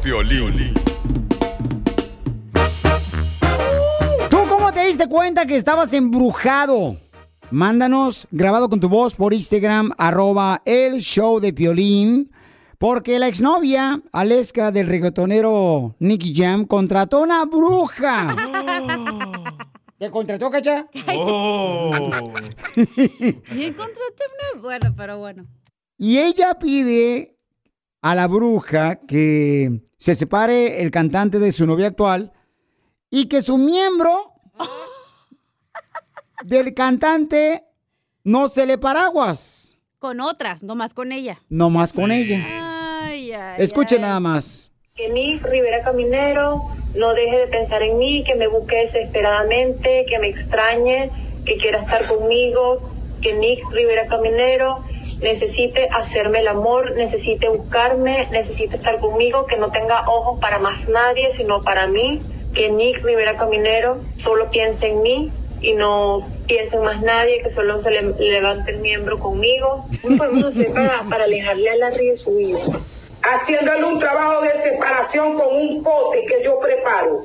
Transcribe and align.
Piolín. 0.00 0.74
¿Tú 4.30 4.38
cómo 4.48 4.72
te 4.72 4.86
diste 4.86 5.08
cuenta 5.08 5.44
que 5.44 5.56
estabas 5.56 5.92
embrujado? 5.92 6.96
Mándanos 7.50 8.28
grabado 8.30 8.68
con 8.68 8.78
tu 8.78 8.88
voz 8.88 9.16
por 9.16 9.34
Instagram, 9.34 9.90
arroba 9.98 10.62
el 10.64 11.00
show 11.00 11.40
de 11.40 11.52
Piolín. 11.52 12.30
Porque 12.78 13.18
la 13.18 13.28
exnovia, 13.28 14.00
Aleska, 14.12 14.70
del 14.70 14.86
reggaetonero 14.86 15.94
Nicky 15.98 16.32
Jam, 16.34 16.64
contrató 16.64 17.20
una 17.20 17.44
bruja. 17.44 18.36
¿Te 19.98 20.10
contrató, 20.10 20.50
cacha? 20.50 20.86
Oh. 21.16 21.90
Y 22.76 23.64
encontraste 23.64 24.24
una. 24.54 24.62
Bueno, 24.62 24.94
pero 24.96 25.18
bueno. 25.18 25.46
Y 25.98 26.18
ella 26.18 26.54
pide 26.58 27.36
a 28.02 28.14
la 28.14 28.26
bruja 28.26 28.96
que 28.96 29.80
se 29.96 30.14
separe 30.14 30.82
el 30.82 30.90
cantante 30.90 31.38
de 31.38 31.52
su 31.52 31.66
novia 31.66 31.86
actual 31.86 32.32
y 33.10 33.26
que 33.28 33.40
su 33.40 33.58
miembro 33.58 34.32
del 36.44 36.74
cantante 36.74 37.64
no 38.24 38.48
se 38.48 38.66
le 38.66 38.78
paraguas, 38.78 39.76
Con 39.98 40.20
otras, 40.20 40.62
no 40.62 40.74
más 40.74 40.94
con 40.94 41.12
ella. 41.12 41.40
no 41.48 41.70
más 41.70 41.92
con 41.92 42.10
ella. 42.10 42.44
Ay, 43.04 43.32
ay. 43.32 43.56
Escuchen 43.58 44.02
nada 44.02 44.18
más. 44.20 44.70
Que 44.94 45.08
Nick 45.08 45.42
Rivera 45.44 45.82
Caminero 45.82 46.62
no 46.94 47.14
deje 47.14 47.36
de 47.36 47.46
pensar 47.46 47.82
en 47.82 47.96
mí, 47.98 48.24
que 48.24 48.34
me 48.34 48.46
busque 48.48 48.76
desesperadamente, 48.76 50.04
que 50.08 50.18
me 50.18 50.26
extrañe, 50.28 51.10
que 51.46 51.56
quiera 51.56 51.82
estar 51.82 52.06
conmigo, 52.06 52.80
que 53.22 53.32
Nick 53.34 53.60
Rivera 53.70 54.06
Caminero 54.08 54.84
necesite 55.20 55.88
hacerme 55.90 56.40
el 56.40 56.48
amor, 56.48 56.94
necesite 56.96 57.48
buscarme, 57.48 58.28
necesite 58.30 58.76
estar 58.76 58.98
conmigo, 59.00 59.46
que 59.46 59.56
no 59.56 59.70
tenga 59.70 60.04
ojos 60.08 60.40
para 60.40 60.58
más 60.58 60.88
nadie, 60.88 61.30
sino 61.30 61.60
para 61.62 61.86
mí, 61.86 62.20
que 62.54 62.70
Nick 62.70 63.02
Rivera 63.02 63.36
Caminero 63.36 64.00
solo 64.16 64.50
piense 64.50 64.88
en 64.88 65.02
mí 65.02 65.32
y 65.60 65.74
no 65.74 66.18
piense 66.46 66.76
en 66.76 66.84
más 66.84 67.02
nadie, 67.02 67.42
que 67.42 67.50
solo 67.50 67.78
se 67.78 67.90
le 67.90 68.02
levante 68.02 68.72
el 68.72 68.78
miembro 68.78 69.18
conmigo. 69.18 69.86
¿Cómo 70.02 70.18
podemos 70.18 70.44
hacer 70.44 70.72
para, 70.72 71.02
para 71.04 71.24
alejarle 71.24 71.70
a 71.70 71.76
Larry 71.76 72.08
de 72.08 72.14
su 72.16 72.34
vida? 72.34 72.58
haciéndole 73.22 73.84
un 73.84 73.98
trabajo 73.98 74.42
de 74.42 74.56
separación 74.56 75.34
con 75.34 75.54
un 75.54 75.82
pote 75.82 76.24
que 76.26 76.42
yo 76.42 76.58
preparo. 76.58 77.24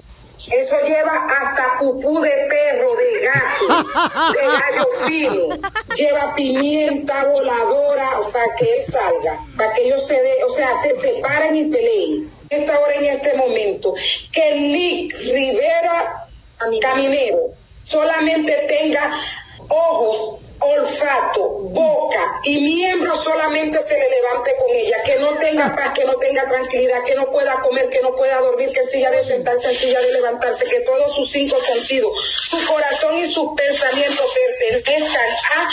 Eso 0.51 0.77
lleva 0.85 1.27
hasta 1.27 1.77
pupú 1.79 2.21
de 2.21 2.29
perro, 2.49 2.89
de 2.95 3.19
gato, 3.25 4.33
de 4.33 4.45
gallo 4.45 4.87
fino. 5.05 5.69
Lleva 5.95 6.35
pimienta 6.35 7.25
voladora 7.25 8.09
para 8.31 8.55
que 8.55 8.75
él 8.75 8.81
salga, 8.81 9.39
para 9.57 9.73
que 9.73 9.83
ellos 9.83 10.05
se 10.05 10.21
de, 10.21 10.43
o 10.43 10.49
sea, 10.49 10.73
se 10.75 10.93
separen 10.95 11.55
y 11.55 11.65
peleen. 11.69 12.31
Esta 12.49 12.79
hora 12.79 12.95
en 12.95 13.05
este 13.05 13.35
momento, 13.35 13.93
que 14.31 14.55
Nick 14.55 15.13
Rivera 15.33 16.27
Caminero 16.81 17.51
solamente 17.83 18.53
tenga 18.67 19.11
ojos, 19.69 20.39
olfato, 20.75 21.49
boca 21.49 22.39
y 22.43 22.61
miembro 22.61 23.15
solamente 23.15 23.81
se 23.81 23.97
le 23.97 24.09
levante 24.09 24.55
con 24.59 24.75
ella, 24.75 25.01
que 25.03 25.15
no 25.19 25.29
tenga 25.37 25.75
paz, 25.75 25.93
que 25.93 26.05
no 26.05 26.15
tenga 26.15 26.45
tranquilidad, 26.47 27.03
que 27.03 27.15
no 27.15 27.29
pueda 27.31 27.59
comer, 27.61 27.89
que 27.89 28.01
no 28.01 28.15
pueda 28.15 28.39
dormir, 28.41 28.71
que 28.71 28.79
en 28.79 28.87
silla 28.87 29.11
de 29.11 29.23
sentarse, 29.23 29.69
en 29.69 29.77
silla 29.77 29.99
de 30.01 30.13
levantarse, 30.13 30.65
que 30.65 30.81
todos 30.81 31.15
sus 31.15 31.31
cinco 31.31 31.57
sentidos, 31.59 32.11
su 32.41 32.65
corazón 32.65 33.17
y 33.17 33.25
sus 33.25 33.55
pensamientos 33.55 34.25
pertenezcan 34.71 35.29
a 35.55 35.69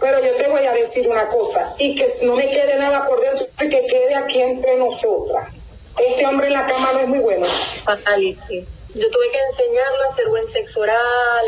pero 0.00 0.20
yo 0.20 0.34
te 0.34 0.48
voy 0.48 0.64
a 0.66 0.72
decir 0.72 1.08
una 1.08 1.28
cosa, 1.28 1.74
y 1.78 1.94
que 1.94 2.08
no 2.22 2.34
me 2.34 2.50
quede 2.50 2.76
nada 2.76 3.06
por 3.06 3.20
dentro, 3.20 3.46
y 3.60 3.68
que 3.68 3.86
quede 3.86 4.16
aquí 4.16 4.42
entre 4.42 4.76
nosotras. 4.76 5.48
Este 5.96 6.26
hombre 6.26 6.48
en 6.48 6.54
la 6.54 6.66
cama 6.66 6.92
no 6.94 7.00
es 7.00 7.08
muy 7.08 7.18
bueno. 7.20 7.46
Fatality. 7.84 8.66
Yo 8.94 9.10
tuve 9.10 9.30
que 9.30 9.38
enseñarlo 9.50 10.04
a 10.08 10.12
hacer 10.12 10.28
buen 10.28 10.46
sexo 10.48 10.80
oral, 10.80 10.96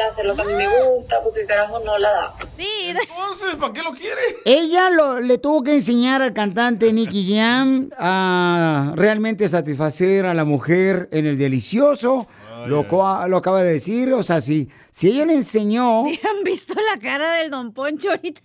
a 0.02 0.10
hacer 0.10 0.24
lo 0.24 0.34
que 0.34 0.42
a 0.42 0.44
mí 0.46 0.54
me 0.54 0.66
gusta, 0.88 1.22
porque 1.22 1.44
carajo 1.44 1.78
no 1.80 1.98
la 1.98 2.10
da. 2.10 2.34
Entonces, 2.58 3.54
¿para 3.60 3.72
qué 3.72 3.82
lo 3.82 3.92
quiere? 3.92 4.20
Ella 4.46 4.88
lo- 4.90 5.20
le 5.20 5.36
tuvo 5.38 5.62
que 5.62 5.74
enseñar 5.74 6.22
al 6.22 6.32
cantante 6.32 6.90
Nicky 6.92 7.36
Jam 7.36 7.90
a 7.98 8.92
realmente 8.96 9.46
satisfacer 9.48 10.24
a 10.26 10.32
la 10.34 10.44
mujer 10.44 11.08
en 11.12 11.26
el 11.26 11.36
delicioso. 11.36 12.26
Lo, 12.66 12.88
co- 12.88 13.28
lo 13.28 13.36
acaba 13.36 13.62
de 13.62 13.74
decir, 13.74 14.12
o 14.14 14.22
sea, 14.22 14.40
si, 14.40 14.70
si 14.90 15.08
ella 15.10 15.26
le 15.26 15.34
enseñó, 15.34 16.04
¿Han 16.06 16.44
visto 16.44 16.72
la 16.74 16.98
cara 16.98 17.30
del 17.34 17.50
Don 17.50 17.72
Poncho 17.74 18.08
ahorita? 18.10 18.40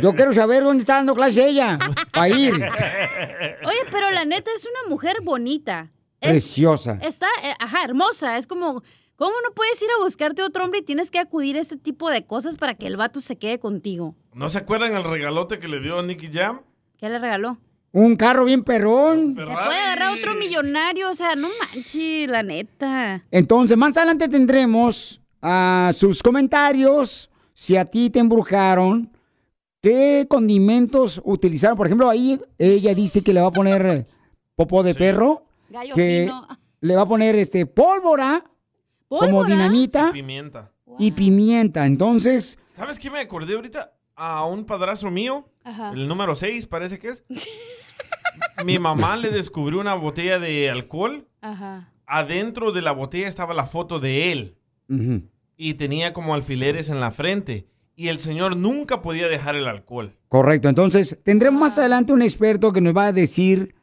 yo 0.00 0.12
quiero 0.16 0.32
saber 0.32 0.62
dónde 0.62 0.80
está 0.82 0.94
dando 0.94 1.14
clase 1.14 1.46
ella, 1.46 1.78
para 2.12 2.28
ir. 2.28 2.54
Oye, 2.54 3.78
pero 3.90 4.10
la 4.12 4.24
neta 4.24 4.50
es 4.54 4.64
una 4.64 4.88
mujer 4.88 5.16
bonita. 5.22 5.90
Es- 6.22 6.30
Preciosa. 6.30 6.98
Está, 7.02 7.26
eh, 7.44 7.52
ajá, 7.58 7.84
hermosa. 7.84 8.38
Es 8.38 8.46
como, 8.46 8.82
¿cómo 9.16 9.32
no 9.46 9.54
puedes 9.54 9.80
ir 9.82 9.88
a 9.98 10.02
buscarte 10.02 10.42
otro 10.42 10.64
hombre 10.64 10.80
y 10.80 10.82
tienes 10.84 11.10
que 11.10 11.18
acudir 11.18 11.56
a 11.56 11.60
este 11.60 11.76
tipo 11.76 12.08
de 12.10 12.24
cosas 12.26 12.56
para 12.56 12.74
que 12.74 12.86
el 12.86 12.96
vato 12.96 13.20
se 13.20 13.36
quede 13.36 13.58
contigo? 13.58 14.14
¿No 14.32 14.48
se 14.48 14.58
acuerdan 14.58 14.96
el 14.96 15.04
regalote 15.04 15.58
que 15.58 15.68
le 15.68 15.80
dio 15.80 15.98
a 15.98 16.02
Nicky 16.02 16.28
Jam? 16.32 16.62
¿Qué 16.98 17.08
le 17.08 17.18
regaló? 17.18 17.58
Un 17.94 18.16
carro 18.16 18.46
bien 18.46 18.62
perrón. 18.64 19.34
Se 19.36 19.42
puede 19.44 19.52
agarrar 19.78 20.12
otro 20.16 20.34
millonario, 20.36 21.10
o 21.10 21.14
sea, 21.14 21.34
no 21.34 21.48
manches, 21.60 22.26
la 22.28 22.42
neta. 22.42 23.22
Entonces, 23.30 23.76
más 23.76 23.94
adelante 23.98 24.28
tendremos 24.28 25.20
a 25.42 25.90
sus 25.92 26.22
comentarios. 26.22 27.28
Si 27.52 27.76
a 27.76 27.84
ti 27.84 28.08
te 28.08 28.18
embrujaron, 28.20 29.10
¿qué 29.82 30.26
condimentos 30.28 31.20
utilizaron? 31.24 31.76
Por 31.76 31.86
ejemplo, 31.86 32.08
ahí 32.08 32.40
ella 32.56 32.94
dice 32.94 33.22
que 33.22 33.34
le 33.34 33.42
va 33.42 33.48
a 33.48 33.52
poner 33.52 34.06
popó 34.56 34.82
de 34.82 34.94
perro, 34.94 35.44
Gallo 35.72 35.94
que 35.94 36.26
fino. 36.28 36.46
le 36.80 36.96
va 36.96 37.02
a 37.02 37.08
poner 37.08 37.34
este 37.36 37.66
pólvora, 37.66 38.44
como 39.08 39.44
dinamita 39.44 40.12
Pimienta. 40.12 40.72
y 40.98 41.12
pimienta. 41.12 41.84
Entonces, 41.86 42.58
¿Sabes 42.74 42.98
qué 42.98 43.10
me 43.10 43.20
acordé 43.20 43.54
ahorita? 43.54 43.92
A 44.14 44.44
un 44.46 44.64
padrastro 44.66 45.10
mío, 45.10 45.48
Ajá. 45.64 45.92
el 45.92 46.06
número 46.06 46.34
6 46.34 46.66
parece 46.66 46.98
que 46.98 47.08
es. 47.08 47.24
Mi 48.64 48.78
mamá 48.78 49.16
le 49.16 49.30
descubrió 49.30 49.80
una 49.80 49.94
botella 49.94 50.38
de 50.38 50.70
alcohol. 50.70 51.26
Ajá. 51.40 51.92
Adentro 52.06 52.72
de 52.72 52.82
la 52.82 52.92
botella 52.92 53.28
estaba 53.28 53.54
la 53.54 53.66
foto 53.66 53.98
de 53.98 54.32
él. 54.32 54.56
Y 55.56 55.74
tenía 55.74 56.12
como 56.12 56.34
alfileres 56.34 56.90
en 56.90 57.00
la 57.00 57.10
frente. 57.12 57.66
Y 57.96 58.08
el 58.08 58.18
señor 58.18 58.56
nunca 58.56 59.00
podía 59.02 59.28
dejar 59.28 59.56
el 59.56 59.66
alcohol. 59.66 60.16
correcto. 60.28 60.68
Entonces, 60.68 61.18
tendremos 61.24 61.60
más 61.60 61.78
adelante 61.78 62.12
un 62.12 62.22
experto 62.22 62.72
que 62.72 62.80
nos 62.80 62.94
va 62.96 63.06
a 63.06 63.12
decir 63.12 63.74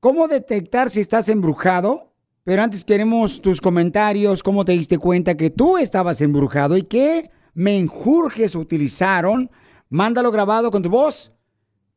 cómo 0.00 0.28
detectar 0.28 0.90
si 0.90 1.00
estás 1.00 1.28
embrujado. 1.28 2.12
Pero 2.44 2.62
antes 2.62 2.84
queremos 2.84 3.42
tus 3.42 3.60
comentarios, 3.60 4.42
cómo 4.42 4.64
te 4.64 4.72
diste 4.72 4.96
cuenta 4.96 5.36
que 5.36 5.50
tú 5.50 5.76
estabas 5.76 6.22
embrujado 6.22 6.78
y 6.78 6.82
qué 6.82 7.30
menjurjes 7.52 8.54
utilizaron. 8.54 9.50
Mándalo 9.90 10.30
grabado 10.30 10.70
con 10.70 10.82
tu 10.82 10.88
voz 10.88 11.32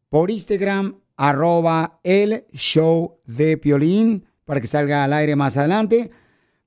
por 0.09 0.29
Instagram, 0.29 0.99
arroba 1.15 2.01
el 2.03 2.45
show 2.51 3.19
de 3.25 3.55
Piolín, 3.57 4.25
para 4.43 4.59
que 4.59 4.67
salga 4.67 5.05
al 5.05 5.13
aire 5.13 5.37
más 5.37 5.55
adelante. 5.55 6.11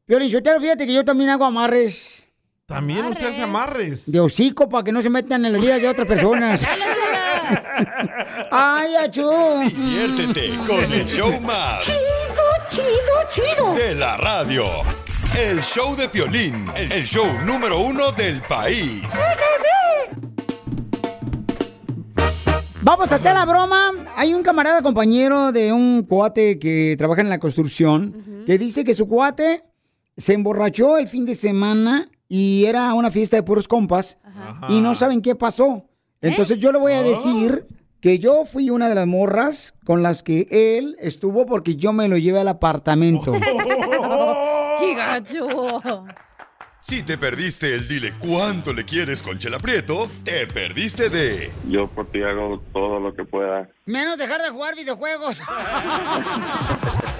Piolín, 0.06 0.30
yo 0.30 0.40
fíjate 0.40 0.86
que 0.86 0.94
yo 0.94 1.04
también 1.04 1.28
hago 1.28 1.44
amarres 1.44 2.24
También 2.64 3.04
usted 3.04 3.26
hace 3.26 3.42
amarres. 3.42 4.10
de 4.10 4.20
hocico 4.20 4.66
para 4.68 4.84
que 4.84 4.92
no 4.92 5.02
se 5.02 5.10
metan 5.10 5.44
en 5.44 5.52
la 5.52 5.58
vida 5.58 5.78
de 5.78 5.88
otras 5.88 6.08
personas. 6.08 6.66
¡Ay, 8.50 8.96
achú! 8.96 9.30
Diviértete 9.68 10.50
con 10.66 10.92
el 10.92 11.04
show 11.06 11.40
más. 11.40 11.84
Chido, 11.84 12.46
chido, 12.70 13.54
chido. 13.56 13.74
De 13.74 13.94
la 13.94 14.16
radio. 14.16 14.64
El 15.36 15.60
show 15.62 15.96
de 15.96 16.08
Piolín. 16.08 16.66
El 16.76 17.04
show 17.04 17.26
número 17.44 17.80
uno 17.80 18.12
del 18.12 18.40
país. 18.42 19.02
Vamos 22.82 23.12
a 23.12 23.14
hacer 23.14 23.32
la 23.32 23.46
broma. 23.46 23.92
Hay 24.14 24.34
un 24.34 24.42
camarada 24.42 24.82
compañero 24.82 25.52
de 25.52 25.72
un 25.72 26.04
cuate 26.04 26.58
que 26.58 26.94
trabaja 26.98 27.22
en 27.22 27.30
la 27.30 27.38
construcción 27.38 28.44
que 28.46 28.58
dice 28.58 28.84
que 28.84 28.94
su 28.94 29.08
cuate 29.08 29.64
se 30.16 30.34
emborrachó 30.34 30.98
el 30.98 31.08
fin 31.08 31.24
de 31.24 31.34
semana 31.34 32.08
y 32.28 32.66
era 32.66 32.92
una 32.94 33.10
fiesta 33.10 33.36
de 33.36 33.42
puros 33.42 33.68
compas 33.68 34.18
y 34.68 34.80
no 34.80 34.94
saben 34.94 35.22
qué 35.22 35.34
pasó. 35.34 35.88
Entonces 36.24 36.58
yo 36.58 36.72
le 36.72 36.78
voy 36.78 36.92
a 36.92 37.02
decir 37.02 37.66
que 38.00 38.18
yo 38.18 38.44
fui 38.44 38.70
una 38.70 38.88
de 38.88 38.94
las 38.94 39.06
morras 39.06 39.74
con 39.84 40.02
las 40.02 40.22
que 40.22 40.46
él 40.50 40.96
estuvo 41.00 41.46
porque 41.46 41.76
yo 41.76 41.92
me 41.92 42.08
lo 42.08 42.16
llevé 42.16 42.40
al 42.40 42.48
apartamento. 42.48 43.32
¡Qué 44.78 44.94
gacho! 44.94 45.46
Si 46.86 47.02
te 47.02 47.16
perdiste 47.16 47.74
el 47.74 47.88
dile 47.88 48.12
cuánto 48.18 48.74
le 48.74 48.84
quieres 48.84 49.22
con 49.22 49.38
Chela 49.38 49.58
Prieto, 49.58 50.10
te 50.22 50.46
perdiste 50.46 51.08
de 51.08 51.50
Yo 51.66 51.88
por 51.88 52.12
ti 52.12 52.22
hago 52.22 52.62
todo 52.74 53.00
lo 53.00 53.14
que 53.14 53.24
pueda. 53.24 53.66
Menos 53.86 54.18
dejar 54.18 54.42
de 54.42 54.50
jugar 54.50 54.74
videojuegos. 54.74 55.38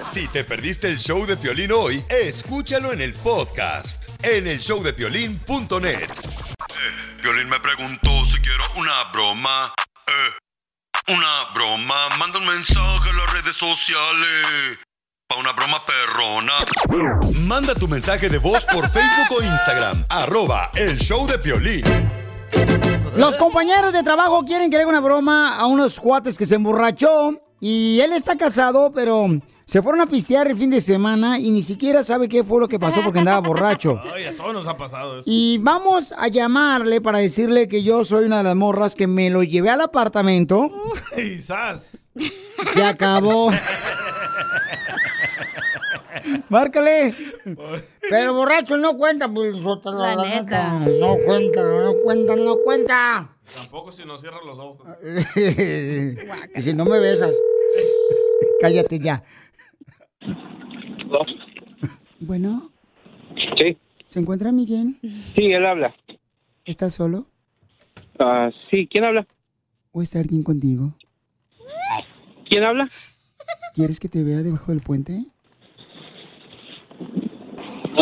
Si 0.07 0.29
te 0.29 0.45
perdiste 0.45 0.89
el 0.89 0.99
show 0.99 1.25
de 1.25 1.39
Piolín 1.39 1.73
hoy, 1.73 2.05
escúchalo 2.11 2.93
en 2.93 3.01
el 3.01 3.15
podcast 3.15 4.07
en 4.23 4.47
el 4.47 4.59
showdepiolín.net. 4.59 6.11
Piolín 7.23 7.49
me 7.49 7.59
preguntó 7.59 8.11
si 8.27 8.39
quiero 8.43 8.65
una 8.77 9.05
broma. 9.15 9.73
Eh, 10.07 11.13
una 11.15 11.55
broma. 11.55 11.95
Manda 12.19 12.39
un 12.39 12.47
mensaje 12.47 13.09
a 13.09 13.13
las 13.15 13.33
redes 13.33 13.57
sociales. 13.57 14.79
Una 15.39 15.53
broma 15.53 15.83
perrona. 15.85 16.53
Manda 17.41 17.75
tu 17.75 17.89
mensaje 17.89 18.29
de 18.29 18.39
voz 18.39 18.63
por 18.73 18.89
Facebook 18.89 19.39
o 19.39 19.43
Instagram. 19.43 20.05
Arroba 20.09 20.71
el 20.77 20.97
show 20.99 21.27
de 21.27 21.39
Piolín. 21.39 21.83
Los 23.17 23.37
compañeros 23.37 23.93
de 23.93 24.05
trabajo 24.05 24.45
quieren 24.45 24.71
que 24.71 24.77
le 24.77 24.83
haga 24.83 24.91
una 24.91 25.01
broma 25.01 25.57
a 25.57 25.67
unos 25.67 25.99
cuates 25.99 26.39
que 26.39 26.47
se 26.47 26.55
emborrachó 26.55 27.41
y 27.61 28.01
él 28.01 28.13
está 28.13 28.37
casado, 28.37 28.93
pero 28.95 29.27
se 29.65 29.83
fueron 29.83 30.03
a 30.03 30.07
pistear 30.07 30.47
el 30.47 30.57
fin 30.57 30.71
de 30.71 30.81
semana 30.81 31.39
y 31.39 31.51
ni 31.51 31.63
siquiera 31.63 32.05
sabe 32.05 32.29
qué 32.29 32.45
fue 32.45 32.61
lo 32.61 32.69
que 32.69 32.79
pasó 32.79 33.03
porque 33.03 33.19
andaba 33.19 33.41
borracho. 33.41 34.01
Ay, 34.15 34.27
a 34.27 34.37
todos 34.37 34.55
nos 34.55 34.69
ha 34.69 34.77
pasado 34.77 35.15
eso. 35.17 35.25
Y 35.27 35.59
vamos 35.59 36.15
a 36.17 36.29
llamarle 36.29 37.01
para 37.01 37.19
decirle 37.19 37.67
que 37.67 37.83
yo 37.83 38.05
soy 38.05 38.27
una 38.27 38.39
de 38.39 38.45
las 38.45 38.57
morras 38.57 38.95
que 38.95 39.09
me 39.09 39.31
lo 39.31 39.43
llevé 39.43 39.71
al 39.71 39.81
apartamento. 39.81 40.71
Quizás. 41.15 41.99
Se 42.73 42.85
acabó. 42.85 43.51
Márcale. 46.49 47.15
Pero 48.11 48.35
borracho 48.35 48.77
no 48.77 48.97
cuenta, 48.97 49.29
pues 49.33 49.57
La 49.57 50.17
la 50.17 50.23
neta. 50.25 50.79
neta. 50.79 50.99
No 50.99 51.17
cuenta, 51.25 51.63
no 51.63 51.95
cuenta, 52.03 52.37
no 52.37 52.57
cuenta. 52.65 53.37
Tampoco 53.55 53.93
si 53.93 54.05
nos 54.05 54.21
cierran 54.21 54.47
los 54.47 54.59
ojos. 54.59 54.87
y 56.57 56.61
si 56.61 56.75
no 56.75 56.85
me 56.85 56.99
besas. 57.01 57.35
Cállate 58.61 58.99
ya. 58.99 59.23
Bueno, 62.21 62.71
Sí, 63.59 63.77
¿se 64.07 64.21
encuentra 64.21 64.53
Miguel? 64.53 64.97
sí, 65.35 65.53
él 65.53 65.67
habla. 65.67 65.95
¿Estás 66.65 66.95
solo? 66.95 67.27
Ah, 68.19 68.51
sí, 68.71 68.89
¿quién 68.91 69.05
habla? 69.05 69.27
¿O 69.93 70.03
está 70.03 70.21
alguien 70.21 70.43
contigo? 70.43 70.95
¿Quién 72.49 72.65
habla? 72.65 72.89
¿Quieres 73.75 74.01
que 74.01 74.09
te 74.09 74.23
vea 74.23 74.39
debajo 74.39 74.73
del 74.73 74.81
puente? 74.81 75.27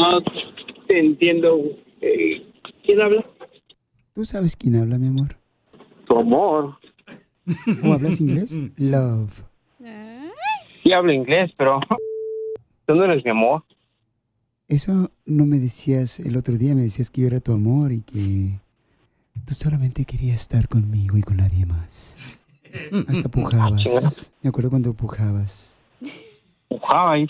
No 0.02 0.20
te 0.88 0.98
entiendo. 0.98 1.60
Eh, 2.00 2.44
¿Quién 2.84 3.00
habla? 3.00 3.24
¿Tú 4.12 4.24
sabes 4.24 4.56
quién 4.56 4.74
habla, 4.76 4.98
mi 4.98 5.06
amor? 5.06 5.36
Tu 6.06 6.18
amor. 6.18 6.76
¿O 7.84 7.92
hablas 7.92 8.20
inglés? 8.20 8.58
Love. 8.76 9.44
Sí 10.82 10.92
hablo 10.92 11.12
inglés, 11.12 11.52
pero 11.56 11.78
tú 12.86 12.94
no 12.96 13.04
eres 13.04 13.24
mi 13.24 13.30
amor. 13.30 13.62
Eso 14.66 15.12
no 15.24 15.46
me 15.46 15.58
decías 15.58 16.18
el 16.18 16.36
otro 16.36 16.56
día, 16.58 16.74
me 16.74 16.82
decías 16.82 17.10
que 17.10 17.20
yo 17.20 17.28
era 17.28 17.38
tu 17.38 17.52
amor 17.52 17.92
y 17.92 18.02
que 18.02 18.58
tú 19.46 19.54
solamente 19.54 20.04
querías 20.04 20.40
estar 20.40 20.66
conmigo 20.66 21.16
y 21.16 21.22
con 21.22 21.36
nadie 21.36 21.64
más. 21.64 22.40
Hasta 23.06 23.28
pujabas. 23.30 24.34
Me 24.42 24.48
acuerdo 24.48 24.70
cuando 24.70 24.94
pujabas. 24.94 25.84
Ay, 26.88 27.28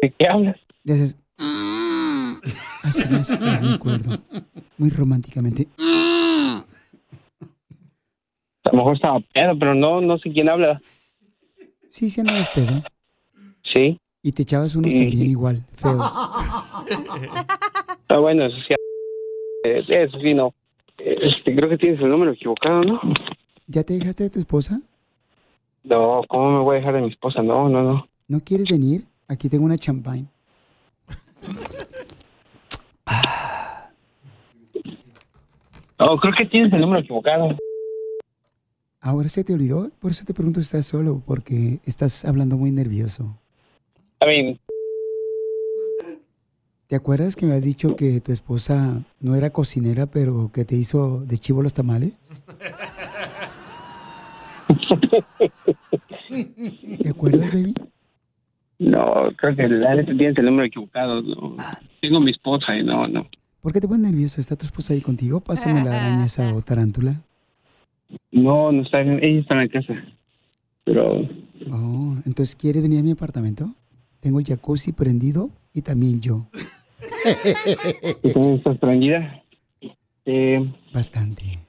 ¿de 0.00 0.10
qué 0.18 0.26
hablas? 0.26 0.56
Y 0.84 0.92
haces... 0.92 1.16
Así 2.82 3.02
más, 3.10 3.40
más 3.40 3.62
me 3.62 3.74
acuerdo. 3.74 4.18
Muy 4.78 4.90
románticamente. 4.90 5.68
A 8.64 8.70
lo 8.70 8.78
mejor 8.78 8.94
estaba 8.96 9.20
pedo, 9.32 9.58
pero 9.58 9.74
no, 9.74 10.00
no 10.00 10.18
sé 10.18 10.32
quién 10.32 10.48
habla. 10.48 10.80
Sí, 11.90 12.08
sí 12.10 12.20
andabas 12.20 12.48
pedo. 12.50 12.82
Sí. 13.72 13.98
Y 14.22 14.32
te 14.32 14.42
echabas 14.42 14.74
unos 14.76 14.92
Sí. 14.92 14.98
también 14.98 15.26
igual, 15.28 15.64
feos. 15.74 16.00
Ah, 18.08 18.18
bueno, 18.20 18.46
eso 18.46 18.56
sí. 18.68 18.74
eh, 19.64 19.84
Eso 19.88 20.18
sí, 20.20 20.34
no. 20.34 20.54
Este, 20.98 21.54
creo 21.54 21.68
que 21.68 21.78
tienes 21.78 22.00
el 22.00 22.08
número 22.10 22.32
equivocado, 22.32 22.82
¿no? 22.82 23.00
¿Ya 23.66 23.82
te 23.82 23.94
dejaste 23.98 24.24
de 24.24 24.30
tu 24.30 24.38
esposa? 24.38 24.80
No, 25.84 26.22
¿cómo 26.28 26.58
me 26.58 26.62
voy 26.64 26.76
a 26.76 26.78
dejar 26.78 26.94
de 26.94 27.00
mi 27.02 27.08
esposa? 27.08 27.42
No, 27.42 27.68
no, 27.68 27.82
no. 27.82 28.06
¿No 28.28 28.40
quieres 28.40 28.68
venir? 28.68 29.04
Aquí 29.28 29.48
tengo 29.48 29.64
una 29.64 29.76
champagne. 29.76 30.26
No, 36.04 36.16
creo 36.16 36.32
que 36.34 36.46
tienes 36.46 36.72
el 36.72 36.80
número 36.80 37.00
equivocado. 37.00 37.56
Ahora 39.00 39.28
se 39.28 39.44
te 39.44 39.54
olvidó, 39.54 39.88
por 40.00 40.10
eso 40.10 40.24
te 40.24 40.34
pregunto 40.34 40.58
si 40.60 40.64
estás 40.64 40.86
solo, 40.86 41.22
porque 41.24 41.78
estás 41.86 42.24
hablando 42.24 42.56
muy 42.56 42.72
nervioso. 42.72 43.38
A 44.20 44.26
ver, 44.26 44.56
¿Te 46.88 46.96
acuerdas 46.96 47.36
que 47.36 47.46
me 47.46 47.54
has 47.54 47.62
dicho 47.62 47.96
que 47.96 48.20
tu 48.20 48.32
esposa 48.32 49.02
no 49.20 49.34
era 49.34 49.50
cocinera, 49.50 50.06
pero 50.06 50.50
que 50.52 50.64
te 50.64 50.76
hizo 50.76 51.20
de 51.24 51.38
chivo 51.38 51.62
los 51.62 51.72
tamales? 51.72 52.20
¿Te 57.02 57.08
acuerdas, 57.08 57.50
baby? 57.52 57.74
no, 58.78 59.30
creo 59.36 59.56
que 59.56 59.68
la 59.68 60.04
tienes 60.04 60.36
el 60.36 60.44
número 60.44 60.66
equivocado. 60.66 61.22
no. 61.22 61.56
Tengo 62.00 62.20
mi 62.20 62.32
esposa 62.32 62.76
y 62.76 62.82
no, 62.82 63.06
no. 63.08 63.26
¿Por 63.62 63.72
qué 63.72 63.80
te 63.80 63.86
pones 63.86 64.10
nervioso? 64.10 64.40
¿Está 64.40 64.56
tu 64.56 64.64
esposa 64.66 64.92
ahí 64.92 65.00
contigo? 65.00 65.40
Pásame 65.40 65.84
la 65.84 65.96
araña 65.96 66.24
esa 66.24 66.52
o 66.52 66.60
tarántula. 66.62 67.22
No, 68.32 68.72
no 68.72 68.82
está, 68.82 69.00
ella 69.02 69.40
está 69.40 69.54
en 69.54 69.60
la 69.60 69.68
casa. 69.68 69.94
Pero, 70.84 71.20
Oh, 71.70 72.16
entonces 72.26 72.56
¿quieres 72.56 72.82
venir 72.82 72.98
a 72.98 73.02
mi 73.04 73.12
apartamento? 73.12 73.72
Tengo 74.18 74.40
el 74.40 74.44
jacuzzi 74.44 74.90
prendido 74.92 75.50
y 75.72 75.82
también 75.82 76.20
yo. 76.20 76.46
¿tú 78.22 78.30
también 78.32 78.54
estás 78.54 78.78
prendida? 78.78 79.42
Eh, 80.24 80.72
Bastante. 80.92 81.60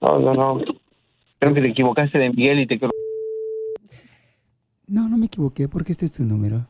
no, 0.00 0.18
no, 0.20 0.34
no. 0.34 0.64
Creo 1.38 1.54
que 1.54 1.60
te 1.62 1.68
equivocaste 1.68 2.18
de 2.18 2.30
Miguel 2.30 2.60
y 2.60 2.66
te 2.66 2.78
creo 2.78 2.90
No, 4.86 5.08
no 5.08 5.16
me 5.16 5.26
equivoqué 5.26 5.68
porque 5.68 5.92
este 5.92 6.04
es 6.04 6.12
tu 6.12 6.24
número. 6.24 6.66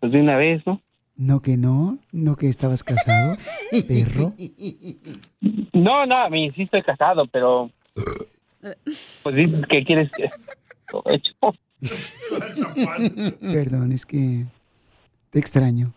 Pues, 0.00 0.12
de 0.12 0.20
una 0.20 0.36
vez, 0.36 0.62
¿no? 0.66 0.80
No 1.16 1.40
que 1.40 1.56
no, 1.56 1.98
no 2.12 2.36
que 2.36 2.48
estabas 2.48 2.82
casado, 2.82 3.36
perro. 3.88 4.32
No, 5.72 6.06
no, 6.06 6.16
a 6.16 6.30
mí 6.30 6.50
sí 6.50 6.62
estoy 6.62 6.82
casado, 6.82 7.26
pero... 7.26 7.70
Pues 9.22 9.34
dices 9.34 9.66
que 9.66 9.84
quieres 9.84 10.10
que... 10.12 10.30
lo 10.92 11.02
hecho. 11.10 11.32
Perdón, 13.52 13.92
es 13.92 14.04
que 14.04 14.44
te 15.30 15.38
extraño. 15.38 15.92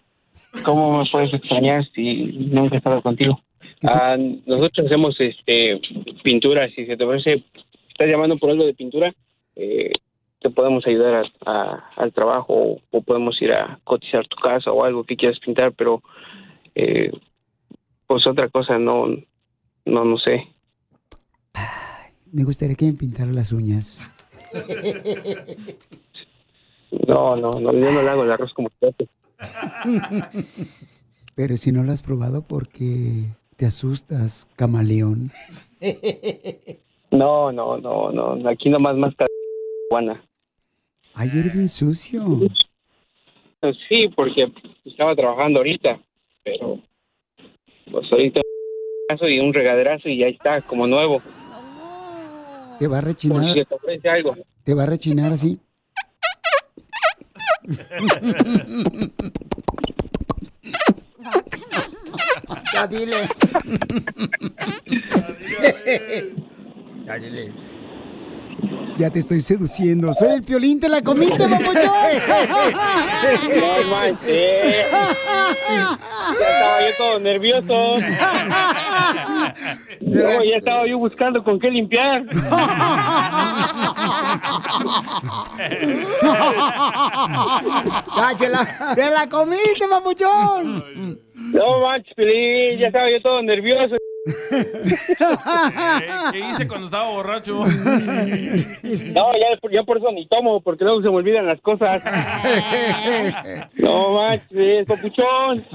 ¿Cómo 0.64 1.00
me 1.00 1.10
puedes 1.12 1.34
extrañar 1.34 1.90
si 1.94 2.24
nunca 2.52 2.76
he 2.76 2.78
estado 2.78 3.02
contigo? 3.02 3.42
Ah, 3.84 4.18
nosotros 4.46 4.86
hacemos 4.86 5.20
este 5.20 5.82
pintura, 6.24 6.70
si 6.70 6.86
se 6.86 6.96
te 6.96 7.06
parece, 7.06 7.44
estás 7.90 8.08
llamando 8.08 8.38
por 8.38 8.50
algo 8.50 8.66
de 8.66 8.74
pintura, 8.74 9.14
eh, 9.56 9.92
te 10.44 10.50
podemos 10.52 10.86
ayudar 10.86 11.16
a- 11.16 11.50
a- 11.52 11.90
al 11.96 12.12
trabajo 12.14 12.54
o, 12.54 12.82
o 12.92 13.02
podemos 13.02 13.42
ir 13.42 13.52
a 13.54 13.80
cotizar 13.86 14.28
tu 14.28 14.36
casa 14.36 14.72
o 14.72 14.84
algo 14.84 15.04
que 15.06 15.16
quieras 15.16 15.40
pintar, 15.40 15.72
pero 15.74 16.04
eh, 16.76 17.12
pues 18.06 18.28
otra 18.28 18.50
cosa 18.50 18.78
no, 18.78 19.08
no, 19.86 20.06
no 20.06 20.18
sé. 20.18 20.48
Me 22.32 22.44
gustaría 22.44 22.76
que 22.76 22.86
me 22.88 22.94
pintara 22.94 23.32
las 23.32 23.52
uñas. 23.54 24.02
No, 27.08 27.36
no, 27.36 27.50
no, 27.52 27.72
yo 27.74 27.92
no 27.92 28.02
le 28.04 28.10
hago 28.10 28.24
el 28.24 28.32
arroz 28.32 28.54
como 28.54 28.70
haces. 28.82 29.10
Pero 31.36 31.56
si 31.58 31.72
no 31.72 31.84
lo 31.84 31.92
has 31.92 32.02
probado 32.04 32.46
porque 32.48 33.24
Te 33.56 33.66
asustas, 33.68 34.50
camaleón. 34.56 35.30
No, 37.12 37.52
no, 37.52 37.78
no, 37.78 38.12
no. 38.12 38.50
Aquí 38.50 38.70
nomás 38.70 38.96
más 38.98 39.14
Juana. 39.90 40.24
Ay, 41.16 41.30
eres 41.40 41.54
bien 41.54 41.70
sucio. 41.70 42.22
Sí, 43.88 44.10
porque 44.16 44.52
estaba 44.84 45.16
trabajando 45.16 45.60
ahorita, 45.60 46.00
pero 46.44 46.80
pues 47.92 48.12
ahorita 48.12 48.42
y 49.22 49.40
un 49.40 49.54
regaderazo 49.54 50.10
y 50.10 50.18
ya 50.20 50.28
está, 50.28 50.62
como 50.62 50.88
nuevo. 50.88 51.22
Te 52.80 52.88
va 52.88 52.98
a 52.98 53.02
rechinar. 53.02 53.54
si 53.54 53.64
te 53.64 53.76
ofrece 53.76 54.10
algo. 54.10 54.36
Te 54.64 54.74
va 54.74 54.84
a 54.84 54.86
rechinar 54.88 55.32
así. 55.32 55.60
Ya 62.74 62.88
dile. 62.88 63.16
Ya 67.06 67.20
dile. 67.20 67.54
Ya 68.98 69.10
te 69.10 69.20
estoy 69.20 69.42
seduciendo. 69.42 70.14
Soy 70.14 70.32
el 70.34 70.44
piolín, 70.44 70.80
te 70.80 70.88
la 70.88 71.02
comiste, 71.02 71.44
papuchón. 71.48 71.84
No 73.60 73.84
manches. 73.90 74.86
Ya 76.40 76.48
estaba 76.50 76.82
yo 76.82 76.96
todo 76.98 77.20
nervioso. 77.20 77.96
No, 80.02 80.44
ya 80.44 80.58
estaba 80.58 80.86
yo 80.86 80.98
buscando 81.00 81.44
con 81.44 81.60
qué 81.60 81.70
limpiar. 81.72 82.24
Te 88.96 89.10
la 89.10 89.28
comiste, 89.30 89.88
papuchón. 89.90 91.20
No 91.36 91.82
manches, 91.82 92.14
Pilín, 92.16 92.80
ya 92.80 92.88
estaba 92.88 93.10
yo 93.10 93.22
todo 93.22 93.42
nervioso. 93.42 93.96
¿Qué 96.32 96.40
hice 96.40 96.68
cuando 96.68 96.88
estaba 96.88 97.10
borracho? 97.10 97.64
No, 99.14 99.32
ya, 99.34 99.48
ya 99.72 99.84
por 99.84 99.98
eso 99.98 100.12
ni 100.12 100.28
tomo, 100.28 100.62
porque 100.62 100.84
luego 100.84 101.02
se 101.02 101.10
me 101.10 101.16
olvidan 101.16 101.46
las 101.46 101.62
cosas. 101.62 102.02
No 103.76 104.12
manches, 104.12 104.86
papuchón. 104.88 105.66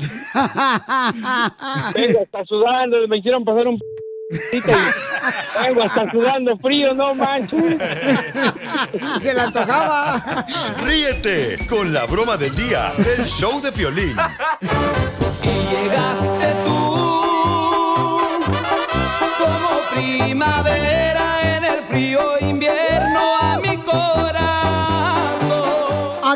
Vengo 1.94 2.20
hasta 2.22 2.44
sudando, 2.44 3.08
me 3.08 3.18
hicieron 3.18 3.44
pasar 3.44 3.66
un 3.66 3.78
y 4.52 4.60
vengo 5.62 5.82
hasta 5.82 6.10
sudando 6.10 6.56
frío, 6.58 6.92
no 6.94 7.14
manches. 7.14 7.78
Se 9.20 9.32
la 9.32 9.44
antojaba. 9.44 10.44
Ríete 10.84 11.58
con 11.66 11.94
la 11.94 12.04
broma 12.04 12.36
del 12.36 12.54
día 12.54 12.92
del 12.98 13.26
show 13.26 13.58
de 13.62 13.72
Piolín. 13.72 14.14
Llegaste 15.70 16.54
tú 16.64 16.67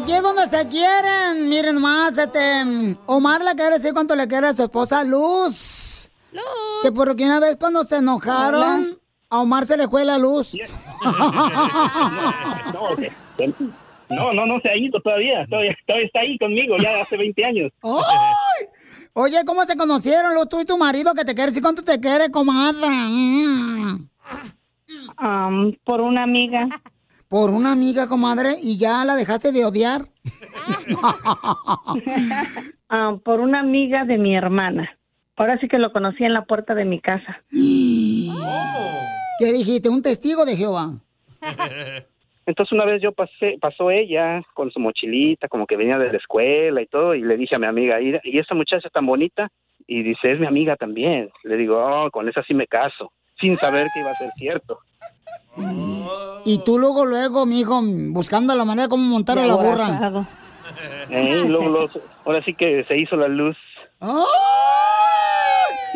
Aquí 0.02 0.10
es 0.14 0.22
donde 0.22 0.46
se 0.48 0.66
quieren. 0.66 1.48
Miren 1.48 1.80
más, 1.80 2.18
este. 2.18 2.96
Omar 3.06 3.40
le 3.44 3.54
quiere 3.54 3.76
decir 3.76 3.92
cuánto 3.92 4.16
le 4.16 4.26
quiere 4.26 4.48
a 4.48 4.52
su 4.52 4.64
esposa 4.64 5.04
Luz. 5.04 6.10
Luz. 6.32 6.42
Que 6.82 6.90
porque 6.90 7.24
una 7.24 7.38
vez 7.38 7.56
cuando 7.56 7.84
se 7.84 7.98
enojaron, 7.98 8.98
a 9.30 9.40
Omar 9.40 9.64
se 9.64 9.76
le 9.76 9.86
fue 9.86 10.04
la 10.04 10.18
luz. 10.18 10.54
No, 14.08 14.34
no, 14.34 14.44
no, 14.44 14.60
se 14.60 14.68
ha 14.68 14.76
ido 14.76 15.00
todavía. 15.00 15.46
Todavía, 15.48 15.74
todavía 15.86 16.06
está 16.06 16.20
ahí 16.20 16.36
conmigo, 16.36 16.76
ya 16.76 17.00
hace 17.00 17.16
20 17.16 17.44
años. 17.46 17.72
¡Ay! 17.82 18.66
Oye, 19.14 19.42
¿cómo 19.46 19.64
se 19.64 19.74
conocieron 19.74 20.34
Luz, 20.34 20.50
tú 20.50 20.60
y 20.60 20.66
tu 20.66 20.76
marido 20.76 21.14
que 21.14 21.24
te 21.24 21.34
quiere 21.34 21.50
decir 21.50 21.62
cuánto 21.62 21.82
te 21.82 21.98
quiere, 21.98 22.30
comadre? 22.30 22.86
Mm. 22.90 24.08
por 25.82 26.02
una 26.02 26.24
amiga. 26.24 26.68
Por 27.32 27.48
una 27.48 27.72
amiga, 27.72 28.08
comadre, 28.08 28.50
y 28.62 28.76
ya 28.76 29.06
la 29.06 29.14
dejaste 29.14 29.52
de 29.52 29.64
odiar. 29.64 30.02
Ah, 32.94 33.16
por 33.24 33.40
una 33.40 33.60
amiga 33.60 34.04
de 34.04 34.18
mi 34.18 34.36
hermana. 34.36 34.98
Ahora 35.36 35.58
sí 35.58 35.66
que 35.66 35.78
lo 35.78 35.94
conocí 35.94 36.24
en 36.24 36.34
la 36.34 36.44
puerta 36.44 36.74
de 36.74 36.84
mi 36.84 37.00
casa. 37.00 37.42
¿Qué 37.50 39.46
dijiste? 39.50 39.88
¿Un 39.88 40.02
testigo 40.02 40.44
de 40.44 40.56
Jehová? 40.56 40.90
Entonces 42.46 42.70
una 42.70 42.84
vez 42.84 43.00
yo 43.00 43.12
pasé, 43.12 43.56
pasó 43.58 43.90
ella 43.90 44.42
con 44.52 44.70
su 44.70 44.78
mochilita, 44.78 45.48
como 45.48 45.66
que 45.66 45.78
venía 45.78 45.96
de 45.96 46.12
la 46.12 46.18
escuela 46.18 46.82
y 46.82 46.86
todo, 46.86 47.14
y 47.14 47.22
le 47.22 47.38
dije 47.38 47.54
a 47.54 47.58
mi 47.58 47.66
amiga, 47.66 47.98
y, 47.98 48.14
y 48.24 48.38
esa 48.38 48.54
muchacha 48.54 48.90
tan 48.90 49.06
bonita, 49.06 49.48
y 49.86 50.02
dice, 50.02 50.32
es 50.32 50.38
mi 50.38 50.46
amiga 50.46 50.76
también. 50.76 51.30
Le 51.44 51.56
digo, 51.56 51.82
oh, 51.82 52.10
con 52.10 52.28
esa 52.28 52.42
sí 52.42 52.52
me 52.52 52.66
caso, 52.66 53.10
sin 53.40 53.56
saber 53.56 53.86
que 53.94 54.00
iba 54.00 54.10
a 54.10 54.18
ser 54.18 54.32
cierto. 54.36 54.80
Y 56.44 56.58
tú 56.64 56.78
luego, 56.78 57.04
luego, 57.04 57.46
mijo, 57.46 57.80
buscando 58.10 58.54
la 58.54 58.64
manera 58.64 58.88
como 58.88 59.04
montar 59.04 59.38
a 59.38 59.46
la 59.46 59.54
burra. 59.56 60.26
Eh, 61.10 61.42
y 61.44 61.48
luego, 61.48 61.68
luego, 61.68 61.92
ahora 62.24 62.42
sí 62.44 62.54
que 62.54 62.84
se 62.88 62.96
hizo 62.96 63.14
la 63.16 63.28
luz. 63.28 63.56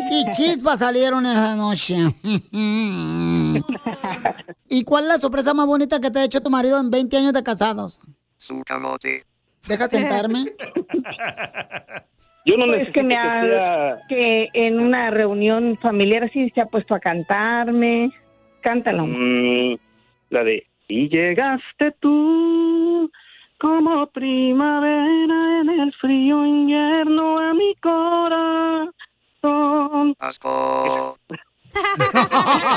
Y 0.09 0.29
chispas 0.31 0.79
salieron 0.79 1.25
esa 1.25 1.55
noche. 1.55 1.95
¿Y 4.69 4.83
cuál 4.83 5.03
es 5.05 5.09
la 5.09 5.17
sorpresa 5.17 5.53
más 5.53 5.65
bonita 5.65 5.99
que 5.99 6.11
te 6.11 6.19
ha 6.19 6.23
hecho 6.25 6.41
tu 6.41 6.49
marido 6.49 6.79
en 6.79 6.89
20 6.91 7.17
años 7.17 7.33
de 7.33 7.43
casados? 7.43 7.99
Su 8.37 8.61
camote. 8.65 9.25
Deja 9.67 9.87
sentarme. 9.89 10.45
Yo 12.45 12.55
no 12.57 12.65
Pues 12.67 12.79
necesito 12.79 12.93
que 12.93 13.03
me 13.03 13.15
que 13.15 13.21
sea- 13.49 13.97
que 14.07 14.47
en 14.53 14.79
una 14.79 15.09
reunión 15.09 15.77
familiar 15.81 16.23
así 16.25 16.49
se 16.51 16.61
ha 16.61 16.65
puesto 16.67 16.93
a 16.95 16.99
cantarme. 16.99 18.11
Cántalo. 18.61 19.05
Mm, 19.07 19.77
la 20.29 20.43
de 20.43 20.65
Y 20.87 21.09
llegaste 21.09 21.91
tú 21.99 23.09
como 23.59 24.07
primavera 24.07 25.61
en 25.61 25.69
el 25.69 25.93
frío 25.93 26.45
invierno 26.45 27.39
a 27.39 27.53
mi 27.53 27.73
corazón. 29.41 30.15
Asco. 30.19 31.17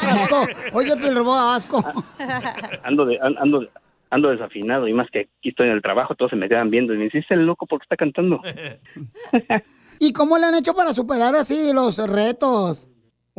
asco. 0.03 0.47
Oye, 0.73 0.97
Pilrobo, 0.97 1.35
asco. 1.35 1.83
Ando, 2.85 3.07
de, 3.07 3.19
an- 3.21 3.37
ando, 3.39 3.67
ando 4.11 4.29
desafinado 4.31 4.87
y 4.89 4.93
más 4.93 5.09
que 5.11 5.21
aquí 5.21 5.49
estoy 5.51 5.69
en 5.69 5.75
el 5.75 5.83
trabajo, 5.83 6.15
todos 6.15 6.31
se 6.31 6.37
me 6.37 6.49
quedan 6.49 6.71
viendo 6.71 6.93
y 6.95 6.99
me 6.99 7.05
dicen, 7.05 7.21
"¿Es 7.23 7.31
el 7.31 7.47
loco 7.47 7.67
porque 7.67 7.85
está 7.85 7.97
cantando. 7.97 8.41
¿Y 10.01 10.13
cómo 10.13 10.37
le 10.39 10.47
han 10.47 10.55
hecho 10.55 10.75
para 10.75 10.91
superar 10.93 11.35
así 11.35 11.73
los 11.75 11.99
retos? 12.11 12.89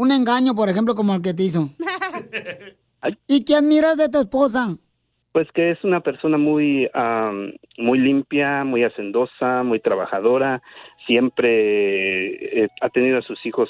Un 0.01 0.11
engaño, 0.11 0.55
por 0.55 0.67
ejemplo, 0.67 0.95
como 0.95 1.13
el 1.13 1.21
que 1.21 1.35
te 1.35 1.43
hizo. 1.43 1.69
¿Y 3.27 3.45
qué 3.45 3.53
admiras 3.53 3.97
de 3.97 4.09
tu 4.09 4.17
esposa? 4.17 4.75
Pues 5.31 5.47
que 5.51 5.69
es 5.69 5.83
una 5.83 5.99
persona 5.99 6.39
muy, 6.39 6.89
am, 6.95 7.53
muy 7.77 7.99
limpia, 7.99 8.63
muy 8.63 8.83
hacendosa, 8.83 9.61
muy 9.61 9.79
trabajadora. 9.79 10.63
Siempre 11.05 12.63
eh, 12.63 12.67
ha 12.81 12.89
tenido 12.89 13.19
a 13.19 13.21
sus 13.21 13.45
hijos 13.45 13.69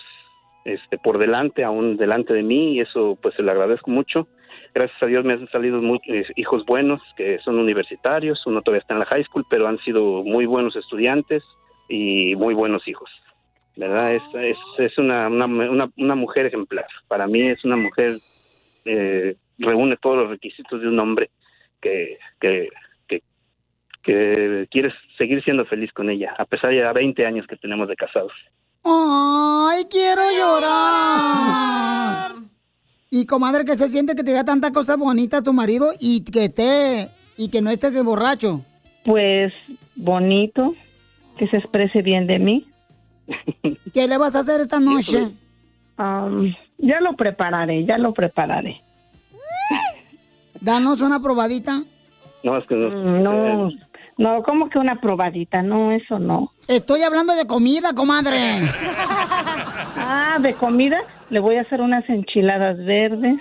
este, 0.63 0.97
por 0.99 1.17
delante, 1.17 1.65
aún 1.65 1.97
delante 1.97 2.33
de 2.33 2.43
mí, 2.43 2.75
y 2.75 2.79
eso 2.79 3.17
pues 3.21 3.35
se 3.35 3.43
le 3.43 3.51
agradezco 3.51 3.91
mucho. 3.91 4.29
Gracias 4.73 5.03
a 5.03 5.07
Dios 5.07 5.25
me 5.25 5.33
han 5.33 5.49
salido 5.49 5.81
muy, 5.81 5.99
eh, 6.07 6.23
hijos 6.37 6.65
buenos, 6.65 7.01
que 7.17 7.39
son 7.39 7.59
universitarios, 7.59 8.41
uno 8.45 8.61
todavía 8.61 8.83
está 8.83 8.93
en 8.93 9.01
la 9.01 9.05
high 9.07 9.25
school, 9.25 9.45
pero 9.49 9.67
han 9.67 9.79
sido 9.79 10.23
muy 10.23 10.45
buenos 10.45 10.77
estudiantes 10.77 11.43
y 11.89 12.37
muy 12.37 12.53
buenos 12.53 12.87
hijos. 12.87 13.09
¿Verdad? 13.75 14.15
Es, 14.15 14.21
es, 14.33 14.57
es 14.79 14.97
una, 14.97 15.27
una, 15.27 15.45
una, 15.45 15.91
una 15.97 16.15
mujer 16.15 16.47
ejemplar. 16.47 16.85
Para 17.07 17.27
mí 17.27 17.41
es 17.49 17.63
una 17.63 17.77
mujer, 17.77 18.11
eh, 18.85 19.35
reúne 19.57 19.97
todos 19.97 20.17
los 20.17 20.29
requisitos 20.29 20.81
de 20.81 20.87
un 20.87 20.99
hombre 20.99 21.29
que, 21.81 22.17
que, 22.39 22.69
que, 23.07 23.23
que 24.03 24.67
quieres 24.69 24.93
seguir 25.17 25.43
siendo 25.43 25.65
feliz 25.65 25.91
con 25.93 26.09
ella, 26.09 26.35
a 26.37 26.45
pesar 26.45 26.71
de 26.71 26.77
ya 26.77 26.91
20 26.91 27.25
años 27.25 27.47
que 27.47 27.55
tenemos 27.57 27.87
de 27.87 27.95
casados. 27.95 28.33
¡Ay, 28.83 29.83
quiero 29.89 30.21
llorar! 30.37 32.31
Y 33.09 33.25
comadre, 33.25 33.65
que 33.65 33.73
se 33.73 33.89
siente 33.89 34.15
que 34.15 34.23
te 34.23 34.31
diga 34.31 34.45
tantas 34.45 34.71
cosas 34.71 34.97
bonitas 34.97 35.43
tu 35.43 35.53
marido 35.53 35.89
y 35.99 36.23
que 36.23 36.45
esté, 36.45 37.09
y 37.37 37.49
que 37.49 37.61
no 37.61 37.69
esté 37.69 37.91
que 37.91 38.01
borracho? 38.01 38.63
Pues 39.03 39.53
bonito, 39.95 40.75
que 41.37 41.47
se 41.47 41.57
exprese 41.57 42.01
bien 42.01 42.25
de 42.25 42.39
mí. 42.39 42.70
¿Qué 43.93 44.07
le 44.07 44.17
vas 44.17 44.35
a 44.35 44.39
hacer 44.39 44.61
esta 44.61 44.79
noche? 44.79 45.27
Am, 45.97 46.53
ya 46.77 46.99
lo 47.01 47.13
prepararé, 47.15 47.85
ya 47.85 47.97
lo 47.97 48.13
prepararé. 48.13 48.81
Danos 50.61 51.01
una 51.01 51.19
probadita. 51.19 51.81
No, 52.43 52.57
es 52.57 52.65
que 52.67 52.75
no. 52.75 52.89
Mm, 52.89 53.23
No, 53.23 53.69
no, 54.17 54.43
¿cómo 54.43 54.69
que 54.69 54.77
una 54.79 54.99
probadita? 54.99 55.61
No, 55.61 55.91
eso 55.91 56.19
no. 56.19 56.51
Estoy 56.67 57.01
hablando 57.03 57.35
de 57.35 57.45
comida, 57.47 57.93
comadre. 57.95 58.37
Ah, 60.03 60.37
de 60.41 60.53
comida, 60.55 60.97
le 61.29 61.39
voy 61.39 61.57
a 61.57 61.61
hacer 61.61 61.81
unas 61.81 62.07
enchiladas 62.09 62.77
verdes. 62.85 63.39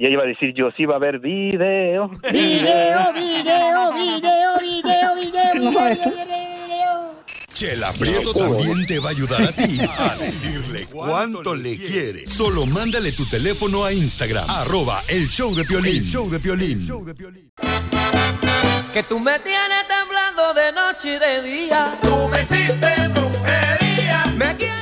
Ya 0.00 0.08
iba 0.08 0.22
a 0.22 0.26
decir 0.26 0.54
yo, 0.54 0.70
sí 0.76 0.84
va 0.86 0.94
a 0.94 0.96
haber 0.98 1.18
video. 1.18 2.08
Video, 2.30 3.12
video, 3.12 3.92
video, 3.92 3.92
video, 3.92 4.58
video, 4.60 5.14
video, 5.16 5.54
video, 5.54 5.94
video. 5.94 7.24
Chela 7.52 7.92
Prieto 7.98 8.32
también 8.32 8.86
te 8.86 9.00
va 9.00 9.08
a 9.08 9.10
ayudar 9.10 9.42
a 9.42 9.50
ti 9.52 9.80
a 9.80 10.16
decirle 10.20 10.86
cuánto 10.86 11.52
le 11.52 11.76
quiere. 11.76 12.28
Solo 12.28 12.66
mándale 12.66 13.10
tu 13.10 13.26
teléfono 13.26 13.84
a 13.84 13.92
Instagram, 13.92 14.48
arroba 14.48 15.02
el 15.08 15.26
show 15.28 15.52
de 15.56 15.64
Piolín. 15.64 16.04
El 16.04 16.04
show 16.04 16.30
de 16.30 16.38
Piolín. 16.38 16.88
Que 18.92 19.02
tú 19.02 19.18
me 19.18 19.40
tienes 19.40 19.88
temblando 19.88 20.54
de 20.54 20.72
noche 20.72 21.16
y 21.16 21.18
de 21.18 21.42
día. 21.42 21.98
Tú 22.02 22.28
me 22.28 22.40
hiciste 22.42 23.08
brujería. 23.08 23.57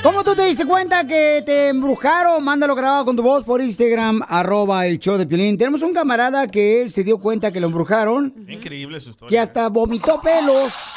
¿Cómo 0.03 0.23
tú 0.23 0.35
te 0.35 0.45
diste 0.45 0.67
cuenta 0.67 1.07
que 1.07 1.43
te 1.45 1.69
embrujaron? 1.69 2.43
Mándalo 2.45 2.75
grabado 2.75 3.05
con 3.05 3.17
tu 3.17 3.23
voz 3.23 3.43
por 3.45 3.61
Instagram, 3.61 4.21
arroba 4.29 4.87
el 4.87 4.99
show 4.99 5.17
de 5.17 5.27
Piolín. 5.27 5.57
Tenemos 5.57 5.83
un 5.83 5.93
camarada 5.95 6.47
que 6.47 6.83
él 6.83 6.91
se 6.91 7.03
dio 7.05 7.19
cuenta 7.19 7.51
que 7.51 7.61
lo 7.61 7.67
embrujaron, 7.67 8.35
Increíble 8.49 9.01
su 9.01 9.11
historia. 9.11 9.29
que 9.29 9.39
hasta 9.39 9.69
vomitó 9.69 10.21
pelos 10.21 10.95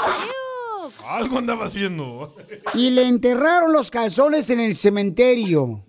Algo 1.08 1.38
andaba 1.38 1.66
haciendo. 1.66 2.36
y 2.74 2.90
le 2.92 3.08
enterraron 3.08 3.72
los 3.74 3.90
calzones 3.92 4.50
en 4.50 4.60
el 4.60 4.76
cementerio. 4.76 5.84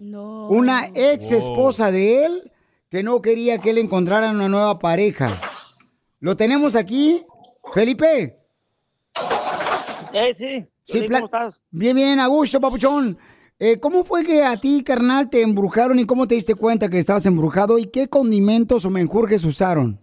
Una 0.49 0.87
ex 0.95 1.33
esposa 1.33 1.91
de 1.91 2.25
él 2.25 2.53
que 2.91 3.03
no 3.03 3.21
quería 3.21 3.59
que 3.59 3.71
él 3.71 3.79
encontrara 3.79 4.31
una 4.31 4.49
nueva 4.49 4.79
pareja. 4.79 5.41
Lo 6.21 6.37
tenemos 6.37 6.75
aquí. 6.77 7.23
Felipe. 7.75 8.37
Eh, 10.13 10.35
sí. 10.37 10.67
Sí. 10.85 11.07
Bien, 11.71 11.95
bien, 11.95 12.19
a 12.21 12.27
gusto, 12.27 12.61
papuchón. 12.61 13.17
Eh, 13.59 13.79
¿Cómo 13.79 14.05
fue 14.05 14.25
que 14.25 14.43
a 14.43 14.57
ti, 14.57 14.83
carnal, 14.83 15.29
te 15.31 15.43
embrujaron 15.43 15.99
y 15.99 16.07
cómo 16.07 16.27
te 16.27 16.35
diste 16.35 16.55
cuenta 16.55 16.89
que 16.89 16.99
estabas 16.99 17.27
embrujado 17.27 17.79
y 17.79 17.85
qué 17.85 18.09
condimentos 18.09 18.85
o 18.87 18.91
menjurjes 18.91 19.45
usaron? 19.45 20.01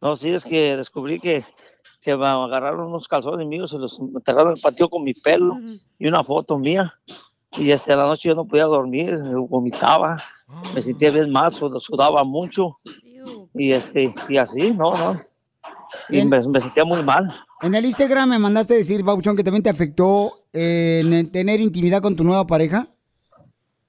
No, 0.00 0.16
sí, 0.16 0.30
es 0.30 0.44
que 0.44 0.76
descubrí 0.76 1.20
que, 1.20 1.44
que 2.02 2.16
me 2.16 2.26
agarraron 2.26 2.88
unos 2.88 3.06
calzones 3.06 3.46
míos 3.46 3.72
y 3.72 3.78
los 3.78 3.98
enterraron 4.00 4.48
en 4.48 4.56
el 4.56 4.62
patio 4.62 4.88
con 4.88 5.04
mi 5.04 5.14
pelo 5.14 5.58
y 5.98 6.08
una 6.08 6.24
foto 6.24 6.58
mía. 6.58 6.92
Y 7.56 7.70
este, 7.70 7.94
la 7.96 8.04
noche 8.06 8.28
yo 8.28 8.34
no 8.34 8.44
podía 8.46 8.64
dormir, 8.64 9.16
vomitaba, 9.48 10.16
me 10.74 10.82
sentía 10.82 11.10
bien 11.10 11.30
mal, 11.32 11.52
sud- 11.52 11.78
sudaba 11.80 12.24
mucho. 12.24 12.78
Y 13.54 13.72
este, 13.72 14.12
y 14.28 14.36
así, 14.36 14.72
no, 14.72 14.92
no. 14.94 15.20
Y 16.12 16.24
me, 16.24 16.46
me 16.48 16.60
sentía 16.60 16.84
muy 16.84 17.02
mal. 17.02 17.28
En 17.62 17.74
el 17.74 17.84
Instagram 17.84 18.30
me 18.30 18.38
mandaste 18.38 18.74
decir, 18.74 19.04
papuchón, 19.04 19.36
que 19.36 19.44
también 19.44 19.62
te 19.62 19.70
afectó 19.70 20.44
eh, 20.52 21.02
en 21.04 21.30
tener 21.30 21.60
intimidad 21.60 22.00
con 22.02 22.16
tu 22.16 22.24
nueva 22.24 22.46
pareja. 22.46 22.86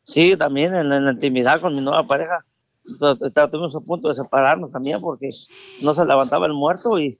Sí, 0.04 0.36
también 0.38 0.74
en, 0.76 0.92
en 0.92 1.06
la 1.06 1.12
intimidad 1.12 1.62
con 1.62 1.76
mi 1.76 1.82
nueva 1.82 2.06
pareja. 2.06 2.44
Tu- 2.84 3.16
tu- 3.18 3.26
Estuvimos 3.28 3.76
a 3.76 3.80
punto 3.80 4.08
de 4.10 4.16
separarnos 4.16 4.72
también 4.72 5.00
porque 5.00 5.30
no 5.84 5.94
se 5.94 6.04
levantaba 6.06 6.46
el 6.48 6.54
muerto 6.54 7.00
y, 7.00 7.18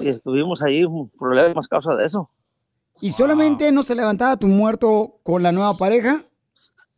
y 0.00 0.08
estuvimos 0.08 0.62
ahí 0.62 0.84
un 0.84 1.10
problemas 1.10 1.66
a 1.66 1.68
causa 1.68 1.94
de 1.96 2.06
eso. 2.06 2.30
¿Y 3.00 3.10
solamente 3.10 3.70
no 3.72 3.82
se 3.82 3.94
levantaba 3.96 4.36
tu 4.36 4.46
muerto 4.46 5.18
con 5.24 5.42
la 5.42 5.50
nueva 5.52 5.76
pareja? 5.76 6.22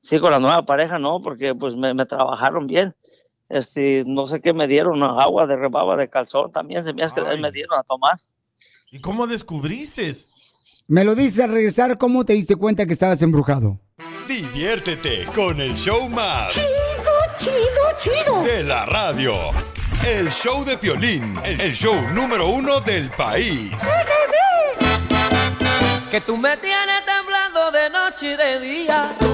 Sí, 0.02 0.20
con 0.20 0.30
la 0.30 0.38
nueva 0.38 0.66
pareja 0.66 0.98
no, 0.98 1.22
porque 1.22 1.54
pues 1.54 1.74
me, 1.74 1.94
me 1.94 2.04
trabajaron 2.04 2.66
bien. 2.66 2.94
Este, 3.54 4.02
no 4.04 4.26
sé 4.26 4.40
qué 4.40 4.52
me 4.52 4.66
dieron, 4.66 5.00
agua 5.04 5.46
de 5.46 5.54
rebaba 5.54 5.96
de 5.96 6.08
calzón 6.08 6.50
también, 6.50 6.82
se 6.82 6.92
me 6.92 7.04
hace 7.04 7.14
que 7.14 7.36
me 7.36 7.52
dieron 7.52 7.78
a 7.78 7.84
tomar. 7.84 8.18
¿Y 8.90 9.00
cómo 9.00 9.28
descubriste? 9.28 10.12
Me 10.88 11.04
lo 11.04 11.14
dices 11.14 11.38
al 11.38 11.52
regresar, 11.52 11.96
¿cómo 11.96 12.24
te 12.24 12.32
diste 12.32 12.56
cuenta 12.56 12.84
que 12.84 12.92
estabas 12.92 13.22
embrujado? 13.22 13.78
Diviértete 14.26 15.26
con 15.32 15.60
el 15.60 15.72
show 15.74 16.08
más. 16.08 16.52
Chido, 16.52 17.60
chido, 18.00 18.24
chido. 18.24 18.42
De 18.42 18.64
la 18.64 18.86
radio. 18.86 19.32
El 20.04 20.32
show 20.32 20.64
de 20.64 20.76
Piolín, 20.76 21.36
el 21.44 21.74
show 21.74 21.94
número 22.12 22.48
uno 22.48 22.80
del 22.80 23.08
país. 23.10 23.70
Que 26.10 26.20
tú 26.20 26.36
me 26.36 26.56
tienes 26.56 27.06
temblando 27.06 27.70
de 27.70 27.88
noche 27.88 28.32
y 28.32 28.36
de 28.36 28.58
día. 28.58 29.33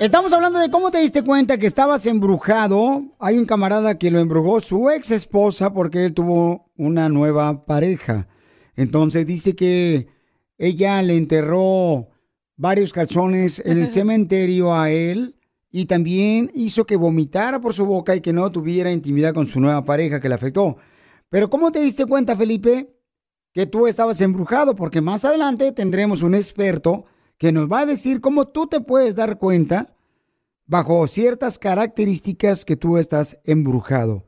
Estamos 0.00 0.32
hablando 0.32 0.60
de 0.60 0.70
cómo 0.70 0.92
te 0.92 1.00
diste 1.00 1.24
cuenta 1.24 1.58
que 1.58 1.66
estabas 1.66 2.06
embrujado. 2.06 3.02
Hay 3.18 3.36
un 3.36 3.46
camarada 3.46 3.98
que 3.98 4.12
lo 4.12 4.20
embrujó 4.20 4.60
su 4.60 4.90
ex 4.90 5.10
esposa 5.10 5.72
porque 5.72 6.04
él 6.04 6.14
tuvo 6.14 6.70
una 6.76 7.08
nueva 7.08 7.66
pareja. 7.66 8.28
Entonces 8.76 9.26
dice 9.26 9.56
que 9.56 10.06
ella 10.56 11.02
le 11.02 11.16
enterró 11.16 12.10
varios 12.56 12.92
calzones 12.92 13.60
en 13.66 13.78
el 13.78 13.90
cementerio 13.90 14.72
a 14.72 14.88
él 14.88 15.34
y 15.68 15.86
también 15.86 16.48
hizo 16.54 16.86
que 16.86 16.94
vomitara 16.94 17.60
por 17.60 17.74
su 17.74 17.84
boca 17.84 18.14
y 18.14 18.20
que 18.20 18.32
no 18.32 18.52
tuviera 18.52 18.92
intimidad 18.92 19.34
con 19.34 19.48
su 19.48 19.58
nueva 19.58 19.84
pareja 19.84 20.20
que 20.20 20.28
le 20.28 20.36
afectó. 20.36 20.76
Pero 21.28 21.50
¿cómo 21.50 21.72
te 21.72 21.80
diste 21.80 22.06
cuenta, 22.06 22.36
Felipe, 22.36 22.88
que 23.52 23.66
tú 23.66 23.88
estabas 23.88 24.20
embrujado? 24.20 24.76
Porque 24.76 25.00
más 25.00 25.24
adelante 25.24 25.72
tendremos 25.72 26.22
un 26.22 26.36
experto 26.36 27.06
que 27.38 27.52
nos 27.52 27.70
va 27.70 27.80
a 27.80 27.86
decir 27.86 28.20
cómo 28.20 28.44
tú 28.44 28.66
te 28.66 28.80
puedes 28.80 29.16
dar 29.16 29.38
cuenta 29.38 29.86
bajo 30.66 31.06
ciertas 31.06 31.58
características 31.58 32.64
que 32.64 32.76
tú 32.76 32.98
estás 32.98 33.40
embrujado. 33.46 34.24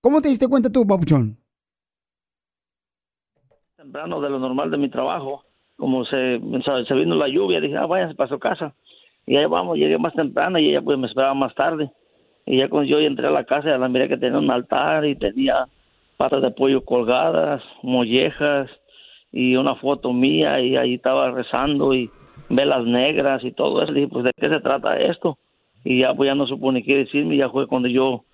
¿Cómo 0.00 0.20
te 0.20 0.28
diste 0.28 0.48
cuenta 0.48 0.70
tú, 0.70 0.86
papuchón? 0.86 1.36
Temprano 3.76 4.20
de 4.20 4.30
lo 4.30 4.38
normal 4.38 4.70
de 4.70 4.78
mi 4.78 4.90
trabajo, 4.90 5.44
como 5.76 6.04
se, 6.04 6.40
se, 6.88 6.94
vino 6.94 7.14
la 7.14 7.28
lluvia, 7.28 7.60
dije, 7.60 7.76
ah, 7.76 7.86
váyanse 7.86 8.14
para 8.14 8.30
su 8.30 8.38
casa. 8.38 8.74
Y 9.26 9.36
ahí 9.36 9.46
vamos, 9.46 9.76
llegué 9.76 9.98
más 9.98 10.14
temprano 10.14 10.58
y 10.58 10.70
ella 10.70 10.80
pues 10.82 10.98
me 10.98 11.06
esperaba 11.06 11.34
más 11.34 11.54
tarde. 11.54 11.90
Y 12.46 12.58
ya 12.58 12.68
cuando 12.68 12.88
yo 12.88 12.98
entré 12.98 13.26
a 13.26 13.30
la 13.30 13.44
casa, 13.44 13.68
ya 13.68 13.78
la 13.78 13.88
miré 13.88 14.08
que 14.08 14.16
tenía 14.16 14.38
un 14.38 14.50
altar 14.50 15.04
y 15.04 15.16
tenía 15.16 15.66
patas 16.16 16.42
de 16.42 16.50
pollo 16.52 16.84
colgadas, 16.84 17.62
mollejas 17.82 18.70
y 19.32 19.56
una 19.56 19.74
foto 19.74 20.12
mía 20.12 20.60
y 20.60 20.76
ahí 20.76 20.94
estaba 20.94 21.30
rezando 21.30 21.92
y 21.92 22.10
velas 22.48 22.84
negras 22.84 23.44
y 23.44 23.52
todo 23.52 23.82
eso. 23.82 23.92
dije, 23.92 24.08
pues 24.08 24.24
¿de 24.24 24.32
qué 24.38 24.48
se 24.48 24.60
trata 24.60 24.98
esto? 24.98 25.38
Y 25.84 26.00
ya 26.00 26.14
pues 26.14 26.28
ya 26.28 26.34
no 26.34 26.46
supo 26.46 26.72
ni 26.72 26.82
qué 26.82 26.96
decirme 26.96 27.36
ya 27.36 27.48
fue 27.50 27.66
cuando 27.66 27.88
yo 27.88 28.24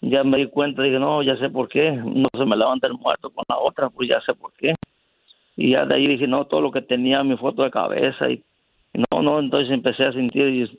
ya 0.00 0.22
me 0.22 0.38
di 0.38 0.46
cuenta, 0.46 0.82
dije, 0.82 0.98
no, 0.98 1.22
ya 1.22 1.36
sé 1.36 1.48
por 1.48 1.68
qué, 1.68 1.92
no 1.92 2.28
se 2.32 2.44
me 2.44 2.56
levanta 2.56 2.86
el 2.86 2.94
muerto 2.94 3.30
con 3.30 3.44
la 3.48 3.58
otra, 3.58 3.88
pues 3.88 4.08
ya 4.08 4.20
sé 4.20 4.34
por 4.34 4.52
qué. 4.54 4.74
Y 5.56 5.70
ya 5.70 5.86
de 5.86 5.94
ahí 5.94 6.06
dije, 6.06 6.26
no, 6.26 6.46
todo 6.46 6.60
lo 6.60 6.72
que 6.72 6.82
tenía, 6.82 7.22
mi 7.22 7.36
foto 7.36 7.62
de 7.62 7.70
cabeza 7.70 8.30
y 8.30 8.42
y 8.94 9.02
no, 9.10 9.22
no, 9.22 9.40
entonces 9.40 9.70
empecé 9.72 10.04
a 10.04 10.12
sentir 10.12 10.70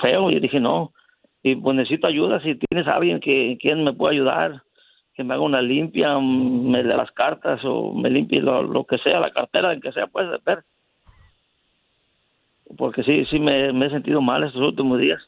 feo 0.00 0.30
y 0.30 0.40
dije, 0.40 0.58
no, 0.58 0.92
y 1.44 1.54
pues 1.54 1.76
necesito 1.76 2.08
ayuda, 2.08 2.40
si 2.40 2.56
tienes 2.56 2.88
a 2.88 2.96
alguien 2.96 3.20
que 3.20 3.56
quien 3.60 3.84
me 3.84 3.92
pueda 3.92 4.12
ayudar, 4.12 4.62
que 5.14 5.22
me 5.22 5.32
haga 5.32 5.44
una 5.44 5.62
limpia, 5.62 6.18
mm, 6.18 6.68
me 6.68 6.82
dé 6.82 6.94
las 6.96 7.12
cartas 7.12 7.60
o 7.64 7.94
me 7.94 8.10
limpie 8.10 8.40
lo, 8.40 8.62
lo 8.64 8.84
que 8.84 8.98
sea, 8.98 9.20
la 9.20 9.30
cartera, 9.30 9.72
en 9.72 9.80
que 9.80 9.92
sea, 9.92 10.08
pues, 10.08 10.26
ver. 10.44 10.64
Porque 12.76 13.02
sí, 13.02 13.24
sí 13.30 13.38
me, 13.38 13.72
me 13.72 13.86
he 13.86 13.90
sentido 13.90 14.20
mal 14.20 14.44
estos 14.44 14.62
últimos 14.62 14.98
días. 15.00 15.20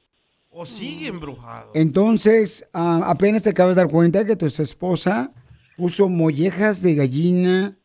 ¿O 0.51 0.65
sigue 0.67 1.09
embrujado? 1.09 1.71
Entonces, 1.75 2.69
ah, 2.73 3.03
apenas 3.07 3.43
te 3.43 3.51
acabas 3.51 3.77
de 3.77 3.83
dar 3.83 3.91
cuenta 3.91 4.25
que 4.27 4.35
tu 4.37 4.47
esposa 4.47 5.33
puso 5.77 6.09
mollejas 6.09 6.83
de 6.83 6.95
gallina 6.97 7.77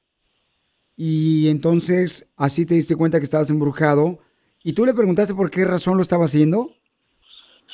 y 0.96 1.50
entonces 1.50 2.32
así 2.38 2.66
te 2.66 2.76
diste 2.76 2.96
cuenta 2.96 3.20
que 3.20 3.26
estabas 3.26 3.50
embrujado. 3.50 4.20
¿Y 4.64 4.74
tú 4.74 4.86
le 4.86 4.94
preguntaste 4.94 5.36
por 5.36 5.52
qué 5.52 5.66
razón 5.66 5.98
lo 5.98 6.02
estaba 6.02 6.26
haciendo? 6.26 6.72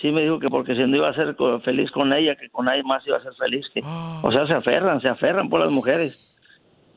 Sí 0.01 0.11
me 0.11 0.23
dijo 0.23 0.39
que 0.39 0.49
porque 0.49 0.73
si 0.73 0.79
no 0.81 0.95
iba 0.97 1.09
a 1.09 1.13
ser 1.13 1.35
feliz 1.63 1.91
con 1.91 2.11
ella, 2.13 2.35
que 2.35 2.49
con 2.49 2.65
nadie 2.65 2.83
más 2.83 3.05
iba 3.05 3.17
a 3.17 3.23
ser 3.23 3.33
feliz. 3.35 3.65
Que, 3.73 3.81
o 3.83 4.31
sea, 4.31 4.47
se 4.47 4.53
aferran, 4.53 5.01
se 5.01 5.09
aferran 5.09 5.49
por 5.49 5.59
las 5.59 5.71
mujeres. 5.71 6.35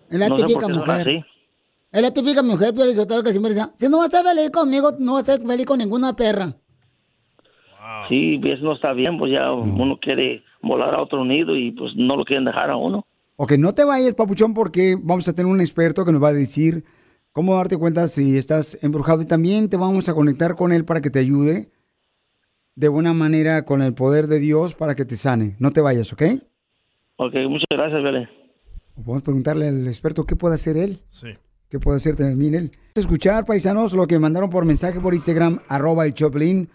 Es 0.09 0.19
la 0.19 0.29
No 0.29 0.37
sé 0.37 0.45
por 0.55 0.63
son 0.63 0.73
mujer. 0.73 1.01
así. 1.01 1.25
Es 1.93 2.01
la 2.01 2.11
típica 2.11 2.43
mujer, 2.43 2.73
pero 2.75 3.23
que 3.23 3.33
siempre 3.33 3.53
dice, 3.53 3.67
si 3.75 3.89
no 3.91 3.99
vas 3.99 4.13
a 4.13 4.19
estar 4.19 4.35
feliz 4.35 4.51
conmigo, 4.51 4.93
no 4.99 5.15
vas 5.15 5.29
a 5.29 5.35
estar 5.35 5.47
feliz 5.47 5.67
con 5.67 5.79
ninguna 5.79 6.15
perra. 6.15 6.55
Sí, 8.09 8.41
eso 8.45 8.65
no 8.65 8.75
está 8.75 8.93
bien, 8.95 9.19
pues 9.19 9.33
ya 9.33 9.53
uno 9.53 9.99
quiere 10.01 10.43
volar 10.63 10.95
a 10.95 11.03
otro 11.03 11.25
nido 11.25 11.55
y 11.55 11.73
pues 11.73 11.93
no 11.97 12.17
lo 12.17 12.25
quieren 12.25 12.45
dejar 12.45 12.71
a 12.71 12.77
uno. 12.77 13.07
Ok, 13.37 13.53
no 13.59 13.75
te 13.75 13.85
vayas, 13.85 14.15
papuchón, 14.15 14.55
porque 14.55 14.97
vamos 15.01 15.29
a 15.29 15.35
tener 15.35 15.51
un 15.51 15.61
experto 15.61 16.05
que 16.05 16.13
nos 16.13 16.23
va 16.23 16.29
a 16.29 16.33
decir 16.33 16.85
cómo 17.33 17.57
darte 17.57 17.77
cuenta 17.77 18.09
si 18.09 18.39
estás 18.39 18.79
embrujado 18.83 19.23
y 19.23 19.27
también 19.27 19.69
te 19.69 19.77
vamos 19.77 20.09
a 20.09 20.15
conectar 20.15 20.55
con 20.57 20.73
él 20.73 20.85
para 20.85 21.01
que 21.01 21.11
te 21.11 21.19
ayude 21.19 21.71
de 22.75 22.89
buena 22.89 23.13
manera 23.13 23.65
con 23.65 23.83
el 23.83 23.95
poder 23.95 24.29
de 24.29 24.39
Dios 24.41 24.75
para 24.75 24.95
que 24.95 25.05
te 25.05 25.17
sane. 25.17 25.57
No 25.59 25.73
te 25.73 25.83
vayas, 25.83 26.13
¿ok? 26.13 26.23
Ok, 27.17 27.35
muchas 27.49 27.67
gracias, 27.71 28.03
Vele. 28.03 28.29
Podemos 28.95 29.23
preguntarle 29.23 29.69
al 29.69 29.87
experto 29.87 30.25
qué 30.25 30.37
puede 30.37 30.55
hacer 30.55 30.77
él. 30.77 30.99
Sí. 31.09 31.29
¿Qué 31.73 31.81
puede 31.81 31.97
hacer 31.97 32.17
también 32.17 32.55
él? 32.55 32.71
Escuchar, 32.97 33.47
paisanos, 33.47 33.95
lo 33.95 34.07
que 34.07 34.19
mandaron 34.19 34.51
por 34.51 34.67
mensaje 34.67 35.01
por 35.01 35.15
Instagram, 35.15 35.63
arroba 35.69 36.05
el 36.05 36.13
Choplin, 36.13 36.71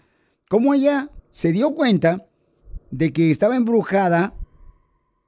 cómo 0.50 0.74
ella 0.74 1.12
se 1.30 1.52
dio 1.52 1.72
cuenta 1.72 2.26
de 2.90 3.12
que 3.12 3.30
estaba 3.30 3.54
embrujada 3.54 4.34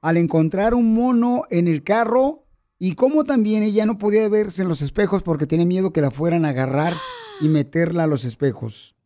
al 0.01 0.17
encontrar 0.17 0.73
un 0.73 0.93
mono 0.93 1.43
en 1.49 1.69
el 1.69 1.83
carro 1.83 2.43
y 2.79 2.95
cómo 2.95 3.23
también 3.23 3.63
ella 3.63 3.85
no 3.85 3.97
podía 3.97 4.27
verse 4.27 4.63
en 4.63 4.67
los 4.67 4.81
espejos 4.81 5.23
porque 5.23 5.47
tenía 5.47 5.65
miedo 5.65 5.93
que 5.93 6.01
la 6.01 6.11
fueran 6.11 6.43
a 6.43 6.49
agarrar 6.49 6.97
y 7.39 7.47
meterla 7.47 8.03
a 8.03 8.07
los 8.07 8.25
espejos. 8.25 8.97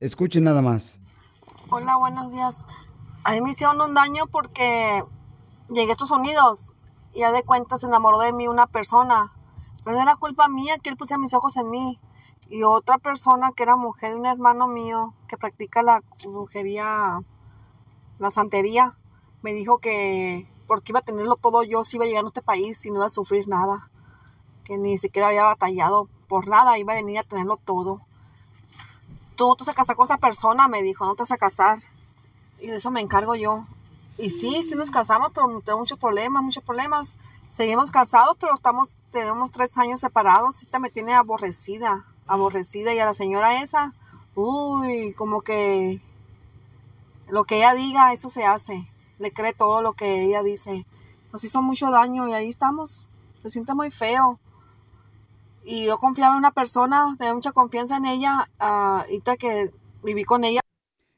Escuchen 0.00 0.44
nada 0.44 0.62
más. 0.62 1.02
Hola, 1.68 1.94
buenos 1.98 2.32
días. 2.32 2.64
A 3.22 3.32
mí 3.32 3.42
me 3.42 3.50
hicieron 3.50 3.78
un 3.82 3.92
daño 3.92 4.24
porque 4.32 5.04
llegué 5.68 5.90
a 5.90 5.92
Estados 5.92 6.12
Unidos 6.12 6.72
y 7.12 7.18
ya 7.18 7.32
de 7.32 7.42
cuenta 7.42 7.76
se 7.76 7.84
enamoró 7.84 8.18
de 8.20 8.32
mí 8.32 8.48
una 8.48 8.66
persona. 8.66 9.35
Pero 9.86 9.98
no 9.98 10.02
era 10.02 10.16
culpa 10.16 10.48
mía 10.48 10.78
que 10.78 10.90
él 10.90 10.96
pusiera 10.96 11.20
mis 11.20 11.32
ojos 11.32 11.56
en 11.56 11.70
mí. 11.70 12.00
Y 12.48 12.64
otra 12.64 12.98
persona 12.98 13.52
que 13.52 13.62
era 13.62 13.76
mujer 13.76 14.10
de 14.10 14.16
un 14.16 14.26
hermano 14.26 14.66
mío 14.66 15.14
que 15.28 15.36
practica 15.36 15.80
la 15.84 16.02
brujería, 16.24 17.20
la 18.18 18.30
santería, 18.32 18.98
me 19.42 19.52
dijo 19.52 19.78
que 19.78 20.50
porque 20.66 20.90
iba 20.90 20.98
a 20.98 21.04
tenerlo 21.04 21.36
todo 21.36 21.62
yo, 21.62 21.84
si 21.84 21.98
iba 21.98 22.04
a 22.04 22.08
llegar 22.08 22.24
a 22.24 22.26
este 22.26 22.42
país 22.42 22.84
y 22.84 22.90
no 22.90 22.96
iba 22.96 23.06
a 23.06 23.10
sufrir 23.10 23.46
nada. 23.46 23.88
Que 24.64 24.76
ni 24.76 24.98
siquiera 24.98 25.28
había 25.28 25.44
batallado 25.44 26.08
por 26.26 26.48
nada, 26.48 26.76
iba 26.78 26.92
a 26.92 26.96
venir 26.96 27.20
a 27.20 27.22
tenerlo 27.22 27.56
todo. 27.56 28.00
Tú 29.36 29.54
te 29.54 29.62
vas 29.62 29.68
a 29.68 29.74
casar 29.74 29.94
con 29.94 30.02
esa 30.02 30.18
persona, 30.18 30.66
me 30.66 30.82
dijo, 30.82 31.06
no 31.06 31.14
te 31.14 31.22
vas 31.22 31.30
a 31.30 31.36
casar. 31.36 31.78
Y 32.58 32.66
de 32.66 32.78
eso 32.78 32.90
me 32.90 33.02
encargo 33.02 33.36
yo. 33.36 33.64
Y 34.18 34.30
sí, 34.30 34.64
sí 34.64 34.74
nos 34.74 34.90
casamos, 34.90 35.30
pero 35.32 35.46
tenemos 35.60 35.82
muchos 35.82 35.98
problemas, 36.00 36.42
muchos 36.42 36.64
problemas. 36.64 37.18
Seguimos 37.56 37.90
casados, 37.90 38.36
pero 38.38 38.54
estamos, 38.54 38.98
tenemos 39.10 39.50
tres 39.50 39.78
años 39.78 40.00
separados. 40.00 40.62
Esta 40.62 40.78
me 40.78 40.90
tiene 40.90 41.14
aborrecida, 41.14 42.04
aborrecida. 42.26 42.92
Y 42.92 42.98
a 42.98 43.06
la 43.06 43.14
señora 43.14 43.62
esa, 43.62 43.94
uy, 44.34 45.14
como 45.14 45.40
que 45.40 46.02
lo 47.28 47.44
que 47.44 47.56
ella 47.56 47.72
diga, 47.74 48.12
eso 48.12 48.28
se 48.28 48.44
hace. 48.44 48.86
Le 49.18 49.32
cree 49.32 49.54
todo 49.54 49.80
lo 49.80 49.94
que 49.94 50.24
ella 50.24 50.42
dice. 50.42 50.84
Nos 51.32 51.44
hizo 51.44 51.62
mucho 51.62 51.90
daño 51.90 52.28
y 52.28 52.34
ahí 52.34 52.50
estamos. 52.50 53.06
Se 53.42 53.48
siente 53.48 53.72
muy 53.72 53.90
feo. 53.90 54.38
Y 55.64 55.86
yo 55.86 55.96
confiaba 55.96 56.34
en 56.34 56.38
una 56.38 56.52
persona, 56.52 57.16
tenía 57.18 57.32
mucha 57.32 57.52
confianza 57.52 57.96
en 57.96 58.04
ella. 58.04 58.50
ah, 58.60 59.00
ahorita 59.06 59.38
que 59.38 59.72
viví 60.04 60.24
con 60.24 60.44
ella. 60.44 60.60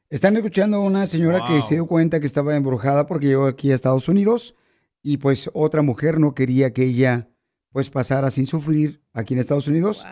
Están 0.09 0.37
escuchando 0.37 0.77
a 0.77 0.79
una 0.79 1.05
señora 1.05 1.45
que 1.45 1.61
se 1.61 1.75
dio 1.75 1.85
cuenta 1.85 2.21
que 2.21 2.25
estaba 2.25 2.55
embrujada 2.55 3.07
porque 3.07 3.27
llegó 3.27 3.45
aquí 3.45 3.73
a 3.73 3.75
Estados 3.75 4.07
Unidos 4.07 4.55
y 5.01 5.17
pues 5.17 5.49
otra 5.53 5.81
mujer 5.81 6.19
no 6.19 6.33
quería 6.33 6.73
que 6.73 6.83
ella 6.83 7.29
pues 7.71 7.89
pasara 7.89 8.31
sin 8.31 8.47
sufrir 8.47 9.03
aquí 9.13 9.33
en 9.33 9.39
Estados 9.39 9.67
Unidos. 9.67 10.05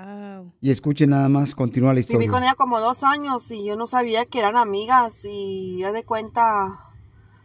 Y 0.59 0.71
escuchen 0.71 1.11
nada 1.11 1.29
más, 1.29 1.53
continúa 1.53 1.89
la 1.89 1.95
Viví 1.95 2.01
historia. 2.01 2.31
con 2.31 2.43
ella 2.43 2.55
como 2.55 2.79
dos 2.79 3.03
años 3.03 3.51
y 3.51 3.65
yo 3.65 3.75
no 3.75 3.85
sabía 3.85 4.25
que 4.25 4.39
eran 4.39 4.57
amigas 4.57 5.23
y 5.23 5.79
ya 5.79 5.91
de 5.91 6.03
cuenta 6.03 6.91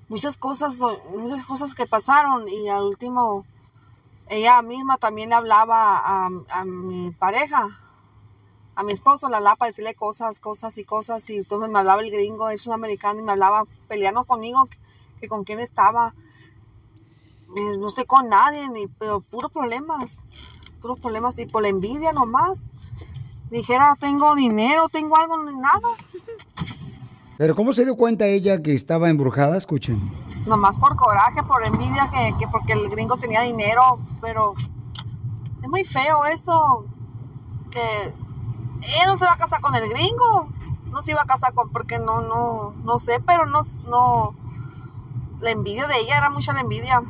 muchas 0.08 0.36
cosas, 0.36 0.78
muchas 1.16 1.44
cosas 1.44 1.74
que 1.74 1.86
pasaron 1.86 2.48
y 2.48 2.68
al 2.68 2.84
último 2.84 3.44
ella 4.28 4.62
misma 4.62 4.96
también 4.96 5.28
le 5.28 5.34
hablaba 5.34 5.98
a, 5.98 6.30
a 6.50 6.64
mi 6.64 7.10
pareja, 7.10 7.68
a 8.74 8.82
mi 8.82 8.92
esposo, 8.92 9.28
la 9.28 9.40
para 9.56 9.68
decirle 9.68 9.94
cosas, 9.94 10.40
cosas 10.40 10.78
y 10.78 10.84
cosas 10.84 11.28
y 11.28 11.36
entonces 11.36 11.70
me 11.70 11.78
hablaba 11.78 12.02
el 12.02 12.10
gringo, 12.10 12.48
es 12.48 12.66
un 12.66 12.72
americano 12.72 13.20
y 13.20 13.24
me 13.24 13.32
hablaba 13.32 13.64
peleando 13.88 14.24
conmigo 14.24 14.66
que, 14.66 14.78
que 15.20 15.28
con 15.28 15.44
quién 15.44 15.60
estaba. 15.60 16.14
Eh, 17.56 17.76
No 17.78 17.88
estoy 17.88 18.04
con 18.04 18.28
nadie, 18.28 18.68
ni, 18.70 18.86
pero 18.86 19.20
puros 19.20 19.50
problemas, 19.50 20.26
puros 20.80 20.98
problemas 20.98 21.38
y 21.38 21.46
por 21.46 21.62
la 21.62 21.68
envidia 21.68 22.12
nomás 22.12 22.66
dijera 23.50 23.96
tengo 24.00 24.34
dinero, 24.34 24.88
tengo 24.88 25.16
algo, 25.16 25.36
nada. 25.42 25.88
Pero 27.36 27.54
¿cómo 27.54 27.72
se 27.72 27.84
dio 27.84 27.96
cuenta 27.96 28.26
ella 28.26 28.62
que 28.62 28.72
estaba 28.72 29.10
embrujada? 29.10 29.56
Escuchen. 29.56 30.00
Nomás 30.46 30.76
por 30.76 30.96
coraje, 30.96 31.42
por 31.42 31.64
envidia, 31.64 32.10
que, 32.10 32.34
que 32.38 32.48
porque 32.48 32.72
el 32.72 32.88
gringo 32.88 33.16
tenía 33.16 33.42
dinero, 33.42 33.98
pero 34.20 34.54
es 35.62 35.68
muy 35.68 35.84
feo 35.84 36.24
eso, 36.24 36.86
que 37.70 38.14
ella 38.82 39.06
no 39.06 39.16
se 39.16 39.24
va 39.24 39.32
a 39.32 39.36
casar 39.36 39.60
con 39.60 39.74
el 39.74 39.88
gringo, 39.88 40.48
no 40.86 41.02
se 41.02 41.12
iba 41.12 41.22
a 41.22 41.26
casar 41.26 41.52
con, 41.54 41.70
porque 41.70 41.98
no, 41.98 42.22
no, 42.22 42.74
no 42.84 42.98
sé, 42.98 43.20
pero 43.26 43.46
no, 43.46 43.60
no, 43.88 44.34
la 45.40 45.50
envidia 45.50 45.86
de 45.86 45.98
ella 45.98 46.18
era 46.18 46.30
mucha 46.30 46.52
la 46.52 46.60
envidia. 46.60 47.02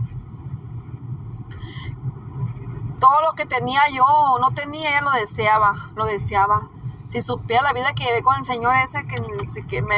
Todo 3.03 3.21
lo 3.23 3.33
que 3.33 3.47
tenía 3.47 3.81
yo, 3.93 4.07
no 4.41 4.53
tenía, 4.53 4.91
ella 4.91 5.01
lo 5.01 5.11
deseaba, 5.11 5.91
lo 5.97 6.07
deseaba. 6.07 6.71
Si 7.11 7.21
supiera 7.21 7.61
la 7.65 7.73
vida 7.73 7.93
que 7.95 8.05
llevé 8.05 8.23
con 8.23 8.37
el 8.39 8.45
señor 8.45 8.77
ese 8.77 9.05
que, 9.09 9.21
que 9.67 9.83
me 9.83 9.97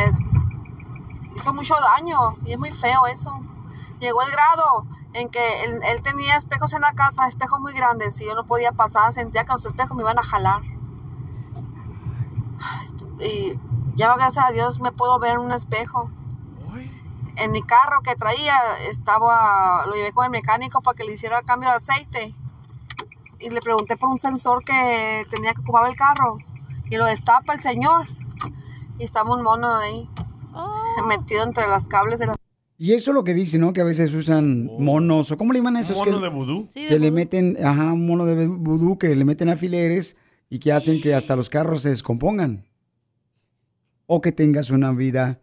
hizo 1.36 1.52
mucho 1.52 1.74
daño 1.74 2.36
y 2.46 2.54
es 2.54 2.58
muy 2.58 2.70
feo 2.70 3.04
eso. 3.04 3.38
Llegó 4.00 4.22
el 4.22 4.30
grado 4.30 4.86
en 5.12 5.28
que 5.28 5.64
él, 5.64 5.80
él 5.84 6.00
tenía 6.00 6.38
espejos 6.38 6.72
en 6.72 6.80
la 6.80 6.92
casa, 6.92 7.28
espejos 7.28 7.60
muy 7.60 7.74
grandes 7.74 8.18
y 8.22 8.24
yo 8.24 8.34
no 8.34 8.46
podía 8.46 8.72
pasar, 8.72 9.12
sentía 9.12 9.44
que 9.44 9.52
los 9.52 9.66
espejos 9.66 9.94
me 9.94 10.02
iban 10.02 10.18
a 10.18 10.22
jalar. 10.22 10.62
Y 13.20 13.60
ya 13.96 14.16
gracias 14.16 14.46
a 14.46 14.50
Dios 14.50 14.80
me 14.80 14.92
puedo 14.92 15.18
ver 15.18 15.32
en 15.32 15.40
un 15.40 15.52
espejo. 15.52 16.10
En 17.36 17.50
mi 17.50 17.60
carro 17.60 18.00
que 18.00 18.14
traía 18.14 18.56
estaba, 18.88 19.84
lo 19.84 19.92
llevé 19.92 20.12
con 20.12 20.24
el 20.24 20.30
mecánico 20.30 20.80
para 20.80 20.94
que 20.94 21.04
le 21.04 21.12
hiciera 21.12 21.42
cambio 21.42 21.68
de 21.68 21.76
aceite. 21.76 22.34
Y 23.44 23.50
le 23.50 23.61
pregunté 23.61 23.96
por 23.96 24.09
un 24.09 24.18
sensor 24.18 24.64
que 24.64 25.24
tenía 25.30 25.52
que 25.52 25.61
ocupar 25.61 25.88
el 25.88 25.96
carro. 25.96 26.38
Y 26.90 26.96
lo 26.96 27.07
destapa 27.07 27.54
el 27.54 27.61
señor. 27.61 28.07
Y 28.98 29.04
estaba 29.04 29.35
un 29.35 29.42
mono 29.42 29.74
ahí, 29.76 30.09
metido 31.09 31.42
entre 31.44 31.66
las 31.66 31.88
cables 31.88 32.18
de 32.18 32.26
la... 32.28 32.37
Y 32.76 32.92
eso 32.92 33.11
es 33.11 33.14
lo 33.14 33.24
que 33.24 33.35
dicen, 33.35 33.61
¿no? 33.61 33.72
Que 33.72 33.80
a 33.80 33.85
veces 33.85 34.14
usan 34.14 34.66
monos, 34.78 35.30
o 35.30 35.37
¿cómo 35.38 35.52
le 35.52 35.59
llaman 35.61 35.76
esos? 35.76 35.96
mono 35.98 36.18
que, 36.18 36.22
de 36.24 36.28
vudú? 36.28 36.66
Sí, 36.68 36.83
de 36.83 36.88
que 36.88 36.98
le 36.98 37.11
vudú. 37.11 37.16
meten, 37.16 37.57
ajá, 37.64 37.92
un 37.92 38.07
mono 38.07 38.24
de 38.24 38.46
vudú 38.46 38.98
que 38.98 39.14
le 39.14 39.24
meten 39.24 39.48
alfileres 39.48 40.16
y 40.50 40.59
que 40.59 40.72
hacen 40.72 41.00
que 41.00 41.14
hasta 41.14 41.37
los 41.37 41.50
carros 41.50 41.83
se 41.83 41.90
descompongan. 41.90 42.66
O 44.07 44.20
que 44.20 44.33
tengas 44.33 44.70
una 44.70 44.92
vida 44.92 45.40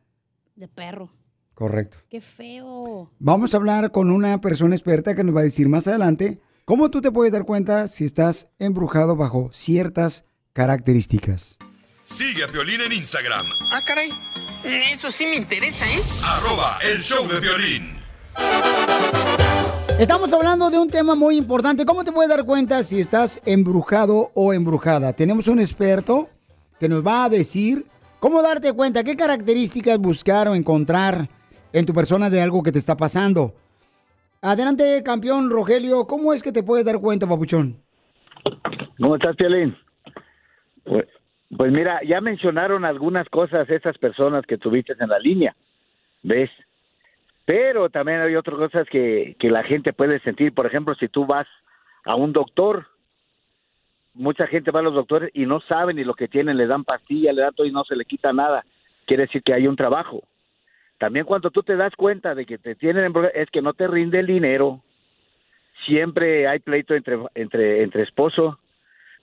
De 0.56 0.68
perro. 0.68 1.10
correcta. 1.54 1.98
Qué 2.10 2.22
feo. 2.22 3.10
Vamos 3.20 3.54
a 3.54 3.58
hablar 3.58 3.92
con 3.92 4.12
una 4.12 4.40
persona 4.42 4.76
experta 4.76 5.16
que 5.16 5.24
nos 5.24 5.36
va 5.36 5.40
a 5.40 5.44
decir 5.44 5.68
más 5.70 5.88
adelante 5.88 6.40
cómo 6.66 6.90
tú 6.90 7.02
te 7.02 7.12
puedes 7.12 7.34
dar 7.34 7.46
cuenta 7.46 7.88
si 7.88 8.06
estás 8.06 8.50
embrujado 8.60 9.16
bajo 9.16 9.50
ciertas 9.52 10.26
características. 10.54 11.58
Sigue 12.04 12.44
a 12.44 12.48
Piolín 12.48 12.82
en 12.82 12.92
Instagram, 12.94 13.46
Ah, 13.72 13.82
caray. 13.86 14.10
Eso 14.64 15.10
sí 15.12 15.26
me 15.26 15.36
interesa, 15.36 15.86
¿eh? 15.90 16.02
arroba 16.26 16.78
el 16.92 17.02
show 17.02 17.28
de 17.28 17.40
violín. 17.40 17.98
Estamos 20.00 20.34
hablando 20.34 20.70
de 20.70 20.80
un 20.80 20.90
tema 20.90 21.16
muy 21.16 21.38
importante. 21.38 21.86
¿Cómo 21.86 22.04
te 22.04 22.12
puedes 22.12 22.30
dar 22.30 22.44
cuenta 22.46 22.82
si 22.84 23.00
estás 23.00 23.40
embrujado 23.46 24.32
o 24.34 24.54
embrujada? 24.54 25.14
Tenemos 25.14 25.48
un 25.48 25.60
experto 25.60 26.30
que 26.80 26.90
nos 26.90 27.06
va 27.06 27.24
a 27.26 27.30
decir 27.30 27.86
cómo 28.20 28.42
darte 28.42 28.74
cuenta, 28.74 29.04
qué 29.04 29.16
características 29.16 30.00
buscar 30.00 30.48
o 30.48 30.56
encontrar 30.56 31.30
en 31.74 31.86
tu 31.86 31.94
persona 31.94 32.30
de 32.30 32.42
algo 32.42 32.64
que 32.64 32.72
te 32.72 32.80
está 32.80 32.98
pasando. 32.98 33.56
Adelante, 34.44 35.04
campeón 35.06 35.52
Rogelio, 35.52 36.08
¿cómo 36.08 36.34
es 36.34 36.42
que 36.42 36.52
te 36.52 36.64
puedes 36.64 36.84
dar 36.84 37.00
cuenta, 37.00 37.28
papuchón? 37.28 37.76
¿Cómo 39.00 39.16
estás, 39.16 39.36
Piolín? 39.36 39.78
Pues, 40.84 41.06
pues 41.56 41.72
mira, 41.72 42.00
ya 42.04 42.22
mencionaron 42.22 42.84
algunas 42.84 43.30
cosas 43.30 43.70
esas 43.70 44.00
personas 44.00 44.44
que 44.48 44.58
tuviste 44.58 44.94
en 45.00 45.10
la 45.10 45.20
línea, 45.20 45.56
¿ves? 46.24 46.50
Pero 47.46 47.92
también 47.92 48.22
hay 48.22 48.36
otras 48.36 48.58
cosas 48.58 48.88
que, 48.90 49.36
que 49.40 49.52
la 49.52 49.62
gente 49.64 49.94
puede 49.94 50.20
sentir. 50.22 50.56
Por 50.56 50.66
ejemplo, 50.66 50.96
si 50.96 51.08
tú 51.08 51.28
vas 51.28 51.48
a 52.04 52.16
un 52.16 52.34
doctor, 52.34 52.88
mucha 54.16 54.48
gente 54.48 54.72
va 54.72 54.80
a 54.80 54.84
los 54.84 54.96
doctores 54.96 55.30
y 55.36 55.46
no 55.46 55.60
saben 55.62 55.98
ni 55.98 56.04
lo 56.04 56.16
que 56.16 56.28
tienen, 56.28 56.58
le 56.58 56.66
dan 56.66 56.84
pastillas, 56.84 57.36
le 57.36 57.44
dan 57.44 57.54
todo 57.54 57.68
y 57.68 57.72
no 57.72 57.84
se 57.84 57.96
le 57.96 58.06
quita 58.06 58.34
nada. 58.34 58.66
Quiere 59.06 59.24
decir 59.24 59.44
que 59.44 59.54
hay 59.54 59.68
un 59.68 59.76
trabajo. 59.76 60.24
También 61.02 61.26
cuando 61.26 61.50
tú 61.50 61.64
te 61.64 61.76
das 61.76 61.96
cuenta 61.96 62.36
de 62.36 62.46
que 62.46 62.60
te 62.60 62.76
tienen 62.76 63.12
es 63.34 63.50
que 63.50 63.64
no 63.64 63.74
te 63.74 63.88
rinde 63.88 64.20
el 64.20 64.28
dinero. 64.28 64.84
Siempre 65.88 66.48
hay 66.48 66.60
pleito 66.60 66.94
entre, 66.94 67.18
entre, 67.34 67.82
entre 67.82 68.04
esposo. 68.04 68.60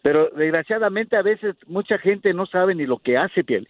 Pero 0.02 0.28
desgraciadamente 0.30 1.16
a 1.16 1.22
veces 1.22 1.54
mucha 1.68 1.96
gente 1.98 2.34
no 2.34 2.46
sabe 2.46 2.74
ni 2.74 2.84
lo 2.84 2.98
que 2.98 3.16
hace, 3.16 3.44
piel. 3.44 3.68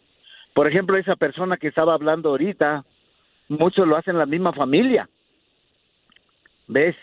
Por 0.54 0.66
ejemplo, 0.66 0.96
esa 0.96 1.16
persona 1.16 1.58
que 1.58 1.68
estaba 1.68 1.92
hablando 1.92 2.30
ahorita, 2.30 2.82
muchos 3.48 3.86
lo 3.86 3.94
hacen 3.94 4.16
la 4.16 4.24
misma 4.24 4.54
familia. 4.54 5.06
¿Ves? 6.66 6.96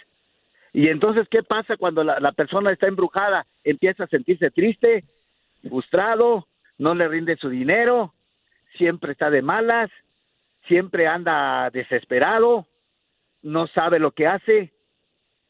Y 0.73 0.87
entonces, 0.87 1.27
¿qué 1.29 1.43
pasa 1.43 1.77
cuando 1.77 2.03
la, 2.03 2.19
la 2.19 2.31
persona 2.31 2.71
está 2.71 2.87
embrujada? 2.87 3.45
Empieza 3.63 4.05
a 4.05 4.07
sentirse 4.07 4.49
triste, 4.49 5.03
frustrado, 5.69 6.47
no 6.79 6.95
le 6.95 7.07
rinde 7.07 7.37
su 7.37 7.49
dinero, 7.49 8.15
siempre 8.75 9.11
está 9.11 9.29
de 9.29 9.43
malas, 9.43 9.91
siempre 10.67 11.07
anda 11.07 11.69
desesperado, 11.71 12.65
no 13.41 13.67
sabe 13.67 13.99
lo 13.99 14.11
que 14.11 14.27
hace 14.27 14.73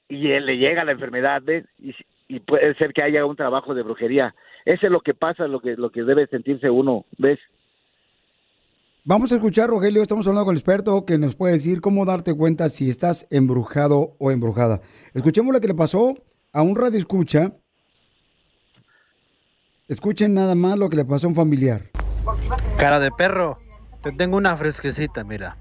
y 0.07 0.31
él 0.31 0.45
le 0.45 0.57
llega 0.57 0.83
la 0.83 0.91
enfermedad, 0.91 1.41
¿ves? 1.43 1.65
Y, 1.79 1.95
y 2.27 2.39
puede 2.39 2.75
ser 2.75 2.93
que 2.93 3.03
haya 3.03 3.25
un 3.25 3.35
trabajo 3.35 3.73
de 3.73 3.83
brujería. 3.83 4.35
Eso 4.65 4.87
es 4.87 4.91
lo 4.91 5.01
que 5.01 5.13
pasa, 5.13 5.47
lo 5.47 5.59
que, 5.59 5.75
lo 5.75 5.91
que 5.91 6.03
debe 6.03 6.27
sentirse 6.27 6.69
uno, 6.69 7.05
¿ves? 7.17 7.39
Vamos 9.07 9.31
a 9.31 9.35
escuchar, 9.35 9.69
Rogelio, 9.69 10.01
estamos 10.01 10.25
hablando 10.27 10.45
con 10.45 10.55
el 10.55 10.59
experto 10.59 11.05
que 11.05 11.19
nos 11.19 11.35
puede 11.35 11.53
decir 11.53 11.79
cómo 11.79 12.05
darte 12.05 12.35
cuenta 12.35 12.69
si 12.69 12.89
estás 12.89 13.27
embrujado 13.29 14.15
o 14.17 14.31
embrujada. 14.31 14.81
Escuchemos 15.13 15.53
lo 15.53 15.61
que 15.61 15.67
le 15.67 15.75
pasó 15.75 16.15
a 16.51 16.63
un 16.63 16.75
radio 16.75 16.97
escucha. 16.97 17.51
Escuchen 19.87 20.33
nada 20.33 20.55
más 20.55 20.79
lo 20.79 20.89
que 20.89 20.95
le 20.95 21.05
pasó 21.05 21.27
a 21.27 21.29
un 21.29 21.35
familiar. 21.35 21.81
Cara 22.79 22.99
de 22.99 23.11
perro, 23.11 23.59
te 24.05 24.11
tengo 24.11 24.37
una 24.37 24.55
fresquecita, 24.55 25.23
mira. 25.23 25.57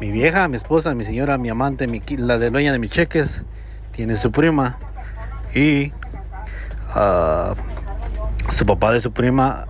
mi 0.00 0.10
vieja, 0.10 0.48
mi 0.48 0.56
esposa, 0.56 0.92
mi 0.92 1.04
señora, 1.04 1.38
mi 1.38 1.50
amante, 1.50 1.86
mi, 1.86 2.00
la 2.16 2.36
de 2.36 2.50
dueña 2.50 2.72
de 2.72 2.80
mis 2.80 2.90
cheques, 2.90 3.44
tiene 3.92 4.16
su 4.16 4.32
prima 4.32 4.76
y 5.54 5.92
ah, 6.88 7.54
su 8.50 8.66
papá 8.66 8.90
de 8.90 9.00
su 9.00 9.12
prima 9.12 9.66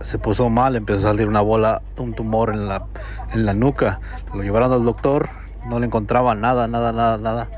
se 0.00 0.16
puso 0.18 0.48
mal, 0.48 0.76
empezó 0.76 1.00
a 1.00 1.10
salir 1.10 1.26
una 1.26 1.40
bola, 1.40 1.82
un 1.96 2.14
tumor 2.14 2.50
en 2.50 2.68
la, 2.68 2.86
en 3.32 3.46
la 3.46 3.54
nuca. 3.54 3.98
Lo 4.32 4.44
llevaron 4.44 4.72
al 4.72 4.84
doctor, 4.84 5.28
no 5.68 5.80
le 5.80 5.86
encontraban 5.86 6.40
nada, 6.40 6.68
nada, 6.68 6.92
nada, 6.92 7.18
nada. 7.18 7.48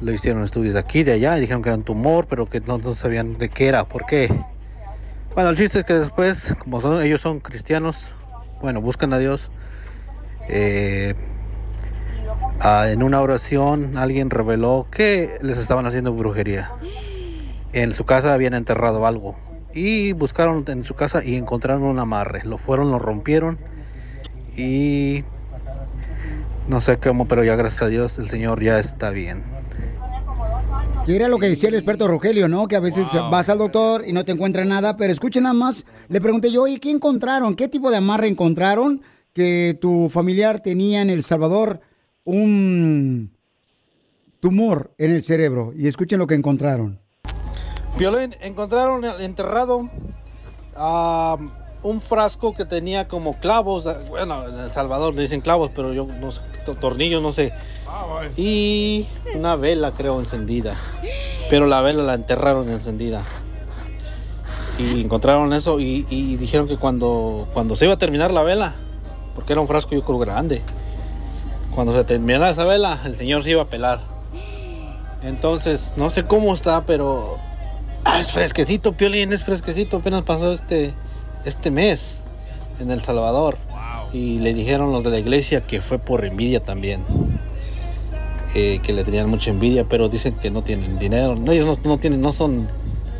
Le 0.00 0.14
hicieron 0.14 0.44
estudios 0.44 0.72
de 0.72 0.80
aquí, 0.80 1.02
de 1.02 1.12
allá, 1.12 1.36
y 1.36 1.42
dijeron 1.42 1.62
que 1.62 1.68
era 1.68 1.76
un 1.76 1.84
tumor, 1.84 2.26
pero 2.26 2.46
que 2.46 2.60
no, 2.60 2.94
sabían 2.94 3.36
de 3.36 3.50
qué 3.50 3.68
era, 3.68 3.84
por 3.84 4.06
qué. 4.06 4.32
Bueno, 5.34 5.50
el 5.50 5.58
chiste 5.58 5.80
es 5.80 5.84
que 5.84 5.92
después, 5.92 6.54
como 6.58 7.00
ellos 7.02 7.20
son 7.20 7.40
cristianos, 7.40 8.14
bueno, 8.60 8.80
buscan 8.80 9.12
a 9.12 9.18
Dios. 9.18 9.50
eh, 10.48 11.14
ah, 12.60 12.88
en 12.88 13.02
una 13.02 13.20
oración 13.20 13.96
alguien 13.96 14.30
reveló 14.30 14.86
que 14.90 15.38
les 15.42 15.58
estaban 15.58 15.86
haciendo 15.86 16.12
brujería. 16.12 16.70
En 17.72 17.92
su 17.92 18.04
casa 18.04 18.32
habían 18.32 18.54
enterrado 18.54 19.06
algo 19.06 19.36
y 19.74 20.12
buscaron 20.12 20.64
en 20.68 20.84
su 20.84 20.94
casa 20.94 21.22
y 21.22 21.36
encontraron 21.36 21.82
un 21.82 21.98
amarre. 21.98 22.44
Lo 22.44 22.58
fueron, 22.58 22.90
lo 22.90 22.98
rompieron 22.98 23.58
y 24.56 25.24
no 26.68 26.80
sé 26.80 26.96
cómo, 26.96 27.26
pero 27.26 27.44
ya 27.44 27.56
gracias 27.56 27.82
a 27.82 27.86
Dios 27.88 28.18
el 28.18 28.28
Señor 28.28 28.62
ya 28.62 28.78
está 28.78 29.10
bien. 29.10 29.57
Que 31.08 31.16
era 31.16 31.26
lo 31.26 31.38
que 31.38 31.48
decía 31.48 31.70
el 31.70 31.74
experto 31.74 32.06
Rogelio, 32.06 32.48
¿no? 32.48 32.68
Que 32.68 32.76
a 32.76 32.80
veces 32.80 33.08
vas 33.30 33.48
al 33.48 33.56
doctor 33.56 34.04
y 34.06 34.12
no 34.12 34.26
te 34.26 34.32
encuentran 34.32 34.68
nada, 34.68 34.98
pero 34.98 35.10
escuchen 35.10 35.44
nada 35.44 35.54
más. 35.54 35.86
Le 36.08 36.20
pregunté 36.20 36.50
yo, 36.50 36.66
¿y 36.66 36.78
qué 36.78 36.90
encontraron? 36.90 37.54
¿Qué 37.54 37.66
tipo 37.66 37.90
de 37.90 37.96
amarre 37.96 38.28
encontraron 38.28 39.00
que 39.32 39.78
tu 39.80 40.10
familiar 40.10 40.60
tenía 40.60 41.00
en 41.00 41.08
El 41.08 41.22
Salvador 41.22 41.80
un 42.24 43.34
tumor 44.40 44.92
en 44.98 45.12
el 45.12 45.24
cerebro? 45.24 45.72
Y 45.74 45.88
escuchen 45.88 46.18
lo 46.18 46.26
que 46.26 46.34
encontraron. 46.34 47.00
Violín, 47.96 48.34
encontraron 48.42 49.02
enterrado 49.18 49.88
ah, 50.76 51.38
un 51.82 52.00
frasco 52.00 52.54
que 52.54 52.64
tenía 52.64 53.06
como 53.08 53.34
clavos. 53.38 53.88
Bueno, 54.08 54.46
en 54.48 54.58
El 54.58 54.70
Salvador 54.70 55.14
le 55.14 55.22
dicen 55.22 55.40
clavos, 55.40 55.70
pero 55.74 55.92
yo 55.92 56.06
no 56.20 56.30
sé, 56.32 56.40
to- 56.64 56.74
tornillos, 56.74 57.22
no 57.22 57.32
sé. 57.32 57.52
Y 58.36 59.06
una 59.34 59.56
vela, 59.56 59.92
creo, 59.92 60.18
encendida. 60.18 60.74
Pero 61.50 61.66
la 61.66 61.80
vela 61.80 62.02
la 62.02 62.14
enterraron 62.14 62.68
encendida. 62.68 63.22
Y 64.78 65.00
encontraron 65.02 65.52
eso 65.52 65.80
y, 65.80 66.06
y 66.08 66.36
dijeron 66.36 66.68
que 66.68 66.76
cuando, 66.76 67.48
cuando 67.52 67.74
se 67.74 67.84
iba 67.86 67.94
a 67.94 67.98
terminar 67.98 68.32
la 68.32 68.42
vela, 68.44 68.74
porque 69.34 69.52
era 69.52 69.60
un 69.60 69.66
frasco 69.66 69.92
yo 69.94 70.02
creo 70.02 70.18
grande, 70.18 70.62
cuando 71.74 71.92
se 71.92 72.04
terminara 72.04 72.50
esa 72.50 72.64
vela, 72.64 72.98
el 73.04 73.16
señor 73.16 73.42
se 73.42 73.50
iba 73.50 73.62
a 73.62 73.66
pelar. 73.66 73.98
Entonces, 75.22 75.94
no 75.96 76.10
sé 76.10 76.24
cómo 76.24 76.54
está, 76.54 76.82
pero 76.84 77.38
Ah, 78.04 78.20
es 78.20 78.30
fresquecito, 78.32 78.92
Piolín, 78.92 79.32
es 79.32 79.44
fresquecito. 79.44 79.96
Apenas 79.98 80.22
pasó 80.22 80.52
este, 80.52 80.94
este 81.44 81.70
mes 81.70 82.22
en 82.80 82.90
El 82.90 83.00
Salvador. 83.02 83.56
Y 84.12 84.38
le 84.38 84.54
dijeron 84.54 84.90
los 84.92 85.04
de 85.04 85.10
la 85.10 85.18
iglesia 85.18 85.60
que 85.66 85.80
fue 85.82 85.98
por 85.98 86.24
envidia 86.24 86.60
también. 86.62 87.02
Eh, 88.54 88.80
que 88.82 88.92
le 88.94 89.04
tenían 89.04 89.28
mucha 89.28 89.50
envidia, 89.50 89.84
pero 89.84 90.08
dicen 90.08 90.32
que 90.34 90.50
no 90.50 90.62
tienen 90.62 90.98
dinero. 90.98 91.36
No, 91.36 91.52
ellos 91.52 91.66
no, 91.66 91.90
no 91.90 91.98
tienen, 91.98 92.20
no 92.22 92.32
son. 92.32 92.66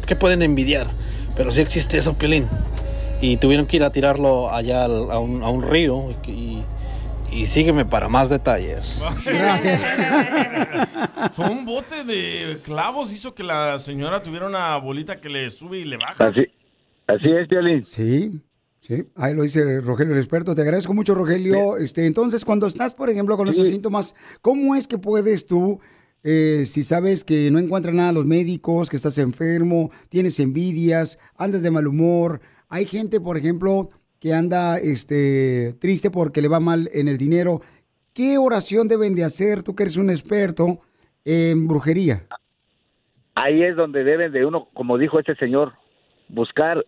¿Qué 0.07 0.17
pueden 0.17 0.41
envidiar? 0.43 0.87
Pero 1.37 1.51
sí 1.51 1.61
existe 1.61 1.99
eso, 1.99 2.15
Piolín. 2.15 2.47
Y 3.21 3.37
tuvieron 3.37 3.67
que 3.67 3.77
ir 3.77 3.85
a 3.85 3.93
tirarlo 3.93 4.51
allá 4.51 4.85
al- 4.85 5.11
a 5.11 5.19
un, 5.19 5.43
a 5.43 5.49
un 5.51 5.63
río. 5.63 6.15
Y, 6.27 6.31
y- 6.31 6.65
y 7.31 7.45
sígueme 7.45 7.85
para 7.85 8.09
más 8.09 8.31
detalles. 8.31 8.99
Gracias. 9.27 9.87
Fue 11.35 11.51
un 11.51 11.67
bote 11.67 12.05
de 12.05 12.59
clavos 12.65 13.13
hizo 13.13 13.35
que 13.35 13.43
la 13.43 13.79
señora 13.79 14.23
tuviera 14.23 14.47
una 14.47 14.75
bolita 14.79 15.21
que 15.21 15.29
le 15.29 15.51
sube 15.51 15.79
y 15.81 15.85
le 15.85 15.99
baja. 15.99 16.29
Así, 16.29 16.47
así 17.09 17.29
es, 17.31 17.49
Piolín. 17.49 17.83
Sí, 17.83 18.41
sí. 18.79 19.05
Ahí 19.17 19.35
lo 19.35 19.43
dice 19.43 19.81
Rogelio, 19.81 20.13
el 20.13 20.19
experto. 20.19 20.55
Te 20.55 20.63
agradezco 20.63 20.95
mucho, 20.95 21.15
Rogelio. 21.15 21.77
Este, 21.77 22.07
entonces, 22.07 22.45
cuando 22.45 22.67
estás, 22.67 22.95
por 22.95 23.11
ejemplo, 23.11 23.37
con 23.37 23.49
esos 23.49 23.67
Sí. 23.67 23.73
síntomas, 23.73 24.15
¿cómo 24.41 24.75
es 24.77 24.87
que 24.87 24.99
puedes 24.99 25.47
tú, 25.47 25.81
eh, 26.23 26.63
si 26.65 26.83
sabes 26.83 27.25
que 27.25 27.51
no 27.51 27.59
encuentran 27.59 27.97
nada 27.97 28.13
los 28.13 28.27
médicos, 28.27 28.89
que 28.91 28.97
estás 28.97 29.19
enfermo, 29.19 29.91
tienes 30.09 30.39
envidias, 30.41 31.19
andas 31.37 31.63
de 31.63 31.71
mal 31.71 31.87
humor? 31.87 32.41
Hay 32.69 32.87
gente, 32.87 33.21
por 33.21 33.37
ejemplo, 33.37 33.91
que 34.21 34.35
anda 34.35 34.79
este, 34.79 35.75
triste 35.81 36.11
porque 36.11 36.43
le 36.43 36.49
va 36.49 36.61
mal 36.61 36.89
en 36.93 37.09
el 37.09 37.19
dinero. 37.19 37.61
¿Qué 38.13 38.37
oración 38.37 38.89
deben 38.89 39.15
de 39.15 39.23
hacer, 39.25 39.63
tú 39.63 39.77
que 39.77 39.85
eres 39.85 39.97
un 39.97 40.11
experto 40.11 40.81
en 41.25 41.69
brujería? 41.69 42.27
Ahí 43.37 43.63
es 43.63 43.77
donde 43.77 44.03
deben 44.03 44.33
de 44.33 44.45
uno, 44.45 44.69
como 44.75 44.99
dijo 44.99 45.21
este 45.21 45.37
señor, 45.37 45.75
buscar. 46.29 46.85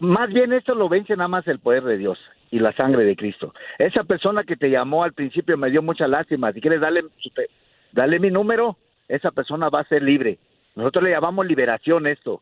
Más 0.00 0.32
bien 0.32 0.52
esto 0.54 0.74
lo 0.74 0.88
vence 0.88 1.14
nada 1.14 1.28
más 1.28 1.46
el 1.46 1.58
poder 1.58 1.84
de 1.84 1.98
Dios 1.98 2.18
y 2.50 2.58
la 2.58 2.72
sangre 2.72 3.04
de 3.04 3.16
Cristo. 3.16 3.52
Esa 3.78 4.02
persona 4.04 4.44
que 4.44 4.56
te 4.56 4.70
llamó 4.70 5.04
al 5.04 5.12
principio 5.12 5.56
me 5.58 5.70
dio 5.70 5.82
mucha 5.82 6.08
lástima. 6.08 6.52
Si 6.52 6.60
quieres 6.60 6.80
te- 6.80 7.48
dale 7.92 8.18
mi 8.18 8.30
número, 8.30 8.76
esa 9.08 9.30
persona 9.30 9.68
va 9.68 9.80
a 9.80 9.84
ser 9.88 10.02
libre. 10.02 10.38
Nosotros 10.74 11.04
le 11.04 11.10
llamamos 11.10 11.46
liberación 11.46 12.06
esto, 12.06 12.40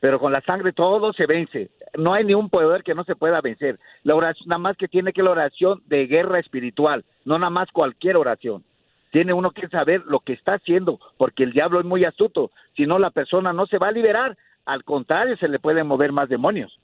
pero 0.00 0.18
con 0.18 0.32
la 0.32 0.40
sangre 0.40 0.72
todo 0.72 1.12
se 1.12 1.26
vence. 1.26 1.70
No 1.96 2.12
hay 2.12 2.24
ni 2.24 2.34
un 2.34 2.50
poder 2.50 2.82
que 2.82 2.94
no 2.94 3.04
se 3.04 3.14
pueda 3.14 3.40
vencer. 3.40 3.78
La 4.02 4.16
oración, 4.16 4.48
nada 4.48 4.58
más 4.58 4.76
que 4.76 4.88
tiene 4.88 5.12
que 5.12 5.22
la 5.22 5.30
oración 5.30 5.82
de 5.86 6.06
guerra 6.06 6.40
espiritual, 6.40 7.04
no 7.24 7.38
nada 7.38 7.50
más 7.50 7.70
cualquier 7.70 8.16
oración. 8.16 8.64
Tiene 9.12 9.32
uno 9.32 9.52
que 9.52 9.68
saber 9.68 10.02
lo 10.06 10.18
que 10.20 10.32
está 10.32 10.54
haciendo, 10.54 10.98
porque 11.16 11.44
el 11.44 11.52
diablo 11.52 11.78
es 11.78 11.86
muy 11.86 12.04
astuto. 12.04 12.50
Si 12.76 12.84
no, 12.84 12.98
la 12.98 13.10
persona 13.10 13.52
no 13.52 13.66
se 13.66 13.78
va 13.78 13.88
a 13.88 13.92
liberar. 13.92 14.36
Al 14.64 14.82
contrario, 14.82 15.36
se 15.36 15.46
le 15.46 15.60
pueden 15.60 15.86
mover 15.86 16.10
más 16.10 16.28
demonios. 16.28 16.76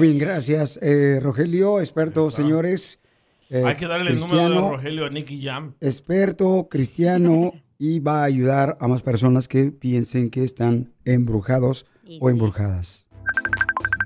Bien, 0.00 0.18
gracias, 0.18 0.78
eh, 0.82 1.18
Rogelio, 1.22 1.80
experto, 1.80 2.30
señores. 2.30 3.00
eh, 3.48 3.64
Hay 3.66 3.76
que 3.76 3.86
darle 3.86 4.10
el 4.10 4.18
número 4.18 4.28
cristiano, 4.36 4.64
de 4.66 4.76
Rogelio 4.76 5.06
a 5.06 5.10
Nicky 5.10 5.42
Jam. 5.42 5.74
experto 5.80 6.68
cristiano 6.70 7.52
y 7.78 7.98
va 8.00 8.20
a 8.20 8.24
ayudar 8.24 8.76
a 8.80 8.88
más 8.88 9.02
personas 9.02 9.48
que 9.48 9.72
piensen 9.72 10.30
que 10.30 10.44
están 10.44 10.92
embrujados 11.04 11.86
o 12.20 12.28
embrujadas. 12.30 13.06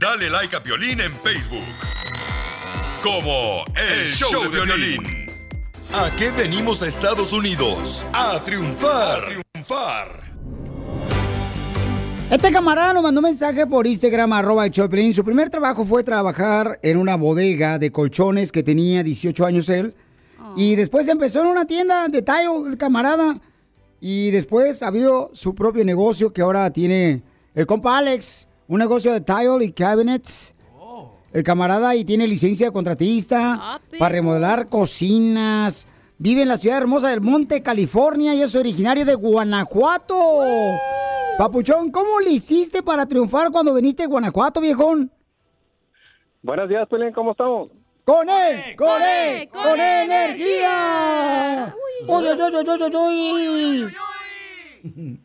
Dale 0.00 0.30
like 0.30 0.54
a 0.54 0.62
Piolín 0.62 1.00
en 1.00 1.12
Facebook. 1.12 1.62
Como 3.02 3.64
El 3.76 4.10
Show 4.12 4.50
de 4.50 4.64
Violín. 4.64 5.26
¿A 5.92 6.10
qué 6.16 6.30
venimos 6.32 6.82
a 6.82 6.88
Estados 6.88 7.32
Unidos? 7.32 8.04
A 8.12 8.42
triunfar. 8.44 9.22
A 9.22 9.24
triunfar. 9.52 10.33
Este 12.34 12.50
camarada 12.50 12.92
nos 12.92 13.04
mandó 13.04 13.20
un 13.20 13.26
mensaje 13.26 13.64
por 13.64 13.86
Instagram, 13.86 14.32
arroba 14.32 14.64
el 14.64 14.72
Choplin. 14.72 15.14
Su 15.14 15.22
primer 15.22 15.50
trabajo 15.50 15.84
fue 15.84 16.02
trabajar 16.02 16.80
en 16.82 16.96
una 16.96 17.16
bodega 17.16 17.78
de 17.78 17.92
colchones 17.92 18.50
que 18.50 18.64
tenía 18.64 19.04
18 19.04 19.46
años 19.46 19.68
él. 19.68 19.94
Y 20.56 20.74
después 20.74 21.06
empezó 21.06 21.42
en 21.42 21.46
una 21.46 21.64
tienda 21.64 22.08
de 22.08 22.22
tile, 22.22 22.48
el 22.66 22.76
camarada. 22.76 23.40
Y 24.00 24.32
después 24.32 24.82
ha 24.82 24.88
habido 24.88 25.30
su 25.32 25.54
propio 25.54 25.84
negocio 25.84 26.32
que 26.32 26.42
ahora 26.42 26.68
tiene 26.70 27.22
el 27.54 27.66
compa 27.66 27.98
Alex, 27.98 28.48
un 28.66 28.80
negocio 28.80 29.12
de 29.12 29.20
tile 29.20 29.64
y 29.64 29.70
cabinets. 29.70 30.56
El 31.32 31.44
camarada 31.44 31.94
y 31.94 32.04
tiene 32.04 32.26
licencia 32.26 32.66
de 32.66 32.72
contratista 32.72 33.80
para 33.96 34.12
remodelar 34.12 34.68
cocinas. 34.68 35.86
Vive 36.18 36.42
en 36.42 36.48
la 36.48 36.56
ciudad 36.56 36.78
hermosa 36.78 37.10
del 37.10 37.20
Monte, 37.20 37.62
California 37.62 38.34
y 38.34 38.42
es 38.42 38.56
originario 38.56 39.04
de 39.04 39.14
Guanajuato. 39.14 40.16
Papuchón, 41.36 41.90
¿cómo 41.90 42.20
le 42.20 42.30
hiciste 42.30 42.82
para 42.82 43.06
triunfar 43.06 43.50
cuando 43.50 43.74
viniste 43.74 44.04
a 44.04 44.06
Guanajuato, 44.06 44.60
viejón? 44.60 45.10
Buenos 46.42 46.68
días, 46.68 46.88
Pelín, 46.88 47.12
¿cómo 47.12 47.32
estamos? 47.32 47.72
¡Con 48.04 48.28
él! 48.28 48.76
¡Con 48.76 49.02
él! 49.02 49.48
¡Con 49.48 49.80
energía! 49.80 51.74
¡Uy, 51.74 52.06
uy, 52.06 52.26
uy, 52.28 52.88
uy, 52.94 53.48
uy, 53.48 53.92
uy! 54.84 55.20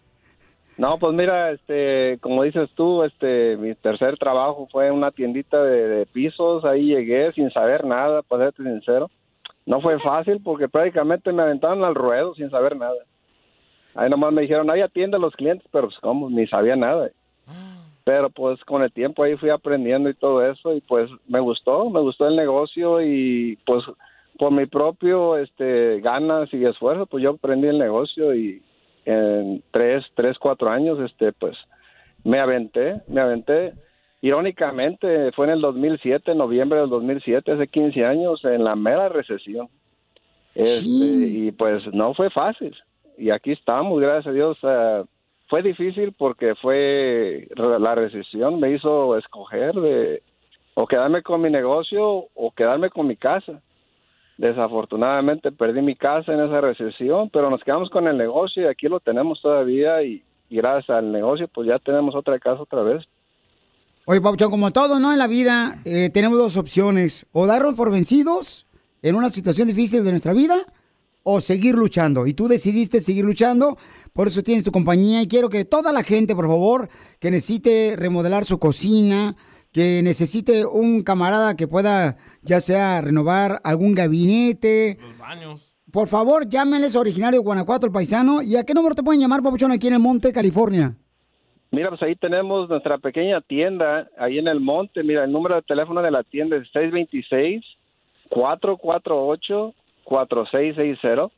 No, 0.78 0.98
pues 0.98 1.14
mira, 1.14 1.52
este, 1.52 2.18
como 2.22 2.44
dices 2.44 2.70
tú, 2.74 3.04
este, 3.04 3.58
mi 3.58 3.76
tercer 3.76 4.18
trabajo 4.18 4.68
fue 4.72 4.88
en 4.88 4.94
una 4.94 5.12
tiendita 5.12 5.62
de, 5.62 5.90
de 5.90 6.06
pisos, 6.06 6.66
ahí 6.66 6.86
llegué 6.86 7.32
sin 7.34 7.52
saber 7.52 7.84
nada, 7.86 8.22
para 8.24 8.46
serte 8.46 8.64
sincero. 8.64 9.12
No 9.66 9.82
fue 9.82 10.00
fácil 10.00 10.42
porque 10.42 10.70
prácticamente 10.70 11.32
me 11.34 11.44
aventaron 11.44 11.84
al 11.84 11.94
ruedo 11.94 12.34
sin 12.34 12.50
saber 12.50 12.78
nada. 12.78 12.96
Ahí 13.96 14.10
nomás 14.10 14.34
me 14.34 14.42
dijeron, 14.42 14.70
ahí 14.70 14.82
atiende 14.82 15.18
a 15.18 15.20
los 15.20 15.36
clientes, 15.36 15.68
pero 15.72 15.88
pues 15.88 16.00
como, 16.00 16.30
ni 16.30 16.48
sabía 16.48 16.76
nada. 16.76 17.10
Pero 18.04 18.30
pues 18.30 18.64
con 18.66 18.82
el 18.82 18.92
tiempo 18.92 19.24
ahí 19.24 19.36
fui 19.38 19.50
aprendiendo 19.50 20.10
y 20.10 20.14
todo 20.14 20.46
eso 20.46 20.74
y 20.74 20.82
pues 20.82 21.10
me 21.28 21.40
gustó, 21.40 21.90
me 21.90 22.00
gustó 22.00 22.28
el 22.28 22.36
negocio 22.36 23.02
y 23.02 23.58
pues 23.66 23.84
por 24.38 24.52
mi 24.52 24.66
propio 24.66 25.38
este 25.38 26.00
ganas 26.00 26.52
y 26.54 26.66
esfuerzo, 26.66 27.06
pues 27.06 27.24
yo 27.24 27.32
aprendí 27.32 27.68
el 27.68 27.78
negocio 27.78 28.34
y 28.34 28.64
en 29.06 29.64
tres, 29.72 30.06
tres, 30.16 30.38
cuatro 30.38 30.70
años, 30.70 31.00
este, 31.00 31.32
pues 31.34 31.58
me 32.24 32.40
aventé, 32.40 33.02
me 33.08 33.22
aventé. 33.22 33.74
Irónicamente, 34.22 35.32
fue 35.32 35.48
en 35.48 35.54
el 35.54 35.62
2007, 35.62 36.32
en 36.32 36.38
noviembre 36.38 36.80
del 36.80 36.90
2007, 36.90 37.54
hace 37.54 37.68
15 37.68 38.06
años, 38.06 38.44
en 38.44 38.64
la 38.64 38.76
mera 38.76 39.10
recesión. 39.10 39.70
Este, 40.54 40.86
Y 40.86 41.52
pues 41.54 41.86
no 41.94 42.14
fue 42.14 42.30
fácil. 42.30 42.76
Y 43.20 43.32
aquí 43.32 43.52
estamos, 43.52 44.00
gracias 44.00 44.28
a 44.28 44.32
Dios. 44.32 44.58
eh, 44.64 45.04
fue 45.50 45.62
difícil 45.62 46.14
porque 46.18 46.56
fue 46.56 47.48
la 47.56 47.96
recesión 47.96 48.60
me 48.60 48.72
hizo 48.72 49.18
escoger 49.18 49.74
de 49.74 50.24
o 50.76 50.88
quedarme 50.88 51.24
con 51.24 51.42
mi 51.42 51.50
negocio 51.50 52.28
o 52.34 52.52
quedarme 52.56 52.90
con 52.90 53.08
mi 53.08 53.18
casa. 53.18 53.60
Desafortunadamente 54.38 55.52
perdí 55.52 55.82
mi 55.82 55.96
casa 55.96 56.34
en 56.34 56.40
esa 56.40 56.62
recesión, 56.62 57.30
pero 57.30 57.50
nos 57.50 57.62
quedamos 57.64 57.90
con 57.90 58.08
el 58.08 58.18
negocio 58.18 58.64
y 58.64 58.68
aquí 58.68 58.88
lo 58.88 59.02
tenemos 59.02 59.42
todavía 59.42 60.02
y, 60.04 60.24
gracias 60.50 60.90
al 60.90 61.12
negocio 61.12 61.48
pues 61.48 61.68
ya 61.68 61.78
tenemos 61.80 62.16
otra 62.16 62.40
casa 62.40 62.62
otra 62.62 62.84
vez. 62.84 63.04
Oye, 64.06 64.22
Papuchón, 64.22 64.50
como 64.50 64.72
todo, 64.72 65.00
¿no? 65.00 65.12
En 65.12 65.20
la 65.20 65.28
vida 65.28 65.82
eh, 65.84 66.10
tenemos 66.12 66.38
dos 66.38 66.58
opciones. 66.58 67.28
O 67.34 67.46
darnos 67.46 67.76
por 67.76 67.92
vencidos 67.92 68.66
en 69.02 69.16
una 69.16 69.30
situación 69.30 69.68
difícil 69.68 70.04
de 70.04 70.12
nuestra 70.12 70.34
vida 70.34 70.66
o 71.24 71.40
seguir 71.40 71.76
luchando. 71.76 72.28
Y 72.28 72.34
tú 72.34 72.48
decidiste 72.48 73.00
seguir 73.00 73.26
luchando, 73.26 73.78
por 74.14 74.28
eso 74.28 74.42
tienes 74.42 74.64
tu 74.64 74.72
compañía. 74.72 75.22
Y 75.22 75.28
quiero 75.28 75.50
que 75.50 75.66
toda 75.66 75.92
la 75.92 76.04
gente, 76.04 76.36
por 76.36 76.48
favor, 76.48 76.90
que 77.20 77.32
necesite 77.32 77.96
remodelar 77.98 78.46
su 78.46 78.60
cocina, 78.60 79.36
que 79.72 80.02
necesite 80.04 80.66
un 80.66 81.04
camarada 81.04 81.56
que 81.56 81.68
pueda, 81.68 82.18
ya 82.42 82.60
sea 82.60 83.02
renovar 83.02 83.62
algún 83.64 83.94
gabinete. 83.94 84.98
Por 85.92 86.08
favor, 86.08 86.48
llámenles 86.48 86.96
originario 86.96 87.40
de 87.40 87.44
Guanajuato, 87.44 87.86
el 87.88 87.92
paisano. 87.92 88.42
¿Y 88.42 88.56
a 88.56 88.64
qué 88.64 88.74
número 88.74 88.96
te 88.96 89.04
pueden 89.04 89.22
llamar, 89.22 89.42
Papuchón, 89.42 89.72
aquí 89.72 89.88
en 89.88 89.94
el 89.94 90.00
Monte, 90.00 90.32
California? 90.32 90.96
Mira, 91.72 91.90
pues 91.90 92.02
ahí 92.02 92.16
tenemos 92.16 92.68
nuestra 92.68 92.98
pequeña 92.98 93.42
tienda, 93.42 94.10
ahí 94.18 94.40
en 94.40 94.48
el 94.48 94.60
monte. 94.60 95.04
Mira, 95.04 95.24
el 95.24 95.32
número 95.32 95.54
de 95.56 95.62
teléfono 95.62 96.02
de 96.02 96.10
la 96.10 96.24
tienda 96.24 96.58
es 96.58 96.68
626-448-4660. 100.10 101.32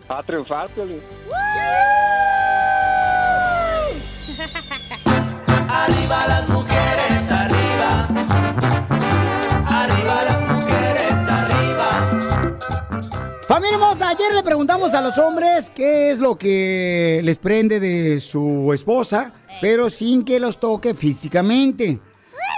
A 0.07 0.21
triunfar, 0.23 0.69
Piolín. 0.69 0.99
Arriba 5.67 6.27
las 6.27 6.49
mujeres, 6.49 7.31
arriba. 7.31 8.07
Arriba 9.65 10.23
las 10.23 10.55
mujeres, 10.55 11.13
arriba. 11.27 12.59
Familia 13.47 13.75
hermosa, 13.75 14.09
ayer 14.09 14.33
le 14.33 14.43
preguntamos 14.43 14.93
a 14.93 15.01
los 15.01 15.17
hombres 15.17 15.71
qué 15.71 16.09
es 16.11 16.19
lo 16.19 16.37
que 16.37 17.21
les 17.23 17.39
prende 17.39 17.79
de 17.79 18.19
su 18.19 18.71
esposa, 18.73 19.33
pero 19.61 19.89
sin 19.89 20.23
que 20.23 20.39
los 20.39 20.59
toque 20.59 20.93
físicamente. 20.93 21.99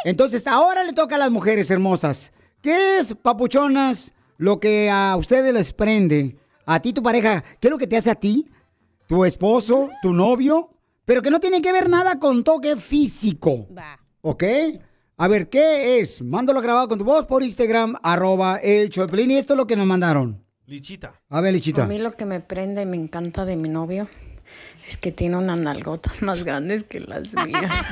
Entonces, 0.05 0.47
ahora 0.47 0.83
le 0.83 0.93
toca 0.93 1.15
a 1.15 1.19
las 1.19 1.31
mujeres 1.31 1.69
hermosas. 1.69 2.31
¿Qué 2.61 2.97
es, 2.97 3.15
papuchonas, 3.15 4.13
lo 4.37 4.59
que 4.59 4.89
a 4.89 5.15
ustedes 5.17 5.53
les 5.53 5.73
prende? 5.73 6.37
A 6.65 6.79
ti, 6.79 6.93
tu 6.93 7.01
pareja, 7.01 7.43
¿qué 7.59 7.67
es 7.67 7.71
lo 7.71 7.77
que 7.77 7.87
te 7.87 7.97
hace 7.97 8.11
a 8.11 8.15
ti? 8.15 8.47
¿Tu 9.07 9.25
esposo? 9.25 9.89
¿Tu 10.01 10.13
novio? 10.13 10.69
Pero 11.05 11.21
que 11.21 11.31
no 11.31 11.39
tiene 11.39 11.61
que 11.61 11.73
ver 11.73 11.89
nada 11.89 12.19
con 12.19 12.43
toque 12.43 12.75
físico. 12.75 13.67
¿Ok? 14.21 14.43
A 15.17 15.27
ver, 15.27 15.49
¿qué 15.49 15.99
es? 15.99 16.21
Mándalo 16.21 16.61
grabado 16.61 16.87
con 16.87 16.97
tu 16.97 17.05
voz 17.05 17.25
por 17.25 17.43
Instagram, 17.43 17.95
arroba 18.01 18.57
el 18.57 18.89
Piolín, 18.89 19.31
Y 19.31 19.37
esto 19.37 19.53
es 19.53 19.57
lo 19.57 19.67
que 19.67 19.75
nos 19.75 19.85
mandaron. 19.85 20.43
Lichita. 20.65 21.19
A 21.29 21.41
ver, 21.41 21.53
Lichita. 21.53 21.83
A 21.83 21.87
mí 21.87 21.97
lo 21.97 22.11
que 22.11 22.25
me 22.25 22.39
prende 22.39 22.83
y 22.83 22.85
me 22.85 22.95
encanta 22.97 23.43
de 23.45 23.55
mi 23.55 23.69
novio 23.69 24.07
es 24.91 24.97
que 24.97 25.11
tiene 25.13 25.37
unas 25.37 25.57
nalgotas 25.57 26.21
más 26.21 26.43
grandes 26.43 26.83
que 26.83 26.99
las 26.99 27.33
mías. 27.33 27.71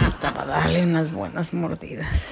Hasta 0.00 0.32
para 0.32 0.46
darle 0.46 0.84
unas 0.84 1.10
buenas 1.10 1.52
mordidas. 1.52 2.30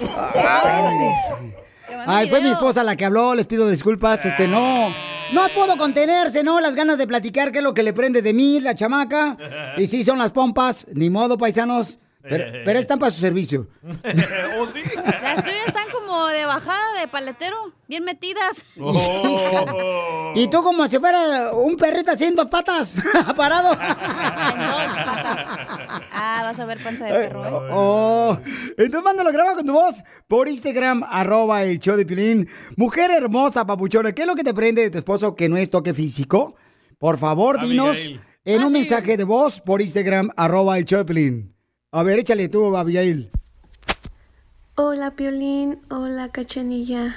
Ay, 2.06 2.28
fue 2.28 2.40
mi 2.40 2.48
esposa 2.48 2.84
la 2.84 2.94
que 2.94 3.04
habló, 3.04 3.34
les 3.34 3.48
pido 3.48 3.68
disculpas, 3.68 4.24
este, 4.24 4.46
no, 4.46 4.94
no 5.32 5.48
puedo 5.52 5.76
contenerse, 5.76 6.44
¿no? 6.44 6.60
Las 6.60 6.76
ganas 6.76 6.96
de 6.96 7.08
platicar 7.08 7.50
qué 7.50 7.58
es 7.58 7.64
lo 7.64 7.74
que 7.74 7.82
le 7.82 7.92
prende 7.92 8.22
de 8.22 8.32
mí, 8.32 8.60
la 8.60 8.76
chamaca, 8.76 9.36
y 9.76 9.88
sí, 9.88 10.04
son 10.04 10.18
las 10.18 10.30
pompas, 10.30 10.86
ni 10.94 11.10
modo, 11.10 11.36
paisanos, 11.36 11.98
pero, 12.22 12.44
pero 12.64 12.78
están 12.78 13.00
para 13.00 13.10
su 13.10 13.20
servicio. 13.20 13.66
¿Oh, 13.82 14.66
sí? 14.72 14.82
Las 14.94 15.42
tuyas 15.42 15.66
están 15.66 15.89
como 16.10 16.26
de 16.26 16.44
bajada 16.44 17.00
de 17.00 17.06
paletero, 17.06 17.72
bien 17.88 18.04
metidas. 18.04 18.64
Oh. 18.82 20.32
Y 20.34 20.48
tú 20.48 20.62
como 20.62 20.86
si 20.88 20.98
fuera 20.98 21.52
un 21.52 21.76
perrito 21.76 22.10
así 22.10 22.24
en 22.24 22.34
dos 22.34 22.46
patas, 22.46 23.02
parado. 23.36 23.76
Ah, 26.12 26.40
vas 26.42 26.58
a 26.58 26.64
ver 26.64 26.82
panza 26.82 27.04
de 27.06 27.12
perro. 27.12 27.44
¿eh? 27.44 27.68
Oh, 27.72 28.38
entonces 28.76 29.02
mándalo 29.02 29.32
graba 29.32 29.54
con 29.54 29.64
tu 29.64 29.72
voz 29.72 30.02
por 30.28 30.48
Instagram, 30.48 31.04
arroba 31.08 31.62
el 31.62 31.78
show 31.78 31.96
de 31.96 32.06
Pilín. 32.06 32.48
Mujer 32.76 33.10
hermosa, 33.10 33.66
papuchona, 33.66 34.12
¿qué 34.12 34.22
es 34.22 34.28
lo 34.28 34.34
que 34.34 34.44
te 34.44 34.54
prende 34.54 34.82
de 34.82 34.90
tu 34.90 34.98
esposo 34.98 35.34
que 35.36 35.48
no 35.48 35.56
es 35.56 35.70
toque 35.70 35.94
físico? 35.94 36.54
Por 36.98 37.18
favor, 37.18 37.60
dinos 37.60 37.98
Abigail. 37.98 38.20
en 38.44 38.64
un 38.64 38.72
mensaje 38.72 39.16
de 39.16 39.24
voz 39.24 39.60
por 39.60 39.80
Instagram, 39.82 40.30
arroba 40.36 40.78
el 40.78 40.84
show 40.84 40.98
de 40.98 41.04
Pilín. 41.04 41.56
A 41.92 42.02
ver, 42.02 42.18
échale 42.20 42.48
tú, 42.48 42.76
Abigail. 42.76 43.30
Hola 44.82 45.10
Piolín, 45.10 45.78
hola 45.90 46.30
Cachanilla, 46.30 47.14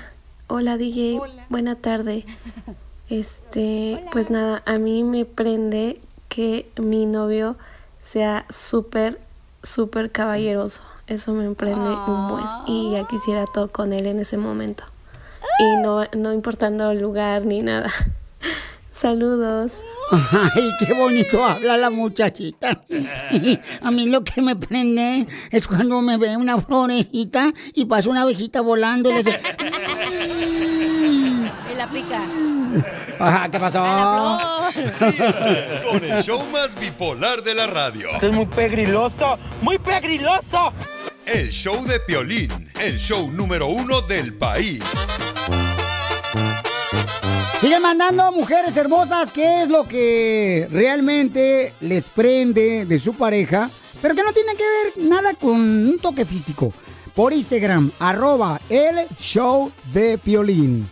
hola 0.48 0.76
DJ, 0.76 1.22
buena 1.48 1.76
tarde. 1.76 2.26
Este, 3.10 4.04
pues 4.12 4.30
nada, 4.30 4.64
a 4.66 4.78
mí 4.80 5.06
me 5.06 5.24
prende 5.24 6.02
que 6.28 6.70
mi 6.76 7.06
novio 7.06 7.56
sea 8.02 8.46
súper, 8.50 9.22
súper 9.62 10.12
caballeroso. 10.12 10.82
Eso 11.08 11.32
me 11.32 11.50
prende 11.56 11.90
un 11.90 12.28
buen 12.28 12.46
y 12.68 12.92
ya 12.92 13.08
quisiera 13.08 13.46
todo 13.46 13.70
con 13.70 13.94
él 13.94 14.08
en 14.08 14.20
ese 14.20 14.36
momento. 14.36 14.84
y 15.58 15.82
no, 15.82 16.04
no 16.18 16.34
importando 16.34 16.92
el 16.92 17.00
lugar 17.00 17.46
ni 17.46 17.62
nada. 17.62 17.90
Saludos. 19.04 19.84
Ay, 20.56 20.72
qué 20.80 20.94
bonito 20.94 21.46
habla 21.46 21.76
la 21.76 21.90
muchachita. 21.90 22.82
A 23.82 23.92
mí 23.92 24.08
lo 24.08 24.24
que 24.24 24.42
me 24.42 24.56
prende 24.56 25.28
es 25.52 25.68
cuando 25.68 26.02
me 26.02 26.16
ve 26.16 26.38
una 26.38 26.58
florecita 26.58 27.52
y 27.76 27.84
pasa 27.84 28.10
una 28.10 28.22
abejita 28.22 28.62
volando 28.62 29.10
y 29.10 29.16
le 29.16 29.20
hace... 29.20 29.40
Y 31.70 31.76
la 31.76 31.88
pica. 31.90 32.22
Ajá, 33.20 33.52
¿qué 33.52 33.60
pasó? 33.60 33.84
Con 35.90 36.04
el 36.06 36.24
show 36.24 36.46
más 36.46 36.80
bipolar 36.80 37.44
de 37.44 37.56
la 37.56 37.68
radio. 37.68 38.10
Esto 38.14 38.28
es 38.28 38.34
muy 38.34 38.46
pegriloso, 38.46 39.38
muy 39.62 39.80
pegriloso. 39.80 40.72
El 41.26 41.50
show 41.50 41.84
de 41.86 42.00
Piolín, 42.00 42.72
el 42.80 42.98
show 42.98 43.30
número 43.30 43.68
uno 43.68 44.00
del 44.02 44.34
país. 44.36 44.82
Siguen 47.58 47.82
mandando 47.82 48.32
mujeres 48.32 48.76
hermosas 48.76 49.32
qué 49.32 49.62
es 49.62 49.70
lo 49.70 49.88
que 49.88 50.68
realmente 50.72 51.74
les 51.82 52.10
prende 52.10 52.86
de 52.86 53.00
su 53.00 53.14
pareja, 53.14 53.70
pero 54.02 54.16
que 54.16 54.24
no 54.24 54.34
tiene 54.34 54.56
que 54.56 54.64
ver 54.64 55.08
nada 55.08 55.34
con 55.34 55.56
un 55.56 56.00
toque 56.00 56.26
físico. 56.26 56.74
Por 57.16 57.32
Instagram, 57.32 57.92
arroba 58.00 58.60
el 58.70 59.08
show 59.18 59.72
de 59.94 60.18
Piolín. 60.18 60.90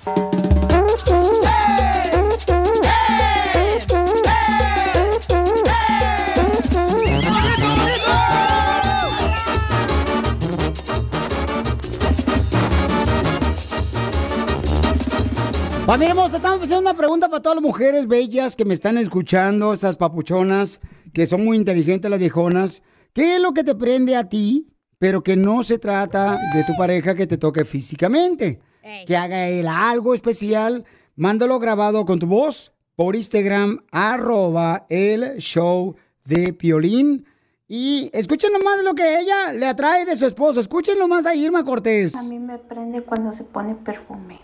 Familia 15.91 16.11
hermosa, 16.11 16.37
estamos 16.37 16.63
haciendo 16.63 16.89
una 16.89 16.97
pregunta 16.97 17.27
para 17.27 17.41
todas 17.41 17.57
las 17.57 17.63
mujeres 17.63 18.07
bellas 18.07 18.55
que 18.55 18.63
me 18.63 18.73
están 18.73 18.97
escuchando, 18.97 19.73
esas 19.73 19.97
papuchonas 19.97 20.79
que 21.13 21.25
son 21.25 21.43
muy 21.43 21.57
inteligentes 21.57 22.09
las 22.09 22.17
viejonas. 22.17 22.81
¿Qué 23.11 23.35
es 23.35 23.41
lo 23.41 23.51
que 23.51 23.65
te 23.65 23.75
prende 23.75 24.15
a 24.15 24.29
ti, 24.29 24.69
pero 24.99 25.21
que 25.21 25.35
no 25.35 25.63
se 25.63 25.79
trata 25.79 26.39
de 26.53 26.63
tu 26.63 26.77
pareja 26.77 27.13
que 27.13 27.27
te 27.27 27.37
toque 27.37 27.65
físicamente? 27.65 28.61
Que 29.05 29.17
haga 29.17 29.49
él 29.49 29.67
algo 29.67 30.13
especial, 30.13 30.85
mándalo 31.17 31.59
grabado 31.59 32.05
con 32.05 32.19
tu 32.19 32.27
voz 32.27 32.71
por 32.95 33.17
Instagram, 33.17 33.83
arroba 33.91 34.85
el 34.87 35.39
show 35.39 35.93
de 36.23 36.53
Piolín. 36.53 37.25
Y 37.67 38.09
escuchen 38.13 38.53
nomás 38.53 38.81
lo 38.85 38.95
que 38.95 39.19
ella 39.19 39.51
le 39.51 39.65
atrae 39.65 40.05
de 40.05 40.15
su 40.15 40.25
esposo. 40.25 40.61
Escuchen 40.61 40.97
nomás 40.97 41.25
a 41.25 41.35
Irma 41.35 41.65
Cortés. 41.65 42.15
A 42.15 42.23
mí 42.23 42.39
me 42.39 42.59
prende 42.59 43.01
cuando 43.01 43.33
se 43.33 43.43
pone 43.43 43.75
perfume. 43.75 44.39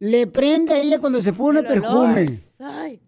Le 0.00 0.26
prende 0.28 0.74
a 0.74 0.78
ella 0.78 0.98
cuando 1.00 1.20
se 1.20 1.32
pone 1.32 1.62
perfume. 1.62 2.28
Ay. 2.60 3.00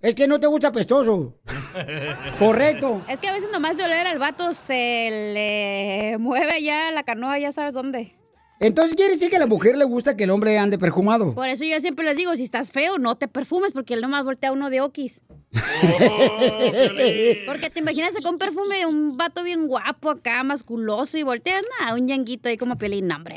Es 0.00 0.14
que 0.14 0.26
no 0.26 0.40
te 0.40 0.46
gusta 0.46 0.72
pestoso. 0.72 1.34
Correcto. 2.38 3.02
Es 3.08 3.20
que 3.20 3.28
a 3.28 3.32
veces 3.32 3.50
nomás 3.52 3.76
de 3.76 3.84
oler 3.84 4.06
al 4.06 4.18
vato 4.18 4.54
se 4.54 5.32
le 5.34 6.18
mueve 6.18 6.62
ya 6.62 6.90
la 6.90 7.02
canoa, 7.02 7.38
ya 7.38 7.52
sabes 7.52 7.74
dónde. 7.74 8.14
Entonces 8.58 8.96
quiere 8.96 9.12
decir 9.12 9.28
que 9.28 9.36
a 9.36 9.40
la 9.40 9.46
mujer 9.46 9.76
le 9.76 9.84
gusta 9.84 10.16
que 10.16 10.24
el 10.24 10.30
hombre 10.30 10.58
ande 10.58 10.78
perfumado. 10.78 11.34
Por 11.34 11.48
eso 11.48 11.64
yo 11.64 11.78
siempre 11.80 12.06
les 12.06 12.16
digo, 12.16 12.34
si 12.36 12.44
estás 12.44 12.72
feo, 12.72 12.98
no 12.98 13.16
te 13.18 13.28
perfumes, 13.28 13.72
porque 13.72 13.92
él 13.92 14.00
nomás 14.00 14.24
voltea 14.24 14.52
uno 14.52 14.70
de 14.70 14.80
okis. 14.80 15.22
Porque 17.46 17.70
te 17.70 17.80
imaginas 17.80 18.12
con 18.22 18.34
un 18.34 18.38
perfume 18.38 18.76
de 18.78 18.86
un 18.86 19.16
vato 19.16 19.42
bien 19.42 19.66
guapo 19.66 20.10
acá, 20.10 20.44
musculoso, 20.44 21.18
y 21.18 21.22
volteas, 21.22 21.64
nada, 21.80 21.94
un 21.94 22.06
yanguito 22.06 22.48
ahí 22.48 22.56
como 22.56 22.78
pielín, 22.78 23.10
hombre. 23.10 23.36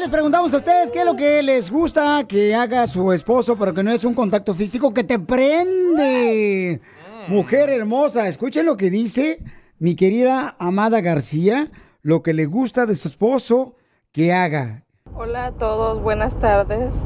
Les 0.05 0.11
preguntamos 0.11 0.53
a 0.53 0.59
ustedes 0.59 0.93
qué 0.93 0.99
es 0.99 1.07
lo 1.07 1.17
que 1.17 1.43
les 1.43 1.71
gusta 1.71 2.25
que 2.29 2.55
haga 2.55 2.87
su 2.87 3.11
esposo, 3.15 3.57
pero 3.57 3.73
que 3.73 3.83
no 3.83 3.91
es 3.91 4.05
un 4.05 4.13
contacto 4.13 4.53
físico 4.53 4.93
que 4.93 5.03
te 5.03 5.19
prende. 5.19 6.83
Mujer 7.29 7.71
hermosa, 7.71 8.29
escuchen 8.29 8.67
lo 8.67 8.77
que 8.77 8.91
dice 8.91 9.43
mi 9.79 9.95
querida 9.95 10.57
Amada 10.59 11.01
García, 11.01 11.71
lo 12.03 12.23
que 12.23 12.35
le 12.35 12.45
gusta 12.45 12.85
de 12.85 12.97
su 12.97 13.09
esposo 13.09 13.77
que 14.13 14.35
haga. 14.35 14.85
Hola 15.15 15.47
a 15.47 15.53
todos, 15.53 16.03
buenas 16.03 16.39
tardes. 16.39 16.97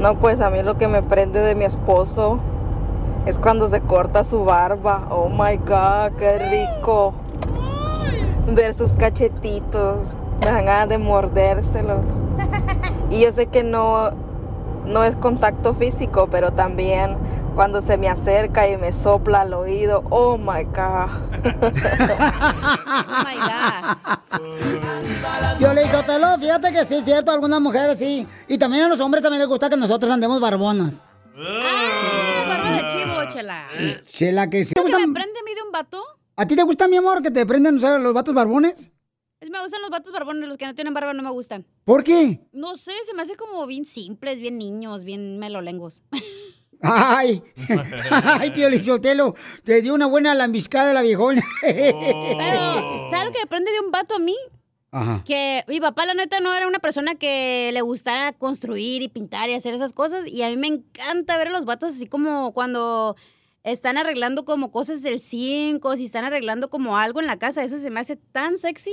No, 0.00 0.18
pues 0.18 0.40
a 0.40 0.50
mí 0.50 0.60
lo 0.64 0.78
que 0.78 0.88
me 0.88 1.04
prende 1.04 1.38
de 1.38 1.54
mi 1.54 1.66
esposo 1.66 2.40
es 3.26 3.38
cuando 3.38 3.68
se 3.68 3.80
corta 3.80 4.24
su 4.24 4.44
barba. 4.44 5.06
Oh 5.08 5.28
my 5.28 5.56
god, 5.58 6.18
qué 6.18 6.66
rico. 6.80 7.14
Ver 8.48 8.74
sus 8.74 8.92
cachetitos, 8.92 10.16
me 10.44 10.50
dan 10.50 10.64
ganas 10.66 10.88
de 10.88 10.98
mordérselos. 10.98 12.10
Y 13.10 13.20
yo 13.20 13.32
sé 13.32 13.46
que 13.46 13.62
no, 13.62 14.10
no 14.86 15.04
es 15.04 15.16
contacto 15.16 15.74
físico, 15.74 16.28
pero 16.30 16.52
también 16.52 17.16
cuando 17.54 17.80
se 17.82 17.96
me 17.96 18.08
acerca 18.08 18.68
y 18.68 18.76
me 18.76 18.92
sopla 18.92 19.42
al 19.42 19.54
oído. 19.54 20.04
Oh 20.10 20.38
my 20.38 20.64
god. 20.64 21.10
Oh 22.94 23.24
my 23.24 23.36
God. 23.38 23.96
Violín 25.58 25.88
fíjate 26.40 26.72
que 26.72 26.84
sí 26.84 26.96
es 26.96 27.04
cierto, 27.04 27.30
algunas 27.30 27.60
mujeres 27.60 27.98
sí. 27.98 28.26
Y 28.48 28.58
también 28.58 28.84
a 28.84 28.88
los 28.88 29.00
hombres 29.00 29.22
también 29.22 29.40
les 29.40 29.48
gusta 29.48 29.70
que 29.70 29.76
nosotros 29.76 30.10
andemos 30.10 30.40
barbonas. 30.40 31.04
Ah, 31.36 32.44
barba 32.48 32.70
de 32.72 32.88
chivo, 32.88 33.24
chela. 33.32 33.66
Chela, 34.04 34.50
que 34.50 34.64
sí. 34.64 34.74
¿Te 34.74 34.82
me 34.82 34.90
prende 34.90 35.38
a 35.38 35.42
mí 35.44 35.54
de 35.54 35.62
un 35.64 35.72
vato? 35.72 36.02
¿A 36.36 36.46
ti 36.46 36.56
te 36.56 36.62
gusta, 36.62 36.88
mi 36.88 36.96
amor, 36.96 37.22
que 37.22 37.30
te 37.30 37.46
prenden 37.46 37.76
o 37.76 37.80
sea, 37.80 37.98
los 37.98 38.12
vatos 38.14 38.34
barbones? 38.34 38.91
Es, 39.42 39.50
me 39.50 39.60
gustan 39.60 39.82
los 39.82 39.90
vatos 39.90 40.12
barbones, 40.12 40.48
los 40.48 40.56
que 40.56 40.66
no 40.66 40.74
tienen 40.74 40.94
barba 40.94 41.12
no 41.14 41.22
me 41.24 41.30
gustan. 41.30 41.66
¿Por 41.84 42.04
qué? 42.04 42.46
No 42.52 42.76
sé, 42.76 42.92
se 43.04 43.12
me 43.12 43.22
hace 43.22 43.34
como 43.34 43.66
bien 43.66 43.84
simples, 43.84 44.38
bien 44.38 44.56
niños, 44.56 45.02
bien 45.02 45.38
melolengos. 45.38 46.04
Ay, 46.84 47.40
ay, 48.10 48.50
Piolichotelo, 48.50 49.36
te 49.62 49.82
dio 49.82 49.94
una 49.94 50.06
buena 50.06 50.34
lambiscada 50.34 50.92
la 50.92 51.02
viejona. 51.02 51.40
Pero, 51.60 53.08
¿sabes 53.08 53.26
lo 53.26 53.30
que 53.30 53.38
me 53.38 53.46
prende 53.46 53.70
de 53.70 53.78
un 53.78 53.92
vato 53.92 54.16
a 54.16 54.18
mí? 54.18 54.36
Ajá. 54.90 55.22
Que 55.24 55.64
mi 55.68 55.80
papá, 55.80 56.06
la 56.06 56.14
neta, 56.14 56.40
no 56.40 56.52
era 56.52 56.66
una 56.66 56.80
persona 56.80 57.14
que 57.14 57.70
le 57.72 57.82
gustara 57.82 58.32
construir 58.32 59.00
y 59.00 59.06
pintar 59.06 59.48
y 59.48 59.54
hacer 59.54 59.74
esas 59.74 59.92
cosas. 59.92 60.26
Y 60.26 60.42
a 60.42 60.50
mí 60.50 60.56
me 60.56 60.66
encanta 60.66 61.36
ver 61.38 61.48
a 61.48 61.52
los 61.52 61.66
vatos 61.66 61.94
así 61.94 62.08
como 62.08 62.52
cuando 62.52 63.14
están 63.62 63.96
arreglando 63.96 64.44
como 64.44 64.72
cosas 64.72 65.02
del 65.02 65.20
5, 65.20 65.96
si 65.96 66.04
están 66.04 66.24
arreglando 66.24 66.68
como 66.68 66.96
algo 66.96 67.20
en 67.20 67.28
la 67.28 67.38
casa. 67.38 67.62
Eso 67.62 67.78
se 67.78 67.90
me 67.90 68.00
hace 68.00 68.16
tan 68.16 68.58
sexy. 68.58 68.92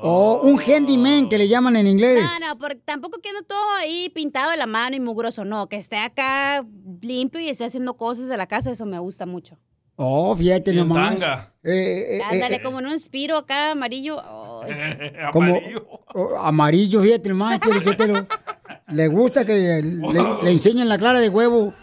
O 0.00 0.40
un 0.44 0.60
handyman 0.60 1.28
que 1.28 1.38
le 1.38 1.48
llaman 1.48 1.76
en 1.76 1.86
inglés. 1.86 2.22
No, 2.40 2.48
no, 2.48 2.58
porque 2.58 2.76
tampoco 2.76 3.20
queda 3.20 3.42
todo 3.46 3.74
ahí 3.80 4.10
pintado 4.10 4.50
de 4.52 4.56
la 4.56 4.66
mano 4.66 4.94
y 4.94 5.00
mugroso. 5.00 5.44
No, 5.44 5.68
que 5.68 5.76
esté 5.76 5.96
acá 5.96 6.64
limpio 7.00 7.40
y 7.40 7.48
esté 7.48 7.64
haciendo 7.64 7.96
cosas 7.96 8.28
de 8.28 8.36
la 8.36 8.46
casa. 8.46 8.70
Eso 8.70 8.86
me 8.86 8.98
gusta 8.98 9.26
mucho. 9.26 9.58
Oh, 9.96 10.36
fíjate 10.36 10.72
nomás. 10.72 11.18
tanga. 11.18 11.52
Eh, 11.64 12.18
eh, 12.18 12.20
Ándale, 12.22 12.56
eh, 12.56 12.62
como 12.62 12.78
en 12.78 12.86
un 12.86 12.92
espiro 12.92 13.36
acá 13.36 13.72
amarillo. 13.72 14.20
Ay. 14.62 15.12
como 15.32 15.58
oh, 16.14 16.36
amarillo, 16.36 17.00
fíjate 17.00 17.28
nomás. 17.30 17.58
Le 18.86 19.08
gusta 19.08 19.44
que 19.44 19.52
le, 19.54 19.82
le 20.44 20.50
enseñen 20.50 20.88
la 20.88 20.98
clara 20.98 21.18
de 21.18 21.28
huevo. 21.28 21.74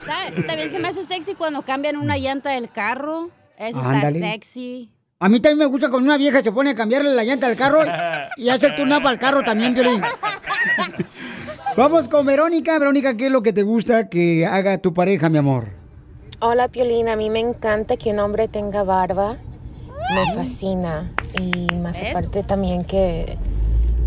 También 0.48 0.70
se 0.70 0.80
me 0.80 0.88
hace 0.88 1.04
sexy 1.04 1.36
cuando 1.36 1.64
cambian 1.64 1.98
una 1.98 2.18
llanta 2.18 2.52
del 2.52 2.72
carro. 2.72 3.30
Eso 3.58 3.80
Ándale. 3.80 4.20
está 4.20 4.32
sexy. 4.32 4.90
A 5.18 5.30
mí 5.30 5.40
también 5.40 5.60
me 5.60 5.66
gusta 5.66 5.90
cuando 5.90 6.08
una 6.08 6.18
vieja 6.18 6.42
se 6.44 6.52
pone 6.52 6.72
a 6.72 6.76
cambiarle 6.76 7.16
la 7.16 7.24
llanta 7.24 7.48
al 7.48 7.56
carro 7.56 7.80
y 8.36 8.50
hace 8.50 8.68
el 8.68 8.76
turno 8.76 8.96
al 8.96 9.18
carro 9.18 9.44
también, 9.44 9.74
Piolín. 9.74 10.02
Vamos 11.78 12.10
con 12.10 12.26
Verónica. 12.26 12.78
Verónica, 12.80 13.16
¿qué 13.16 13.28
es 13.28 13.32
lo 13.32 13.42
que 13.42 13.54
te 13.54 13.64
gusta 13.64 14.10
que 14.10 14.46
haga 14.46 14.78
tu 14.78 14.94
pareja, 14.94 15.30
mi 15.30 15.38
amor? 15.38 15.70
Hola 16.42 16.68
Piolina, 16.68 17.14
a 17.14 17.16
mí 17.16 17.30
me 17.30 17.40
encanta 17.40 17.96
que 17.96 18.12
un 18.12 18.20
hombre 18.20 18.50
tenga 18.50 18.84
barba, 18.84 19.38
me 20.14 20.36
fascina 20.36 21.10
y 21.42 21.74
más 21.76 22.02
¿Ves? 22.02 22.12
aparte 22.12 22.44
también 22.44 22.84
que, 22.84 23.38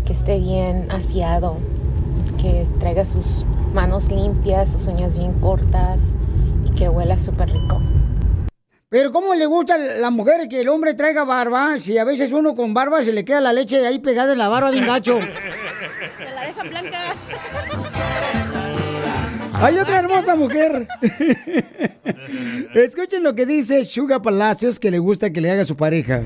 que 0.05 0.13
esté 0.13 0.37
bien 0.37 0.91
aseado, 0.91 1.57
que 2.39 2.67
traiga 2.79 3.03
sus 3.03 3.45
manos 3.73 4.11
limpias, 4.11 4.69
sus 4.69 4.85
uñas 4.85 5.17
bien 5.17 5.33
cortas 5.39 6.17
y 6.67 6.75
que 6.77 6.87
huela 6.87 7.17
súper 7.17 7.49
rico. 7.49 7.81
Pero 8.91 9.11
¿cómo 9.11 9.35
le 9.35 9.45
gusta 9.45 9.75
a 9.75 9.77
la 9.77 10.09
mujer 10.09 10.47
que 10.49 10.61
el 10.61 10.69
hombre 10.69 10.95
traiga 10.95 11.23
barba? 11.23 11.77
Si 11.77 11.99
a 11.99 12.03
veces 12.03 12.31
uno 12.31 12.55
con 12.55 12.73
barba 12.73 13.03
se 13.03 13.13
le 13.13 13.23
queda 13.23 13.39
la 13.39 13.53
leche 13.53 13.85
ahí 13.85 13.99
pegada 13.99 14.33
en 14.33 14.39
la 14.39 14.47
barba 14.47 14.71
bien 14.71 14.87
gacho. 14.87 15.19
Se 16.17 16.33
la 16.33 16.45
dejan 16.47 16.69
blanca. 16.71 16.97
Hay 19.61 19.77
otra 19.77 19.99
hermosa 19.99 20.35
mujer. 20.35 20.87
Escuchen 22.73 23.21
lo 23.21 23.35
que 23.35 23.45
dice 23.45 23.85
Suga 23.85 24.23
Palacios 24.23 24.79
que 24.79 24.89
le 24.89 24.97
gusta 24.97 25.29
que 25.29 25.41
le 25.41 25.51
haga 25.51 25.61
a 25.61 25.65
su 25.65 25.77
pareja. 25.77 26.23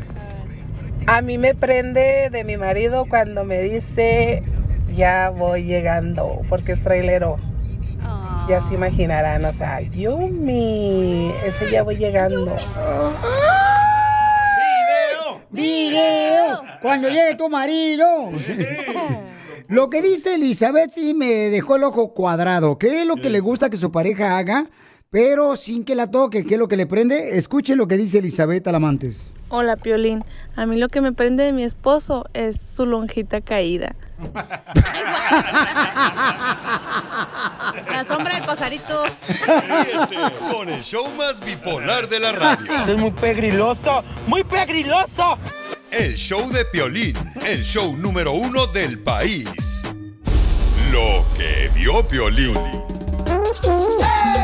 A 1.08 1.22
mí 1.22 1.38
me 1.38 1.56
prende 1.56 2.30
de 2.32 2.44
mi 2.46 2.56
marido 2.56 3.08
cuando 3.10 3.44
me 3.44 3.62
dice 3.62 4.42
ya 4.96 5.32
voy 5.32 5.64
llegando, 5.66 6.42
porque 6.48 6.72
es 6.72 6.82
trailero. 6.82 7.38
Ya 8.48 8.60
se 8.60 8.74
imaginarán, 8.74 9.46
o 9.46 9.54
sea, 9.54 9.80
Yumi, 9.80 11.32
ese 11.46 11.72
ya 11.72 11.82
voy 11.82 11.96
llegando. 11.96 12.56
¡Video! 15.50 16.62
Cuando 16.82 17.08
llegue 17.08 17.36
tu 17.36 17.50
marido. 17.50 18.32
Lo 19.70 19.90
que 19.90 20.02
dice 20.02 20.36
Elizabeth 20.36 20.92
sí 20.92 21.14
me 21.14 21.50
dejó 21.50 21.78
el 21.78 21.84
ojo 21.86 22.14
cuadrado. 22.14 22.78
¿Qué 22.78 23.02
es 23.02 23.08
lo 23.08 23.16
que 23.16 23.30
le 23.30 23.40
gusta 23.40 23.70
que 23.70 23.78
su 23.78 23.92
pareja 23.92 24.38
haga? 24.38 24.70
Pero 25.10 25.56
sin 25.56 25.86
que 25.86 25.96
la 25.96 26.12
toque, 26.12 26.44
¿qué 26.44 26.56
es 26.56 26.60
lo 26.60 26.68
que 26.68 26.76
le 26.76 26.86
prende? 26.86 27.38
Escuchen 27.38 27.78
lo 27.78 27.88
que 27.88 27.98
dice 27.98 28.18
Elizabeth 28.18 28.68
Alamantes. 28.68 29.36
Hola, 29.50 29.78
Piolín. 29.78 30.26
A 30.56 30.66
mí 30.66 30.78
lo 30.78 30.90
que 30.90 31.02
me 31.02 31.14
prende 31.14 31.44
de 31.44 31.54
mi 31.54 31.64
esposo 31.64 32.26
es 32.34 32.60
su 32.60 32.86
lonjita 32.88 33.40
caída. 33.40 33.96
La 37.90 38.04
sombra 38.04 38.36
del 38.36 38.44
pajarito. 38.44 39.04
Ríete 39.28 40.18
con 40.52 40.70
el 40.70 40.84
show 40.84 41.08
más 41.18 41.40
bipolar 41.40 42.08
de 42.08 42.20
la 42.20 42.32
radio. 42.32 42.72
Es 42.88 42.98
muy 42.98 43.12
pegriloso, 43.12 44.04
muy 44.28 44.44
pegriloso. 44.44 45.38
El 45.92 46.16
show 46.16 46.50
de 46.50 46.66
Piolín, 46.66 47.16
el 47.46 47.64
show 47.64 47.96
número 47.96 48.34
uno 48.34 48.66
del 48.68 49.00
país. 49.00 49.84
Lo 50.92 51.26
que 51.36 51.70
vio 51.74 52.08
Piolín. 52.08 52.58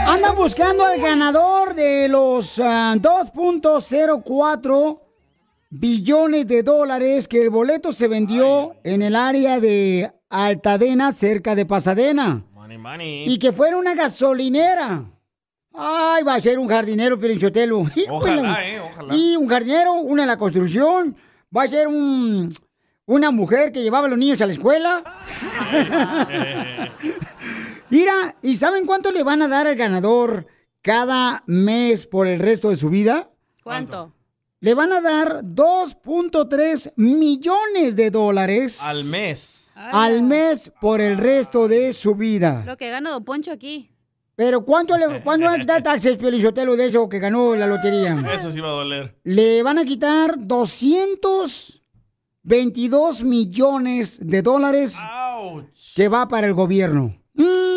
Andan 0.07 0.35
buscando 0.35 0.85
al 0.85 0.99
ganador 0.99 1.73
de 1.73 2.07
los 2.07 2.59
ah, 2.59 2.95
2.04 2.97 4.99
billones 5.69 6.47
de 6.47 6.63
dólares 6.63 7.27
que 7.27 7.41
el 7.41 7.49
boleto 7.49 7.93
se 7.93 8.07
vendió 8.07 8.75
en 8.83 9.01
el 9.01 9.15
área 9.15 9.59
de 9.59 10.11
Altadena, 10.29 11.11
cerca 11.13 11.55
de 11.55 11.65
Pasadena. 11.65 12.45
Money, 12.53 12.77
money. 12.77 13.23
Y 13.27 13.39
que 13.39 13.51
fuera 13.51 13.77
una 13.77 13.95
gasolinera. 13.95 15.05
Ay, 15.73 16.23
va 16.23 16.35
a 16.35 16.41
ser 16.41 16.59
un 16.59 16.67
jardinero, 16.67 17.19
Pirinchotelo. 17.19 17.85
Ojalá, 18.09 18.67
eh, 18.67 18.79
ojalá. 18.79 19.15
Y 19.15 19.35
un 19.37 19.47
jardinero, 19.47 19.93
una 19.93 20.23
en 20.23 20.27
la 20.27 20.37
construcción. 20.37 21.15
Va 21.55 21.63
a 21.63 21.67
ser 21.67 21.87
un, 21.87 22.49
una 23.05 23.31
mujer 23.31 23.71
que 23.71 23.81
llevaba 23.81 24.07
a 24.07 24.09
los 24.09 24.19
niños 24.19 24.41
a 24.41 24.45
la 24.45 24.53
escuela. 24.53 25.03
Mira, 27.89 28.35
¿y 28.41 28.57
saben 28.57 28.85
cuánto 28.85 29.11
le 29.11 29.23
van 29.23 29.41
a 29.41 29.47
dar 29.47 29.67
al 29.67 29.75
ganador 29.75 30.47
cada 30.81 31.43
mes 31.47 32.05
por 32.05 32.27
el 32.27 32.39
resto 32.39 32.69
de 32.69 32.75
su 32.75 32.89
vida? 32.89 33.31
¿Cuánto? 33.63 34.13
Le 34.61 34.73
van 34.73 34.91
a 34.91 34.99
dar 34.99 35.41
2.3 35.43 36.91
millones 36.97 37.95
de 37.95 38.11
dólares 38.11 38.81
Al 38.83 39.05
mes. 39.05 39.67
al 39.75 40.21
mes 40.23 40.73
por 40.81 40.99
el 40.99 41.17
resto 41.17 41.69
de 41.69 41.93
su 41.93 42.15
vida. 42.15 42.63
Lo 42.65 42.75
que 42.75 42.89
gana 42.89 43.11
Don 43.11 43.23
Poncho 43.23 43.53
aquí. 43.53 43.89
Pero 44.35 44.65
¿cuánto 44.65 44.97
le 44.97 45.21
cuánto 45.23 45.47
da 45.65 45.81
taxes 45.81 46.17
Pelizotelo 46.17 46.75
de 46.75 46.87
eso 46.87 47.07
que 47.07 47.19
ganó 47.19 47.55
la 47.55 47.67
lotería? 47.67 48.21
Eso 48.33 48.51
sí 48.51 48.59
va 48.59 48.67
a 48.69 48.71
doler. 48.71 49.17
Le 49.23 49.63
van 49.63 49.77
a 49.77 49.85
quitar 49.85 50.33
222 50.37 53.23
millones 53.23 54.27
de 54.27 54.41
dólares 54.41 54.97
que 55.95 56.09
va 56.09 56.27
para 56.27 56.47
el 56.47 56.53
gobierno. 56.53 57.15
Mm, 57.33 57.68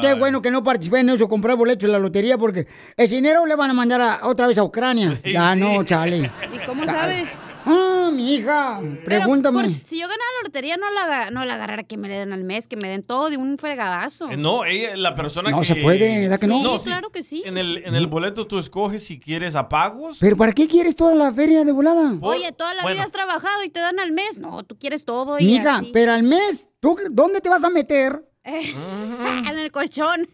qué 0.00 0.14
bueno 0.14 0.40
que 0.42 0.50
no 0.50 0.62
participé 0.62 1.00
en 1.00 1.10
eso, 1.10 1.28
comprar 1.28 1.56
boletos 1.56 1.86
de 1.86 1.92
la 1.92 1.98
lotería, 1.98 2.36
porque 2.38 2.66
ese 2.96 3.14
dinero 3.16 3.46
le 3.46 3.54
van 3.56 3.70
a 3.70 3.74
mandar 3.74 4.00
a- 4.00 4.20
otra 4.26 4.46
vez 4.46 4.58
a 4.58 4.64
Ucrania. 4.64 5.20
Ya 5.24 5.54
no, 5.56 5.82
chale. 5.84 6.30
¿Y 6.54 6.66
cómo 6.66 6.84
sabe? 6.86 7.28
Ah, 7.68 8.10
mi 8.14 8.34
hija, 8.36 8.80
pregúntame. 9.04 9.58
Pero, 9.62 9.72
por- 9.74 9.84
si 9.86 9.96
yo 9.98 10.06
ganara 10.06 10.22
la 10.40 10.46
lotería, 10.46 10.76
no 10.76 10.88
la, 10.92 11.30
no 11.32 11.44
la 11.44 11.54
agarrara 11.54 11.82
que 11.82 11.96
me 11.96 12.06
le 12.08 12.14
den 12.18 12.32
al 12.32 12.44
mes, 12.44 12.68
que 12.68 12.76
me 12.76 12.88
den 12.88 13.02
todo 13.02 13.28
de 13.28 13.36
un 13.38 13.58
fregadazo. 13.58 14.30
Eh, 14.30 14.36
No, 14.36 14.64
ella, 14.64 14.96
la 14.96 15.16
persona 15.16 15.50
No 15.50 15.58
que... 15.58 15.64
se 15.64 15.74
puede, 15.74 16.20
¿verdad 16.20 16.38
que 16.38 16.46
no? 16.46 16.78
Sí, 16.78 16.84
claro 16.84 17.10
que 17.10 17.24
sí. 17.24 17.42
En 17.44 17.58
el, 17.58 17.78
en 17.84 17.96
el 17.96 18.06
boleto 18.06 18.46
tú 18.46 18.60
escoges 18.60 19.02
si 19.04 19.18
quieres 19.18 19.56
a 19.56 19.68
pagos. 19.68 20.18
¿Pero 20.20 20.36
para 20.36 20.52
qué 20.52 20.68
quieres 20.68 20.94
toda 20.94 21.16
la 21.16 21.32
feria 21.32 21.64
de 21.64 21.72
volada? 21.72 22.14
Oye, 22.20 22.52
toda 22.52 22.72
la 22.74 22.82
Bueno. 22.82 22.94
vida 22.94 23.04
has 23.04 23.10
trabajado 23.12 23.64
y 23.64 23.68
te 23.68 23.80
dan 23.80 23.98
al 23.98 24.12
mes. 24.12 24.38
No, 24.38 24.62
tú 24.62 24.78
quieres 24.78 25.04
todo. 25.04 25.40
Y 25.40 25.46
Mija, 25.46 25.78
así. 25.78 25.90
pero 25.92 26.12
al 26.12 26.22
mes, 26.22 26.68
¿tú 26.78 26.96
dónde 27.10 27.40
te 27.40 27.48
vas 27.48 27.64
a 27.64 27.70
meter? 27.70 28.24
En 28.46 29.58
el 29.58 29.70
colchón. 29.72 30.28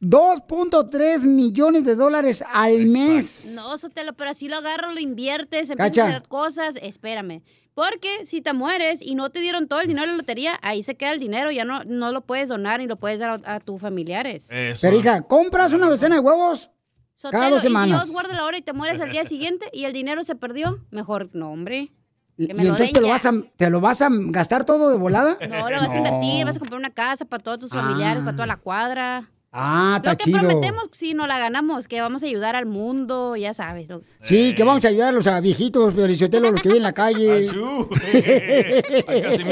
2.3 0.00 1.26
millones 1.26 1.84
de 1.84 1.94
dólares 1.94 2.42
al 2.52 2.86
mes. 2.86 3.52
No, 3.54 3.76
Sotelo, 3.76 4.14
pero 4.14 4.30
así 4.30 4.48
lo 4.48 4.56
agarro, 4.56 4.92
lo 4.92 5.00
inviertes, 5.00 5.68
empiezas 5.70 5.90
Cacha. 5.90 6.04
a 6.04 6.08
hacer 6.08 6.28
cosas. 6.28 6.76
Espérame. 6.80 7.42
Porque 7.74 8.26
si 8.26 8.40
te 8.40 8.52
mueres 8.52 9.00
y 9.02 9.14
no 9.14 9.30
te 9.30 9.40
dieron 9.40 9.68
todo 9.68 9.80
el 9.80 9.88
dinero 9.88 10.06
de 10.06 10.12
la 10.12 10.16
lotería, 10.18 10.58
ahí 10.62 10.82
se 10.82 10.96
queda 10.96 11.12
el 11.12 11.20
dinero, 11.20 11.50
ya 11.50 11.64
no, 11.64 11.84
no 11.84 12.12
lo 12.12 12.22
puedes 12.22 12.48
donar 12.48 12.80
ni 12.80 12.86
lo 12.86 12.96
puedes 12.96 13.20
dar 13.20 13.40
a, 13.44 13.54
a 13.54 13.60
tus 13.60 13.80
familiares. 13.80 14.48
Pero 14.80 14.96
hija, 14.98 15.22
compras 15.22 15.72
una 15.72 15.88
docena 15.88 16.16
de 16.16 16.20
huevos 16.20 16.70
Sotelo, 17.14 17.38
cada 17.40 17.50
dos 17.50 17.62
Y 17.62 17.66
semanas. 17.66 18.02
Dios 18.04 18.12
guarda 18.12 18.34
la 18.34 18.44
hora 18.44 18.56
y 18.58 18.62
te 18.62 18.72
mueres 18.72 19.00
al 19.00 19.12
día 19.12 19.24
siguiente 19.26 19.66
y 19.72 19.84
el 19.84 19.92
dinero 19.92 20.24
se 20.24 20.34
perdió. 20.34 20.84
Mejor, 20.90 21.30
no, 21.34 21.52
hombre. 21.52 21.92
Y, 22.40 22.50
entonces 22.52 22.90
te 22.90 23.02
lo, 23.02 23.08
vas 23.08 23.26
a, 23.26 23.32
te 23.56 23.68
lo 23.68 23.82
vas 23.82 24.00
a 24.00 24.08
gastar 24.10 24.64
todo 24.64 24.90
de 24.90 24.96
volada. 24.96 25.36
No, 25.46 25.68
lo 25.68 25.76
vas 25.76 25.90
a 25.90 25.96
invertir, 25.98 26.46
vas 26.46 26.56
a 26.56 26.58
comprar 26.58 26.78
una 26.78 26.88
casa 26.88 27.26
para 27.26 27.42
todos 27.42 27.58
tus 27.58 27.70
familiares, 27.70 28.22
para 28.22 28.32
toda 28.32 28.46
la 28.46 28.56
cuadra. 28.56 29.28
Ah, 29.52 29.94
está 29.96 30.12
Lo 30.12 30.16
que 30.18 30.24
chido. 30.26 30.38
prometemos, 30.38 30.84
si 30.92 31.12
no 31.12 31.26
la 31.26 31.36
ganamos, 31.38 31.88
que 31.88 32.00
vamos 32.00 32.22
a 32.22 32.26
ayudar 32.26 32.54
al 32.54 32.66
mundo, 32.66 33.34
ya 33.34 33.52
sabes. 33.52 33.88
lo- 33.88 34.02
Sí, 34.22 34.54
que 34.54 34.62
vamos 34.62 34.84
a 34.84 34.88
ayudarlos 34.88 35.26
a 35.26 35.40
viejitos, 35.40 35.92
Felicitelo, 35.92 36.52
los 36.52 36.62
que 36.62 36.68
viven 36.68 36.76
en 36.78 36.82
la 36.84 36.92
calle. 36.92 37.48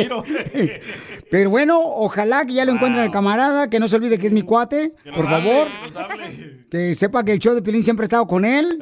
Pero 1.30 1.50
bueno, 1.50 1.80
ojalá 1.84 2.46
que 2.46 2.54
ya 2.54 2.64
lo 2.64 2.72
encuentren 2.72 3.04
al 3.04 3.10
camarada, 3.10 3.68
que 3.68 3.78
no 3.80 3.88
se 3.88 3.96
olvide 3.96 4.18
que 4.18 4.26
es 4.28 4.32
mi 4.32 4.42
cuate, 4.42 4.94
por 5.14 5.28
favor. 5.28 5.66
Que 6.70 6.94
sepa 6.94 7.24
que 7.24 7.32
el 7.32 7.38
show 7.38 7.54
de 7.54 7.62
Pilín 7.62 7.82
siempre 7.82 8.04
ha 8.04 8.06
estado 8.06 8.26
con 8.26 8.44
él. 8.44 8.78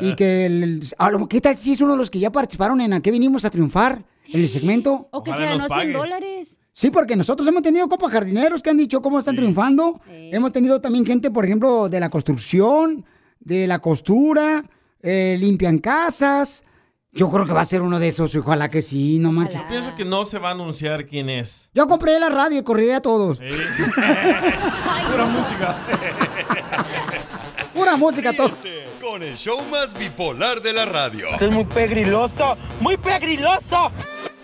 Y 0.00 0.14
que, 0.14 0.46
el, 0.46 0.80
a 0.98 1.10
lo- 1.10 1.28
¿qué 1.28 1.40
tal 1.40 1.56
si 1.56 1.72
es 1.72 1.80
uno 1.80 1.92
de 1.92 1.98
los 1.98 2.10
que 2.10 2.18
ya 2.18 2.30
participaron 2.32 2.80
en 2.80 2.92
a 2.94 3.00
qué 3.00 3.10
vinimos 3.10 3.44
a 3.44 3.50
triunfar? 3.50 4.02
En 4.26 4.40
el 4.40 4.48
segmento. 4.48 5.08
O 5.12 5.22
que 5.24 5.32
se 5.32 5.44
ganó 5.44 5.66
100 5.68 5.92
dólares. 5.92 6.58
Sí, 6.78 6.92
porque 6.92 7.16
nosotros 7.16 7.48
hemos 7.48 7.62
tenido 7.62 7.88
copa 7.88 8.08
jardineros 8.08 8.62
que 8.62 8.70
han 8.70 8.76
dicho 8.76 9.02
cómo 9.02 9.18
están 9.18 9.34
triunfando. 9.34 10.00
Hemos 10.08 10.52
tenido 10.52 10.80
también 10.80 11.04
gente, 11.04 11.28
por 11.28 11.44
ejemplo, 11.44 11.88
de 11.88 11.98
la 11.98 12.08
construcción, 12.08 13.04
de 13.40 13.66
la 13.66 13.80
costura, 13.80 14.62
eh, 15.02 15.36
limpian 15.40 15.78
casas. 15.78 16.64
Yo 17.10 17.32
creo 17.32 17.46
que 17.46 17.52
va 17.52 17.62
a 17.62 17.64
ser 17.64 17.82
uno 17.82 17.98
de 17.98 18.06
esos, 18.06 18.32
ojalá 18.36 18.68
que 18.68 18.80
sí, 18.80 19.18
no 19.18 19.32
manches. 19.32 19.64
Pienso 19.64 19.96
que 19.96 20.04
no 20.04 20.24
se 20.24 20.38
va 20.38 20.50
a 20.50 20.52
anunciar 20.52 21.08
quién 21.08 21.28
es. 21.28 21.68
Yo 21.74 21.88
compré 21.88 22.16
la 22.20 22.28
radio 22.28 22.60
y 22.60 22.62
correré 22.62 22.94
a 22.94 23.00
todos. 23.00 23.38
Pura 25.10 25.26
música. 25.26 25.78
Pura 27.74 27.96
música, 27.96 28.32
todo. 28.32 28.52
Con 29.00 29.24
el 29.24 29.36
show 29.36 29.60
más 29.68 29.98
bipolar 29.98 30.62
de 30.62 30.72
la 30.72 30.86
radio. 30.86 31.26
Es 31.40 31.50
muy 31.50 31.64
pegriloso, 31.64 32.56
muy 32.78 32.96
pegriloso. 32.96 33.90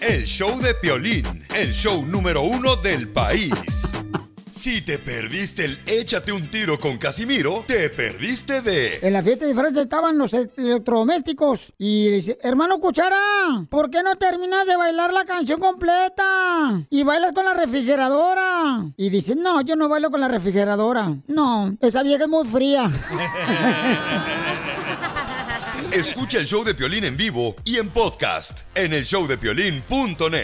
El 0.01 0.25
show 0.25 0.61
de 0.61 0.75
Piolín, 0.75 1.44
el 1.55 1.73
show 1.73 2.05
número 2.05 2.43
uno 2.43 2.75
del 2.77 3.09
país. 3.09 3.53
Si 4.51 4.83
te 4.83 4.99
perdiste 4.99 5.65
el 5.65 5.79
échate 5.87 6.33
un 6.33 6.49
tiro 6.49 6.81
con 6.81 6.97
Casimiro, 6.97 7.65
te 7.67 7.91
perdiste 7.91 8.61
de... 8.61 8.99
En 9.03 9.13
la 9.13 9.23
fiesta 9.23 9.47
de 9.47 9.55
Francia 9.55 9.83
estaban 9.83 10.17
los 10.17 10.33
electrodomésticos. 10.33 11.73
Y 11.79 12.09
dice, 12.09 12.39
hermano 12.43 12.81
Cuchara, 12.81 13.19
¿por 13.69 13.91
qué 13.91 14.03
no 14.03 14.17
terminas 14.17 14.67
de 14.67 14.77
bailar 14.77 15.13
la 15.13 15.25
canción 15.25 15.61
completa? 15.61 16.87
Y 16.91 17.03
bailas 17.03 17.33
con 17.33 17.45
la 17.45 17.55
refrigeradora. 17.55 18.93
Y 18.97 19.11
dice, 19.11 19.35
no, 19.37 19.61
yo 19.61 19.77
no 19.77 19.89
bailo 19.89 20.11
con 20.11 20.21
la 20.21 20.29
refrigeradora. 20.29 21.17
No, 21.27 21.77
esa 21.81 22.03
vieja 22.03 22.25
es 22.25 22.31
muy 22.31 22.47
fría. 22.49 22.91
Escucha 25.93 26.39
el 26.39 26.47
show 26.47 26.65
de 26.65 26.75
Piolín 26.75 27.05
en 27.05 27.17
vivo 27.17 27.55
y 27.65 27.77
en 27.77 27.91
podcast 27.91 28.63
en 28.75 28.93
el 28.93 29.05
showdepiolín.net. 29.05 30.44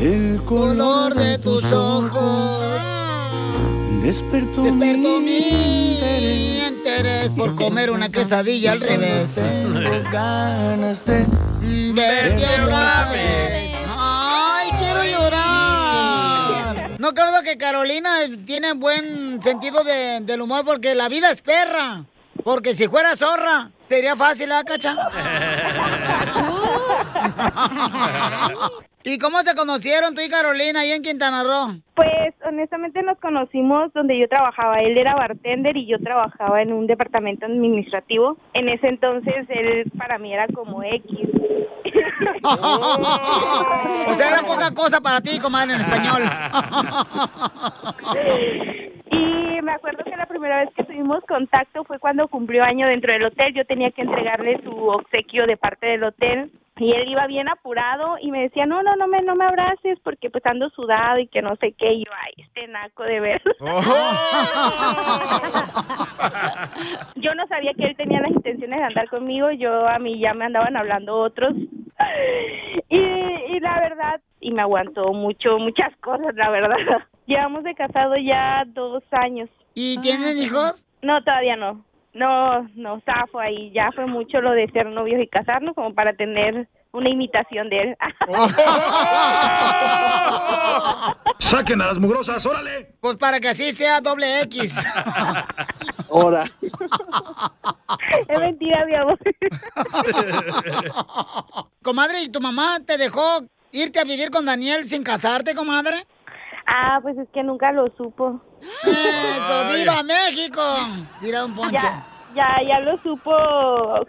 El 0.00 0.40
color 0.44 1.14
de 1.14 1.38
tus 1.38 1.72
ojos 1.72 2.60
despertó, 4.02 4.62
despertó 4.62 5.20
mi 5.20 5.38
interés. 6.68 7.30
por 7.36 7.54
comer 7.56 7.90
una 7.90 8.08
quesadilla 8.08 8.72
al 8.72 8.80
revés. 8.80 9.36
ganas 10.12 11.04
de 11.04 11.24
Verte 11.92 12.46
otra 12.62 13.10
vez. 13.12 13.74
Ay, 13.96 14.70
quiero 14.78 15.04
llorar. 15.04 16.90
No 16.98 17.12
cabe 17.14 17.44
que 17.44 17.58
Carolina 17.58 18.20
tiene 18.46 18.72
buen 18.74 19.42
sentido 19.42 19.82
de- 19.84 20.20
del 20.22 20.40
humor 20.40 20.64
porque 20.64 20.94
la 20.94 21.08
vida 21.08 21.30
es 21.30 21.40
perra. 21.40 22.04
Porque 22.44 22.74
si 22.74 22.88
fuera 22.88 23.16
zorra, 23.16 23.70
sería 23.86 24.16
fácil, 24.16 24.50
¿ah, 24.52 24.62
cacha? 24.64 24.96
¿Y 29.04 29.18
cómo 29.18 29.40
se 29.40 29.54
conocieron 29.54 30.14
tú 30.14 30.20
y 30.20 30.28
Carolina 30.28 30.80
ahí 30.80 30.92
en 30.92 31.02
Quintana 31.02 31.42
Roo? 31.42 31.80
Pues 31.94 32.34
honestamente 32.46 33.02
nos 33.02 33.18
conocimos 33.18 33.92
donde 33.94 34.18
yo 34.18 34.28
trabajaba. 34.28 34.80
Él 34.80 34.98
era 34.98 35.14
bartender 35.14 35.76
y 35.76 35.86
yo 35.86 35.98
trabajaba 35.98 36.60
en 36.60 36.72
un 36.72 36.86
departamento 36.86 37.46
administrativo. 37.46 38.36
En 38.52 38.68
ese 38.68 38.88
entonces 38.88 39.46
él 39.48 39.90
para 39.96 40.18
mí 40.18 40.34
era 40.34 40.46
como 40.48 40.82
X. 40.82 41.18
O 44.08 44.14
sea, 44.14 44.30
era 44.30 44.42
poca 44.42 44.72
cosa 44.74 45.00
para 45.00 45.20
ti, 45.20 45.38
comadre, 45.38 45.74
en 45.74 45.80
español. 45.80 46.22
Y 49.10 49.62
me 49.62 49.72
acuerdo 49.72 50.04
que 50.04 50.16
la 50.16 50.26
primera 50.26 50.60
vez 50.60 50.68
que 50.76 50.84
tuvimos 50.84 51.24
contacto 51.24 51.82
fue 51.84 51.98
cuando 51.98 52.28
cumplió 52.28 52.62
año 52.62 52.86
dentro 52.86 53.12
del 53.12 53.24
hotel. 53.24 53.54
Yo 53.54 53.64
tenía 53.64 53.90
que 53.90 54.02
entregarle 54.02 54.60
su 54.62 54.70
obsequio 54.70 55.46
de 55.46 55.56
parte 55.56 55.86
del 55.86 56.04
hotel. 56.04 56.52
Y 56.78 56.92
él 56.92 57.08
iba 57.08 57.26
bien 57.26 57.48
apurado 57.48 58.18
y 58.20 58.30
me 58.30 58.42
decía, 58.42 58.66
no, 58.66 58.82
no, 58.82 58.94
no 58.96 59.08
me, 59.08 59.22
no 59.22 59.34
me 59.34 59.46
abraces 59.46 59.98
porque 60.02 60.28
pues 60.30 60.44
ando 60.46 60.68
sudado 60.70 61.18
y 61.18 61.26
que 61.26 61.42
no 61.42 61.56
sé 61.56 61.72
qué. 61.72 61.92
Y 61.92 62.04
yo, 62.04 62.12
ay, 62.22 62.44
este 62.44 62.68
naco 62.68 63.02
de 63.02 63.20
ver. 63.20 63.42
yo 67.16 67.34
no 67.34 67.46
sabía 67.48 67.74
que 67.74 67.84
él 67.84 67.96
tenía 67.96 68.20
las 68.20 68.30
intenciones 68.30 68.78
de 68.78 68.84
andar 68.84 69.08
conmigo. 69.08 69.50
Yo, 69.50 69.88
a 69.88 69.98
mí 69.98 70.20
ya 70.20 70.34
me 70.34 70.44
andaban 70.44 70.76
hablando 70.76 71.16
otros. 71.16 71.54
Y, 72.90 72.96
y 72.96 73.60
la 73.60 73.80
verdad, 73.80 74.20
y 74.40 74.52
me 74.52 74.62
aguantó 74.62 75.12
mucho, 75.12 75.58
muchas 75.58 75.94
cosas, 75.96 76.34
la 76.36 76.48
verdad. 76.48 76.76
Llevamos 77.26 77.64
de 77.64 77.74
casado 77.74 78.16
ya 78.16 78.62
dos 78.66 79.02
años. 79.10 79.50
¿Y 79.74 80.00
tienen 80.00 80.38
hijos? 80.38 80.86
No, 81.02 81.22
todavía 81.22 81.56
no. 81.56 81.84
No, 82.18 82.68
no, 82.74 83.00
zafo 83.02 83.38
ahí. 83.38 83.70
Ya 83.72 83.92
fue 83.94 84.06
mucho 84.06 84.40
lo 84.40 84.50
de 84.50 84.66
ser 84.72 84.86
novios 84.86 85.22
y 85.22 85.28
casarnos 85.28 85.76
como 85.76 85.94
para 85.94 86.14
tener 86.14 86.68
una 86.90 87.10
imitación 87.10 87.70
de 87.70 87.80
él. 87.80 87.96
¡Saquen 91.38 91.80
a 91.80 91.86
las 91.86 92.00
mugrosas, 92.00 92.44
órale! 92.44 92.96
Pues 93.00 93.16
para 93.16 93.38
que 93.38 93.48
así 93.48 93.70
sea 93.72 94.00
doble 94.00 94.42
X. 94.42 94.74
Ahora. 96.10 96.50
es 98.28 98.40
mentira, 98.40 98.84
mi 98.86 98.96
amor. 98.96 99.16
comadre, 101.82 102.22
¿y 102.22 102.30
tu 102.30 102.40
mamá 102.40 102.78
te 102.84 102.96
dejó 102.96 103.44
irte 103.70 104.00
a 104.00 104.04
vivir 104.04 104.30
con 104.30 104.44
Daniel 104.44 104.88
sin 104.88 105.04
casarte, 105.04 105.54
comadre? 105.54 106.04
Ah, 106.66 106.98
pues 107.00 107.16
es 107.16 107.28
que 107.32 107.44
nunca 107.44 107.70
lo 107.70 107.86
supo. 107.96 108.40
¡Eso! 108.84 109.74
¡Viva 109.74 110.02
México! 110.02 110.62
Dirá 111.20 111.40
Don 111.40 111.54
Poncho. 111.54 111.72
Ya, 111.72 112.06
ya, 112.34 112.56
ya 112.66 112.80
lo 112.80 112.98
supo 113.02 113.32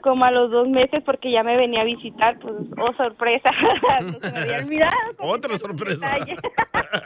como 0.02 0.26
a 0.26 0.32
los 0.32 0.52
dos 0.52 0.68
meses 0.68 1.02
porque 1.06 1.32
ya 1.32 1.44
me 1.44 1.58
venía 1.58 1.82
a 1.82 1.86
visitar, 1.86 2.38
pues, 2.40 2.56
oh, 2.78 2.94
sorpresa. 2.96 3.50
Me 4.34 4.40
había 4.40 4.58
olvidado. 4.58 4.94
Otra 5.20 5.58
sorpresa. 5.58 6.18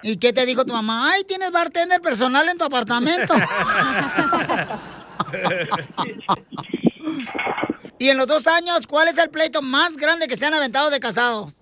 ¿Y 0.02 0.18
qué 0.18 0.34
te 0.34 0.46
dijo 0.46 0.66
tu 0.66 0.74
mamá? 0.74 1.12
¡Ay, 1.12 1.24
tienes 1.24 1.52
bartender 1.52 2.02
personal 2.02 2.48
en 2.50 2.58
tu 2.58 2.66
apartamento! 2.66 3.34
y 8.00 8.10
en 8.10 8.18
los 8.18 8.28
dos 8.28 8.48
años, 8.48 8.88
¿cuál 8.88 9.08
es 9.08 9.18
el 9.18 9.30
pleito 9.30 9.62
más 9.62 9.98
grande 9.98 10.28
que 10.28 10.36
se 10.36 10.46
han 10.46 10.54
aventado 10.54 10.90
de 10.90 11.00
casados? 11.00 11.56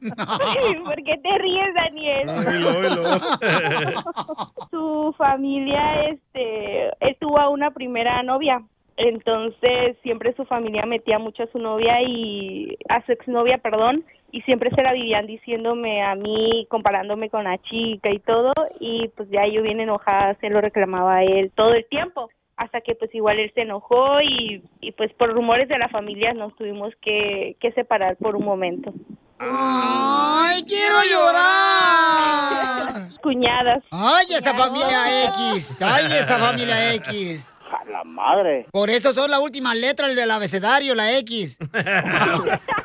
¿Por 0.84 1.02
qué 1.02 1.18
te 1.18 1.38
ríes, 1.38 1.74
Daniel? 1.74 2.28
Su 4.70 5.14
familia, 5.16 6.08
este, 6.08 6.88
él 7.00 7.16
tuvo 7.20 7.38
a 7.38 7.48
una 7.48 7.70
primera 7.70 8.22
novia. 8.22 8.62
Entonces, 8.96 9.96
siempre 10.02 10.34
su 10.34 10.44
familia 10.44 10.86
metía 10.86 11.18
mucho 11.18 11.42
a 11.42 11.48
su 11.48 11.58
novia 11.58 12.00
y 12.02 12.76
a 12.88 13.04
su 13.04 13.12
exnovia, 13.12 13.58
perdón, 13.58 14.04
y 14.30 14.42
siempre 14.42 14.70
se 14.70 14.82
la 14.82 14.92
vivían 14.92 15.26
diciéndome 15.26 16.02
a 16.02 16.14
mí, 16.14 16.66
comparándome 16.70 17.28
con 17.28 17.44
la 17.44 17.58
chica 17.58 18.10
y 18.10 18.20
todo, 18.20 18.52
y 18.78 19.08
pues 19.16 19.28
ya 19.30 19.46
yo 19.46 19.62
bien 19.62 19.80
enojada 19.80 20.36
se 20.40 20.48
lo 20.48 20.60
reclamaba 20.60 21.16
a 21.16 21.24
él 21.24 21.50
todo 21.56 21.74
el 21.74 21.84
tiempo, 21.86 22.28
hasta 22.56 22.80
que 22.80 22.94
pues 22.94 23.14
igual 23.14 23.38
él 23.38 23.50
se 23.54 23.62
enojó 23.62 24.20
y, 24.20 24.62
y 24.80 24.92
pues 24.92 25.12
por 25.14 25.32
rumores 25.32 25.68
de 25.68 25.78
la 25.78 25.88
familia 25.88 26.32
nos 26.34 26.54
tuvimos 26.56 26.92
que, 27.00 27.56
que 27.60 27.72
separar 27.72 28.16
por 28.16 28.36
un 28.36 28.44
momento. 28.44 28.92
¡Ay, 29.38 30.64
quiero 30.64 30.96
llorar! 31.10 33.08
Cuñadas. 33.22 33.82
¡Ay, 33.90 34.26
esa 34.30 34.54
familia 34.54 35.24
X! 35.52 35.82
¡Ay, 35.82 36.06
esa 36.12 36.38
familia 36.38 36.94
X! 36.94 37.53
A 37.72 37.84
la 37.86 38.04
madre. 38.04 38.66
Por 38.70 38.90
eso 38.90 39.12
son 39.12 39.28
la 39.30 39.40
última 39.40 39.74
letra 39.74 40.06
del 40.08 40.30
abecedario, 40.30 40.94
la 40.94 41.12
X. 41.18 41.58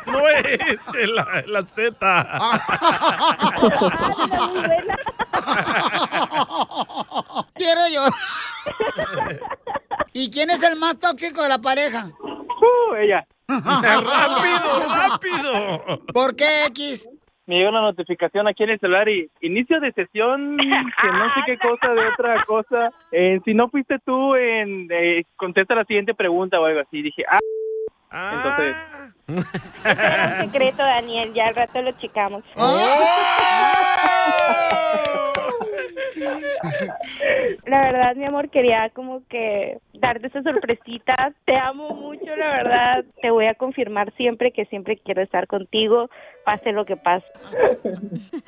No 0.08 0.28
es 0.28 0.80
la, 1.14 1.44
la 1.46 1.64
Z. 1.64 1.96
Quiero 7.54 7.82
llorar. 7.92 9.40
¿Y 10.14 10.32
quién 10.32 10.50
es 10.50 10.64
el 10.64 10.76
más 10.78 10.98
tóxico 10.98 11.44
de 11.44 11.50
la 11.50 11.60
pareja? 11.60 12.10
Uh, 12.22 12.96
ella. 12.96 13.28
¡Rápido, 13.48 14.88
rápido! 14.90 16.00
¿Por 16.14 16.36
qué 16.36 16.66
X? 16.66 17.08
Me 17.50 17.56
llegó 17.56 17.72
una 17.72 17.82
notificación 17.82 18.48
aquí 18.48 18.62
en 18.62 18.70
el 18.70 18.80
celular 18.80 19.10
y 19.10 19.28
inicio 19.42 19.80
de 19.80 19.92
sesión, 19.94 20.56
que 21.02 21.08
no 21.08 21.34
sé 21.34 21.40
qué 21.48 21.58
cosa 21.58 21.96
de 21.96 22.08
otra 22.10 22.46
cosa. 22.46 22.92
Eh, 23.12 23.40
si 23.44 23.56
no 23.56 23.70
fuiste 23.70 23.98
tú, 24.06 24.36
en, 24.36 24.88
eh, 24.92 25.24
contesta 25.36 25.74
la 25.74 25.84
siguiente 25.86 26.14
pregunta 26.14 26.60
o 26.60 26.66
algo 26.66 26.82
así. 26.82 27.02
Dije, 27.02 27.24
ah. 27.28 27.40
Entonces, 28.36 28.76
Era 29.84 30.36
un 30.36 30.52
secreto, 30.52 30.84
Daniel, 30.84 31.34
ya 31.34 31.48
al 31.48 31.56
rato 31.56 31.82
lo 31.82 31.92
checamos. 31.94 32.44
La 37.66 37.82
verdad, 37.82 38.16
mi 38.16 38.26
amor, 38.26 38.50
quería 38.50 38.90
como 38.90 39.22
que 39.28 39.80
darte 39.94 40.28
esa 40.28 40.42
sorpresita. 40.44 41.14
Te 41.46 41.56
amo 41.58 41.90
mucho, 41.92 42.36
la 42.36 42.50
verdad. 42.50 43.06
Te 43.22 43.32
voy 43.32 43.46
a 43.48 43.56
confirmar 43.56 44.14
siempre 44.16 44.52
que 44.52 44.66
siempre 44.66 44.98
quiero 44.98 45.22
estar 45.22 45.48
contigo, 45.48 46.10
pase 46.46 46.72
lo 46.72 46.86
que 46.86 46.98
pase. 46.98 47.26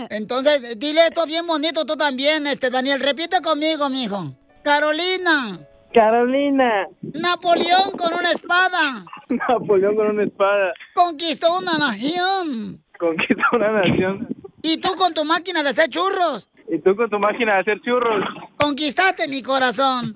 Entonces, 0.09 0.79
dile 0.79 1.07
esto 1.07 1.25
bien 1.25 1.45
bonito 1.47 1.85
tú 1.85 1.95
también, 1.95 2.47
este 2.47 2.69
Daniel. 2.69 2.99
Repite 2.99 3.41
conmigo, 3.41 3.89
mijo. 3.89 4.33
Carolina. 4.63 5.59
Carolina. 5.93 6.87
Napoleón 7.01 7.91
con 7.97 8.13
una 8.13 8.31
espada. 8.31 9.05
Napoleón 9.29 9.95
con 9.95 10.07
una 10.07 10.23
espada. 10.23 10.73
Conquistó 10.93 11.57
una 11.57 11.77
nación. 11.77 12.81
Conquistó 12.97 13.43
una 13.53 13.71
nación. 13.71 14.27
Y 14.61 14.77
tú 14.77 14.95
con 14.95 15.13
tu 15.13 15.25
máquina 15.25 15.63
de 15.63 15.69
hacer 15.69 15.89
churros. 15.89 16.47
Y 16.73 16.79
tú 16.79 16.95
con 16.95 17.09
tu 17.09 17.19
máquina 17.19 17.55
de 17.55 17.59
hacer 17.59 17.81
churros. 17.81 18.23
Conquistaste 18.57 19.27
mi 19.27 19.43
corazón. 19.43 20.15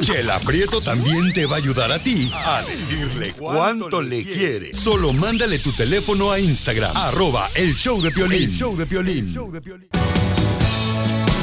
Chela 0.00 0.38
Prieto 0.40 0.82
también 0.82 1.32
te 1.32 1.46
va 1.46 1.54
a 1.54 1.58
ayudar 1.58 1.90
a 1.90 1.98
ti 1.98 2.30
a 2.34 2.60
decirle 2.60 3.32
cuánto 3.38 4.02
le 4.02 4.24
quiere. 4.24 4.74
Solo 4.74 5.14
mándale 5.14 5.58
tu 5.58 5.72
teléfono 5.72 6.30
a 6.30 6.38
Instagram, 6.38 6.92
arroba 6.94 7.48
el 7.54 7.72
show 7.72 8.02
de 8.02 8.10
Piolín. 8.10 8.50
El 8.50 8.52
show 8.52 8.76
de 8.76 8.84
Piolín. 8.84 9.32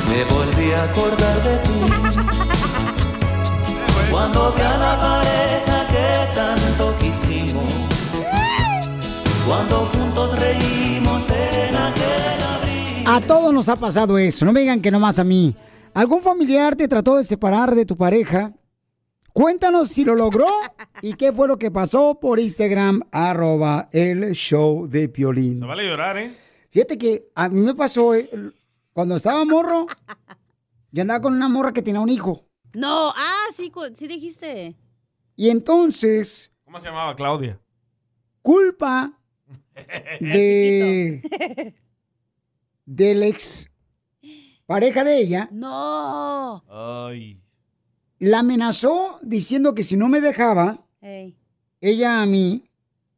Me 0.08 0.24
volví 0.26 0.72
a 0.72 0.84
acordar 0.84 1.42
de 1.44 1.58
ti 1.58 1.80
Cuando 4.10 4.54
vi 4.54 4.62
a 4.62 4.78
la 4.78 4.98
pareja 4.98 5.88
que 5.88 6.36
tanto 6.36 6.96
quisimos 7.00 7.64
Cuando 9.46 9.86
juntos 9.94 10.40
reímos 10.40 10.79
A 13.12 13.22
todos 13.22 13.52
nos 13.52 13.68
ha 13.70 13.76
pasado 13.76 14.20
eso. 14.20 14.46
No 14.46 14.54
me 14.54 14.60
digan 14.60 14.84
que 14.84 14.92
nomás 14.92 15.18
a 15.18 15.24
mí. 15.24 15.56
¿Algún 15.96 16.22
familiar 16.22 16.76
te 16.76 16.88
trató 16.88 17.18
de 17.18 17.24
separar 17.24 17.74
de 17.74 17.84
tu 17.84 17.98
pareja? 17.98 18.54
Cuéntanos 19.34 19.90
si 19.90 20.06
lo 20.06 20.14
logró 20.14 20.48
y 21.02 21.14
qué 21.14 21.34
fue 21.34 21.48
lo 21.48 21.58
que 21.58 21.72
pasó 21.72 22.20
por 22.20 22.40
Instagram, 22.40 23.02
arroba 23.12 23.90
el 23.94 24.34
show 24.34 24.88
de 24.88 25.10
Piolín. 25.10 25.58
Se 25.58 25.66
vale 25.66 25.88
llorar, 25.88 26.20
¿eh? 26.20 26.32
Fíjate 26.70 27.00
que 27.00 27.32
a 27.34 27.50
mí 27.50 27.62
me 27.62 27.74
pasó, 27.74 28.14
eh, 28.14 28.30
cuando 28.94 29.16
estaba 29.16 29.44
morro, 29.44 29.88
yo 30.92 31.02
andaba 31.02 31.20
con 31.20 31.34
una 31.34 31.50
morra 31.50 31.74
que 31.74 31.82
tenía 31.82 32.02
un 32.02 32.10
hijo. 32.10 32.46
No, 32.74 33.10
ah, 33.10 33.46
sí, 33.52 33.72
sí 33.96 34.08
dijiste. 34.08 34.76
Y 35.36 35.50
entonces, 35.50 36.52
¿Cómo 36.64 36.80
se 36.80 36.90
llamaba 36.90 37.16
Claudia? 37.16 37.60
culpa 38.44 39.20
de 40.20 41.74
del 42.90 43.22
ex 43.22 43.70
pareja 44.66 45.04
de 45.04 45.18
ella, 45.20 45.48
No. 45.52 46.64
Ay. 46.68 47.40
la 48.18 48.40
amenazó 48.40 49.20
diciendo 49.22 49.76
que 49.76 49.84
si 49.84 49.96
no 49.96 50.10
me 50.10 50.22
dejaba, 50.22 50.80
Ey. 51.02 51.38
ella 51.82 52.22
a 52.24 52.26
mí 52.26 52.66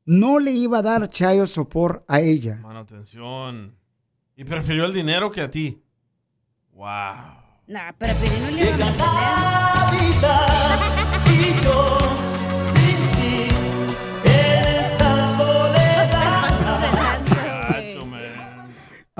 no 0.06 0.40
le 0.40 0.52
iba 0.52 0.80
a 0.80 0.82
dar 0.82 1.08
chayo 1.08 1.48
sopor 1.48 2.04
a 2.08 2.20
ella. 2.20 2.58
Mano, 2.62 2.80
atención. 2.80 3.78
Y 4.36 4.44
prefirió 4.44 4.86
el 4.86 4.94
dinero 4.94 5.32
que 5.32 5.42
a 5.42 5.50
ti. 5.50 5.82
Wow. 6.74 6.86
Nah, 7.68 7.94
pero 7.98 8.14
Piolín 8.16 8.42
no 8.44 8.50
le 8.52 8.70
iba 8.70 8.88
a 8.88 9.92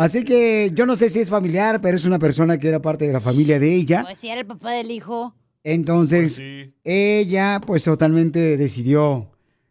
Así 0.02 0.24
que 0.24 0.72
yo 0.74 0.88
no 0.88 0.96
sé 0.96 1.10
si 1.12 1.20
es 1.20 1.30
familiar, 1.30 1.80
pero 1.80 1.96
es 1.96 2.06
una 2.06 2.18
persona 2.18 2.58
que 2.58 2.68
era 2.68 2.82
parte 2.82 3.06
de 3.06 3.14
la 3.14 3.20
familia 3.20 3.60
de 3.60 3.72
ella. 3.72 4.02
Pues 4.02 4.18
si 4.18 4.30
era 4.30 4.42
el 4.42 4.48
papá 4.48 4.72
del 4.72 4.90
hijo. 4.90 5.36
Entonces, 5.64 6.42
ella 6.84 7.62
pues 7.64 7.84
totalmente 7.84 8.58
decidió, 8.58 9.30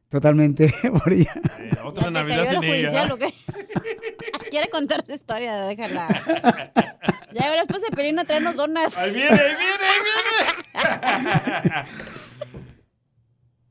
totalmente 0.09 0.73
por 1.03 1.13
ella. 1.13 1.35
Eh, 1.59 1.73
otra 1.85 2.05
¿Te 2.05 2.11
Navidad 2.13 2.49
sin 2.49 2.63
ella. 2.63 2.91
judicial 2.91 3.11
o 3.11 3.19
qué? 3.19 3.35
Quiere 4.51 4.69
contar 4.69 5.05
su 5.05 5.15
historia, 5.15 5.63
déjala. 5.63 6.07
Ya 7.35 7.51
verás, 7.51 7.67
pues 7.69 7.83
de 7.83 7.91
Piolín 7.91 8.21
a 8.21 8.25
traernos 8.25 8.55
donas. 8.55 8.97
Ahí 8.99 9.13
viene, 9.13 9.31
ahí 9.31 9.57
viene, 9.57 9.85
ahí 9.85 10.85
viene. 11.75 11.85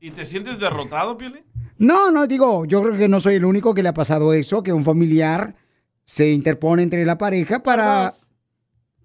¿Y 0.00 0.10
te 0.10 0.26
sientes 0.26 0.58
derrotado, 0.58 1.16
Piolín? 1.16 1.44
No, 1.78 2.10
no, 2.10 2.26
digo, 2.26 2.66
yo 2.66 2.82
creo 2.82 2.98
que 2.98 3.08
no 3.08 3.18
soy 3.18 3.36
el 3.36 3.46
único 3.46 3.72
que 3.72 3.82
le 3.82 3.88
ha 3.88 3.94
pasado 3.94 4.34
eso, 4.34 4.62
que 4.62 4.74
un 4.74 4.84
familiar 4.84 5.54
se 6.10 6.32
interpone 6.32 6.82
entre 6.82 7.04
la 7.04 7.16
pareja 7.16 7.62
para, 7.62 8.12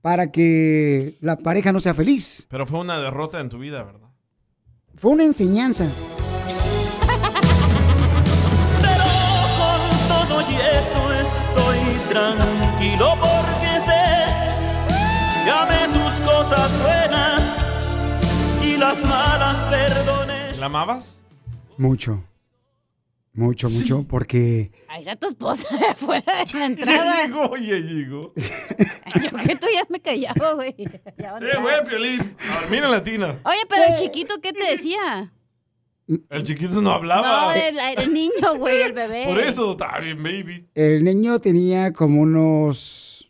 para 0.02 0.32
que 0.32 1.20
la 1.22 1.36
pareja 1.36 1.72
no 1.72 1.80
sea 1.80 1.94
feliz. 1.94 2.48
Pero 2.50 2.66
fue 2.66 2.80
una 2.80 3.00
derrota 3.00 3.40
en 3.42 3.50
tu 3.50 3.60
vida, 3.60 3.84
¿verdad? 3.84 4.10
Fue 4.96 5.12
una 5.12 5.24
enseñanza. 5.24 5.86
Con 9.60 10.08
todo 10.08 10.42
y 10.50 10.56
eso 10.56 11.14
estoy 11.14 11.78
tranquilo 12.10 13.14
porque 13.20 13.80
sé 13.86 14.06
que 15.44 15.52
amé 15.52 15.94
tus 15.94 16.14
cosas 16.28 16.72
buenas 16.82 17.44
y 18.64 18.78
las 18.78 19.06
malas 19.06 19.64
perdoné. 19.70 20.56
¿La 20.58 20.66
amabas? 20.66 21.20
Mucho. 21.78 22.24
Mucho, 23.36 23.70
mucho, 23.70 24.04
porque 24.08 24.72
Ahí 24.88 25.02
está 25.02 25.18
tu 25.18 25.28
esposa 25.28 25.76
de 25.78 25.86
afuera 25.88 26.24
de 26.46 26.58
la 26.60 26.66
entrada. 26.66 27.16
Ya 27.22 27.28
llegó, 27.28 27.58
ya 27.58 27.76
llegó. 27.76 28.34
Yo 28.36 29.38
que 29.46 29.56
tú 29.58 29.68
ya 29.74 29.86
me 29.90 30.00
callaba, 30.00 30.54
güey. 30.54 30.74
Sí, 30.78 30.86
güey, 31.62 31.86
Piolín. 31.86 32.36
A 32.50 32.60
ver, 32.62 32.70
mira 32.72 32.88
latina. 32.88 33.40
Oye, 33.44 33.60
pero 33.68 33.84
el 33.94 33.96
chiquito, 34.00 34.40
¿qué 34.42 34.54
te 34.54 34.64
decía? 34.72 35.34
El 36.30 36.44
chiquito 36.44 36.82
no 36.82 36.92
hablaba. 36.92 37.48
No, 37.48 37.52
el, 37.54 37.78
el 37.98 38.14
niño, 38.14 38.56
güey, 38.58 38.84
el 38.84 38.94
bebé. 38.94 39.26
Por 39.26 39.40
eso 39.40 39.74
está 39.74 40.00
bien, 40.00 40.22
baby. 40.24 40.70
el 40.74 41.04
niño 41.04 41.38
tenía 41.40 41.92
como 41.92 42.22
unos 42.22 43.30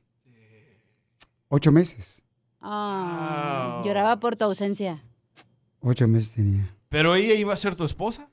ocho 1.48 1.72
meses. 1.72 2.24
Ah, 2.62 3.82
Lloraba 3.86 4.20
por 4.20 4.36
tu 4.36 4.46
ausencia. 4.46 5.04
Ocho 5.80 6.08
meses 6.08 6.34
tenía. 6.34 6.76
¿Pero 6.90 7.16
ella 7.16 7.34
iba 7.34 7.54
a 7.54 7.58
ser 7.58 7.76
tu 7.76 7.84
esposa? 7.86 8.30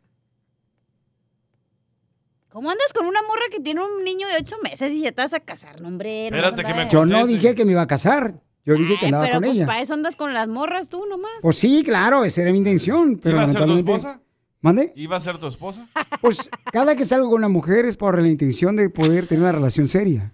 ¿Cómo 2.53 2.70
andas 2.70 2.92
con 2.92 3.07
una 3.07 3.22
morra 3.22 3.44
que 3.50 3.61
tiene 3.61 3.80
un 3.80 4.05
niño 4.05 4.28
de 4.28 4.34
ocho 4.38 4.57
meses 4.62 4.92
y 4.92 5.00
ya 5.00 5.12
te 5.12 5.22
vas 5.22 5.32
a 5.32 5.40
casar, 5.40 5.80
no, 5.80 5.88
hombre? 5.88 6.28
no 6.30 6.36
Espérate 6.36 6.64
que 6.64 6.74
me 6.74 6.88
Yo 6.90 7.07
no 7.07 7.26
dije 7.26 7.55
que 7.55 7.64
me 7.64 7.72
iba 7.72 7.80
a 7.80 7.86
casar. 7.86 8.34
Yo 8.66 8.74
dije 8.74 8.98
que 9.00 9.07
andaba 9.07 9.24
pero 9.24 9.36
con 9.36 9.44
pues 9.44 9.57
ella. 9.57 9.66
para 9.66 9.80
eso 9.80 9.94
andas 9.94 10.16
con 10.16 10.34
las 10.34 10.48
morras 10.48 10.90
tú 10.90 11.07
nomás. 11.07 11.30
Pues 11.40 11.57
sí, 11.57 11.82
claro, 11.82 12.24
esa 12.24 12.42
era 12.42 12.53
mi 12.53 12.59
intención. 12.59 13.18
Pero 13.22 13.36
¿Iba 13.36 13.44
a 13.44 13.53
ser 13.53 13.64
tu 13.64 13.76
esposa? 13.78 14.20
¿Mande? 14.61 14.92
¿Iba 14.94 15.16
a 15.16 15.20
ser 15.20 15.38
tu 15.38 15.46
esposa? 15.46 15.88
Pues 16.20 16.50
cada 16.70 16.94
que 16.94 17.07
salgo 17.07 17.30
con 17.30 17.38
una 17.38 17.48
mujer 17.48 17.86
es 17.86 17.96
por 17.96 18.20
la 18.20 18.28
intención 18.28 18.76
de 18.76 18.90
poder 18.90 19.26
tener 19.26 19.42
una 19.42 19.53
relación 19.53 19.88
seria. 19.88 20.30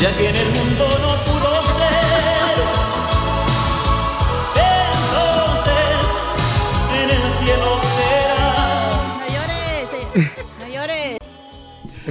Ya 0.00 0.10
en 0.18 0.36
el 0.36 0.46
mundo 0.46 0.98
no 1.00 1.33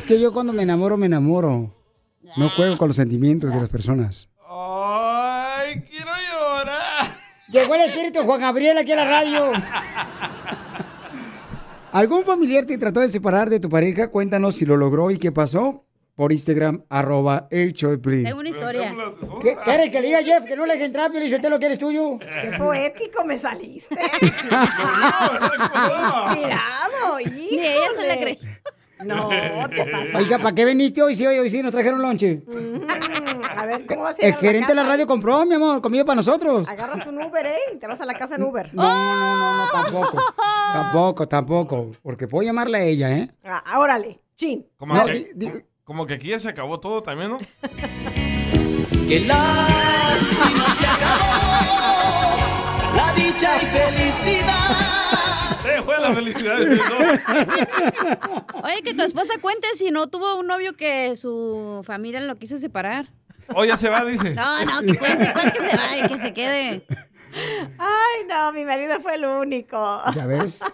Es 0.04 0.08
que 0.08 0.20
yo 0.20 0.34
cuando 0.34 0.52
me 0.52 0.64
enamoro, 0.64 0.98
me 0.98 1.06
enamoro. 1.06 1.74
No 2.36 2.50
juego 2.50 2.78
con 2.78 2.90
los 2.90 2.98
sentimientos 2.98 3.54
de 3.54 3.60
las 3.62 3.70
personas. 3.70 4.28
Ay, 4.50 5.82
quiero 5.90 6.12
llorar. 6.30 7.06
Llegó 7.50 7.74
el 7.76 7.82
espíritu 7.90 8.20
de 8.20 8.26
Juan 8.26 8.42
Gabriel 8.42 8.78
aquí 8.78 8.92
a 8.92 8.98
la 8.98 9.06
radio. 9.06 9.54
¿Algún 11.94 12.26
familiar 12.26 12.66
te 12.66 12.78
trató 12.78 13.00
de 13.00 13.08
separar 13.08 13.50
de 13.50 13.62
tu 13.62 13.70
pareja? 13.70 14.12
Cuéntanos 14.12 14.58
si 14.58 14.66
lo 14.66 14.76
logró 14.76 15.10
y 15.10 15.18
qué 15.20 15.32
pasó. 15.32 15.86
Por 16.16 16.34
Instagram, 16.34 16.84
arroba 16.90 17.48
el 17.50 17.74
Piolín. 17.74 18.26
Tengo 18.26 18.40
una 18.42 18.50
historia. 18.50 18.94
¿Qué, 19.42 19.56
¿Quieres 19.64 19.90
que 19.90 20.02
le 20.02 20.08
diga 20.08 20.22
Jeff 20.22 20.44
que 20.46 20.58
no 20.58 20.66
le 20.66 20.74
deje 20.74 20.86
entrar, 20.86 21.10
Piolín? 21.12 21.30
Si 21.30 21.36
usted 21.36 21.50
lo 21.50 21.58
quiere 21.60 21.76
es 21.76 21.80
tuyo. 21.80 22.20
Qué 22.20 22.58
poético 22.58 23.24
me 23.24 23.38
saliste. 23.38 23.96
Inspirado, 24.22 25.40
Inspirado, 25.56 27.18
Ni 27.32 27.58
ella 27.58 27.88
se 27.96 28.06
la 28.08 28.14
híjole. 28.16 28.38
cree. 28.38 28.53
No, 29.06 29.30
te 29.70 29.86
pasa. 29.86 30.18
Oiga, 30.18 30.38
¿para 30.40 30.56
qué 30.56 30.66
viniste 30.66 31.02
hoy? 31.02 31.16
Sí, 31.16 31.26
hoy, 31.26 31.40
hoy 31.40 31.50
sí 31.50 31.62
nos 31.62 31.72
trajeron 31.72 32.02
lonche. 32.02 32.42
A 33.58 33.66
ver, 33.66 33.86
¿cómo 33.86 34.02
vas 34.04 34.20
a 34.20 34.22
El 34.26 34.34
a 34.34 34.36
la 34.36 34.42
gerente 34.42 34.68
de 34.70 34.76
la 34.76 34.84
radio 34.84 35.08
compró, 35.08 35.46
mi 35.46 35.56
amor, 35.56 35.82
comida 35.82 36.04
para 36.06 36.18
nosotros. 36.18 36.68
Agarras 36.68 37.06
un 37.08 37.22
Uber, 37.22 37.46
¿eh? 37.46 37.56
Y 37.74 37.78
te 37.78 37.88
vas 37.88 38.02
a 38.02 38.06
la 38.06 38.14
casa 38.14 38.36
en 38.36 38.44
Uber. 38.44 38.70
No, 38.74 38.84
no, 38.84 38.90
no, 38.90 39.66
no, 39.66 39.72
tampoco. 39.72 40.18
Tampoco, 40.74 41.28
tampoco. 41.28 41.92
Porque 42.02 42.28
puedo 42.28 42.44
llamarle 42.44 42.78
a 42.78 42.84
ella, 42.84 43.12
¿eh? 43.18 43.30
Ah, 43.44 43.80
órale, 43.80 44.20
chin. 44.36 44.66
Como, 44.78 44.96
No, 44.96 45.06
que, 45.06 45.66
como 45.84 46.06
que 46.06 46.16
aquí 46.16 46.30
ya 46.30 46.40
se 46.40 46.50
acabó 46.50 46.80
todo 46.80 47.04
también, 47.04 47.32
¿no? 47.32 47.38
Que 49.08 49.20
lástima 49.22 50.66
se 50.80 50.88
acabó 50.88 52.38
la 52.96 53.14
dicha 53.14 53.58
y 53.62 53.66
felicidad. 53.66 55.03
La 56.10 56.14
felicidad 56.16 56.58
de. 56.58 56.80
Oye, 58.64 58.82
que 58.84 58.94
tu 58.94 59.04
esposa 59.04 59.34
cuente 59.42 59.68
si 59.76 59.92
no 59.92 60.08
tuvo 60.08 60.38
un 60.40 60.48
novio 60.48 60.76
que 60.76 61.16
su 61.18 61.84
familia 61.86 62.20
lo 62.22 62.36
quiso 62.38 62.58
separar. 62.58 63.08
Oh, 63.56 63.66
ya 63.66 63.76
se 63.78 63.90
va, 63.90 64.04
dice. 64.06 64.32
No, 64.36 64.66
no, 64.66 64.82
que 64.82 64.98
cuente, 64.98 65.32
¿cuál 65.34 65.52
que 65.52 65.60
se 65.70 65.76
vaya, 65.78 66.08
que 66.08 66.18
se 66.18 66.34
quede? 66.34 66.86
Ay, 67.80 68.26
no, 68.30 68.52
mi 68.54 68.64
marido 68.64 69.00
fue 69.02 69.16
el 69.16 69.26
único. 69.26 70.02
¿Ya 70.16 70.26
ves? 70.26 70.60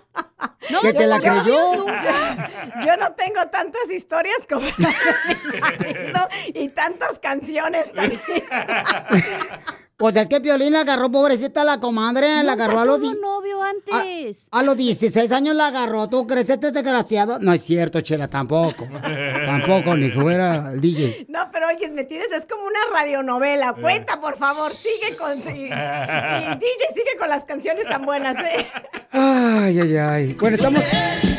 No, 0.70 0.80
¿Que 0.82 0.94
te 0.94 1.06
la 1.08 1.18
yo- 1.20 1.24
creyó? 1.24 1.86
Yo, 1.86 2.86
yo 2.86 2.98
no 2.98 3.12
tengo 3.14 3.46
tantas 3.52 3.90
historias 3.92 4.38
como 4.48 4.62
mi 4.62 5.60
marido 5.60 6.28
y 6.54 6.70
tantas 6.70 7.20
canciones 7.20 7.92
también. 7.92 8.22
Pues 10.00 10.16
es 10.16 10.30
que 10.30 10.40
Piolín 10.40 10.72
la 10.72 10.80
agarró, 10.80 11.12
pobrecita 11.12 11.66
la 11.66 11.82
comadre, 11.82 12.42
la 12.44 12.54
agarró 12.54 12.80
a 12.80 12.86
los... 12.86 13.02
tuvo 13.02 13.14
novio 13.16 13.62
antes. 13.62 14.48
A 14.50 14.64
los 14.64 14.78
16 14.78 15.30
años 15.34 15.58
la 15.58 15.68
agarró, 15.68 16.08
¿tú 16.08 16.26
crees 16.26 16.50
este 16.50 16.72
desgraciado? 16.72 17.38
No 17.42 17.52
es 17.52 17.62
cierto, 17.62 18.00
Chela, 18.00 18.30
tampoco. 18.30 18.88
tampoco, 19.46 19.98
ni 19.98 20.10
que 20.10 20.22
fuera 20.22 20.72
el 20.72 20.80
DJ. 20.80 21.26
No, 21.28 21.50
pero 21.52 21.68
oye, 21.68 21.90
me 21.90 22.06
tienes, 22.06 22.32
es 22.32 22.46
como 22.46 22.64
una 22.64 22.80
radionovela. 22.94 23.74
Cuenta, 23.74 24.22
por 24.22 24.38
favor, 24.38 24.72
sigue 24.72 25.18
con... 25.18 25.38
Y, 25.54 25.64
y 25.64 25.68
DJ 25.68 26.94
sigue 26.96 27.18
con 27.20 27.28
las 27.28 27.44
canciones 27.44 27.84
tan 27.90 28.06
buenas, 28.06 28.38
¿eh? 28.38 28.66
Ay, 29.12 29.82
ay, 29.82 29.98
ay. 29.98 30.34
Bueno, 30.40 30.56
estamos... 30.56 30.86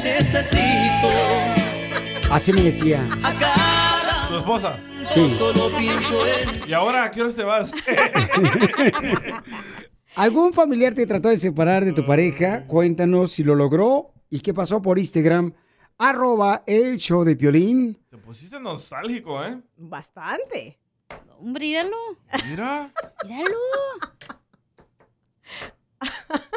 Necesito 0.04 1.08
Así 2.30 2.52
me 2.52 2.60
decía. 2.62 3.08
a 3.22 3.32
cada 3.38 4.28
¿Tu 4.28 4.36
esposa? 4.36 4.78
Sí. 5.12 5.34
solo 5.36 5.76
pienso 5.76 6.26
en 6.26 6.68
¿Y 6.68 6.72
ahora 6.72 7.04
a 7.04 7.10
qué 7.10 7.22
horas 7.22 7.34
te 7.34 7.42
vas? 7.42 7.72
¿Algún 10.16 10.52
familiar 10.52 10.94
te 10.94 11.06
trató 11.06 11.28
de 11.28 11.36
separar 11.36 11.84
de 11.84 11.92
tu 11.92 12.04
pareja? 12.04 12.64
Cuéntanos 12.64 13.32
si 13.32 13.42
lo 13.42 13.54
logró 13.54 14.12
y 14.28 14.40
qué 14.40 14.54
pasó 14.54 14.80
por 14.80 14.98
Instagram. 14.98 15.52
Arroba 15.98 16.62
el 16.66 16.96
show 16.98 17.24
de 17.24 17.36
Piolín. 17.36 17.98
Te 18.08 18.16
pusiste 18.18 18.60
nostálgico, 18.60 19.44
¿eh? 19.44 19.60
Bastante. 19.76 20.78
Hombre, 21.38 21.66
míralo. 21.66 21.96
Mira. 22.48 22.90
Míralo. 23.26 23.56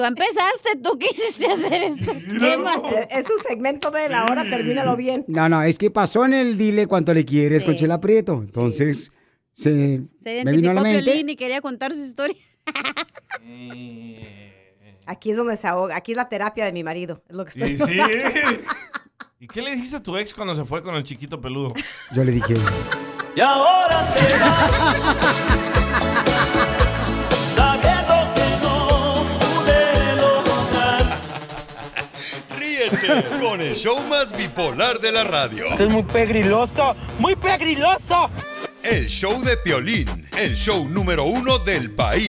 Tú 0.00 0.06
empezaste, 0.06 0.76
tú 0.82 0.98
quisiste 0.98 1.46
hacer 1.46 1.82
este 1.82 2.14
tema. 2.38 2.72
Eh, 2.90 3.06
Es 3.10 3.26
su 3.26 3.34
segmento 3.46 3.90
de 3.90 4.08
la 4.08 4.24
hora, 4.24 4.44
termínalo 4.44 4.96
bien. 4.96 5.26
No, 5.28 5.46
no, 5.50 5.62
es 5.62 5.76
que 5.76 5.90
pasó 5.90 6.24
en 6.24 6.32
el 6.32 6.56
dile 6.56 6.86
cuánto 6.86 7.12
le 7.12 7.26
quieres 7.26 7.60
Sí. 7.60 7.66
con 7.66 7.76
Chela 7.76 8.00
Prieto. 8.00 8.32
Entonces, 8.42 9.12
se, 9.52 10.00
Se 10.22 10.42
me 10.42 10.52
vino 10.52 10.70
a 10.70 10.72
identificó 10.72 10.74
la 10.74 10.82
mente. 10.82 11.32
Y 11.32 11.36
quería 11.36 11.60
contar 11.60 11.92
su 11.92 12.00
historia. 12.00 12.34
Aquí 15.04 15.32
es 15.32 15.36
donde 15.36 15.58
se 15.58 15.66
ahoga, 15.68 15.96
aquí 15.96 16.12
es 16.12 16.16
la 16.16 16.30
terapia 16.30 16.64
de 16.64 16.72
mi 16.72 16.82
marido, 16.82 17.22
es 17.28 17.36
lo 17.36 17.44
que 17.44 17.50
estoy 17.50 17.72
Y 17.72 17.78
sí. 17.78 17.98
¿Y 19.40 19.48
qué 19.48 19.60
le 19.60 19.72
dijiste 19.74 19.96
a 19.96 20.02
tu 20.02 20.16
ex 20.16 20.32
cuando 20.32 20.56
se 20.56 20.64
fue 20.64 20.82
con 20.82 20.94
el 20.94 21.04
chiquito 21.04 21.42
peludo? 21.42 21.74
Yo 22.14 22.24
le 22.24 22.32
dije, 22.32 22.54
y 23.36 23.40
ahora 23.40 24.10
te 24.14 24.38
vas. 24.38 25.70
Ríete 32.90 33.24
con 33.40 33.60
el 33.60 33.74
show 33.74 34.00
más 34.08 34.36
bipolar 34.36 35.00
de 35.00 35.12
la 35.12 35.24
radio. 35.24 35.66
Esto 35.70 35.84
es 35.84 35.90
muy 35.90 36.02
pegriloso, 36.02 36.96
muy 37.18 37.36
pegriloso. 37.36 38.30
El 38.82 39.06
show 39.06 39.40
de 39.42 39.56
Piolín, 39.58 40.28
el 40.38 40.54
show 40.54 40.88
número 40.88 41.24
uno 41.24 41.58
del 41.58 41.90
país. 41.90 42.29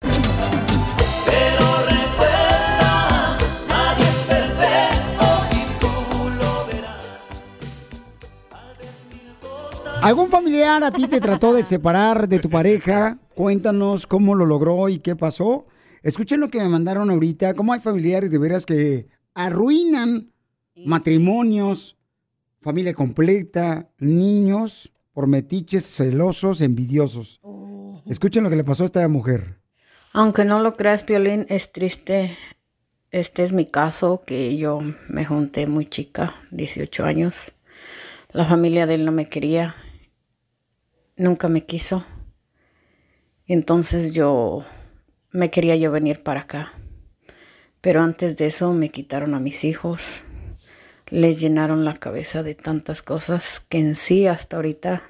Pero 0.00 1.66
recuerda, 1.86 3.38
nadie 3.68 4.04
es 4.04 4.22
perfecto 4.26 5.26
y 5.52 5.62
tú 5.80 5.92
lo 6.38 6.66
verás. 6.66 7.22
¿Algún 10.02 10.28
familiar 10.28 10.82
a 10.82 10.90
ti 10.90 11.06
te 11.06 11.20
trató 11.20 11.54
de 11.54 11.64
separar 11.64 12.28
de 12.28 12.40
tu 12.40 12.50
pareja? 12.50 13.18
Cuéntanos 13.34 14.06
cómo 14.06 14.34
lo 14.34 14.46
logró 14.46 14.88
y 14.88 14.98
qué 14.98 15.14
pasó. 15.16 15.66
Escuchen 16.02 16.40
lo 16.40 16.48
que 16.48 16.58
me 16.58 16.68
mandaron 16.68 17.10
ahorita, 17.10 17.54
cómo 17.54 17.72
hay 17.72 17.80
familiares 17.80 18.30
de 18.30 18.38
veras 18.38 18.66
que 18.66 19.06
arruinan 19.32 20.32
matrimonios, 20.84 21.96
familia 22.60 22.94
completa, 22.94 23.88
niños, 23.98 24.92
por 25.14 25.28
metiches 25.28 25.84
celosos, 25.84 26.60
envidiosos. 26.60 27.40
Escuchen 28.06 28.42
lo 28.42 28.50
que 28.50 28.56
le 28.56 28.64
pasó 28.64 28.82
a 28.82 28.86
esta 28.86 29.08
mujer. 29.08 29.60
Aunque 30.12 30.44
no 30.44 30.60
lo 30.60 30.74
creas, 30.74 31.04
Piolín, 31.04 31.46
es 31.48 31.72
triste. 31.72 32.36
Este 33.10 33.44
es 33.44 33.52
mi 33.52 33.64
caso, 33.64 34.20
que 34.26 34.56
yo 34.56 34.80
me 35.08 35.24
junté 35.24 35.66
muy 35.66 35.86
chica, 35.86 36.34
18 36.50 37.04
años. 37.04 37.52
La 38.32 38.44
familia 38.44 38.86
de 38.86 38.94
él 38.94 39.04
no 39.04 39.12
me 39.12 39.28
quería, 39.28 39.76
nunca 41.16 41.48
me 41.48 41.64
quiso. 41.64 42.04
Entonces 43.46 44.12
yo 44.12 44.64
me 45.30 45.50
quería 45.50 45.76
yo 45.76 45.92
venir 45.92 46.24
para 46.24 46.40
acá. 46.40 46.72
Pero 47.80 48.02
antes 48.02 48.36
de 48.36 48.46
eso 48.46 48.72
me 48.72 48.88
quitaron 48.88 49.34
a 49.34 49.40
mis 49.40 49.64
hijos. 49.64 50.24
Les 51.10 51.40
llenaron 51.40 51.84
la 51.84 51.94
cabeza 51.94 52.42
de 52.42 52.54
tantas 52.54 53.02
cosas 53.02 53.60
que 53.68 53.78
en 53.78 53.94
sí 53.94 54.26
hasta 54.26 54.56
ahorita 54.56 55.02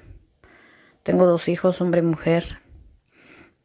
tengo 1.03 1.25
dos 1.25 1.49
hijos, 1.49 1.81
hombre 1.81 1.99
y 1.99 2.03
mujer. 2.03 2.43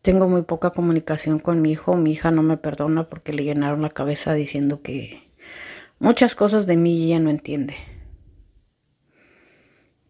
Tengo 0.03 0.29
muy 0.29 0.43
poca 0.43 0.71
comunicación 0.71 1.39
con 1.39 1.61
mi 1.63 1.73
hijo. 1.73 1.97
Mi 1.97 2.13
hija 2.13 2.31
no 2.31 2.43
me 2.43 2.57
perdona 2.57 3.09
porque 3.09 3.33
le 3.33 3.45
llenaron 3.45 3.83
la 3.83 3.89
cabeza 3.89 4.35
diciendo 4.35 4.83
que 4.83 5.23
muchas 5.99 6.35
cosas 6.35 6.67
de 6.67 6.77
mí 6.77 7.05
ella 7.05 7.19
no 7.19 7.31
entiende. 7.31 7.75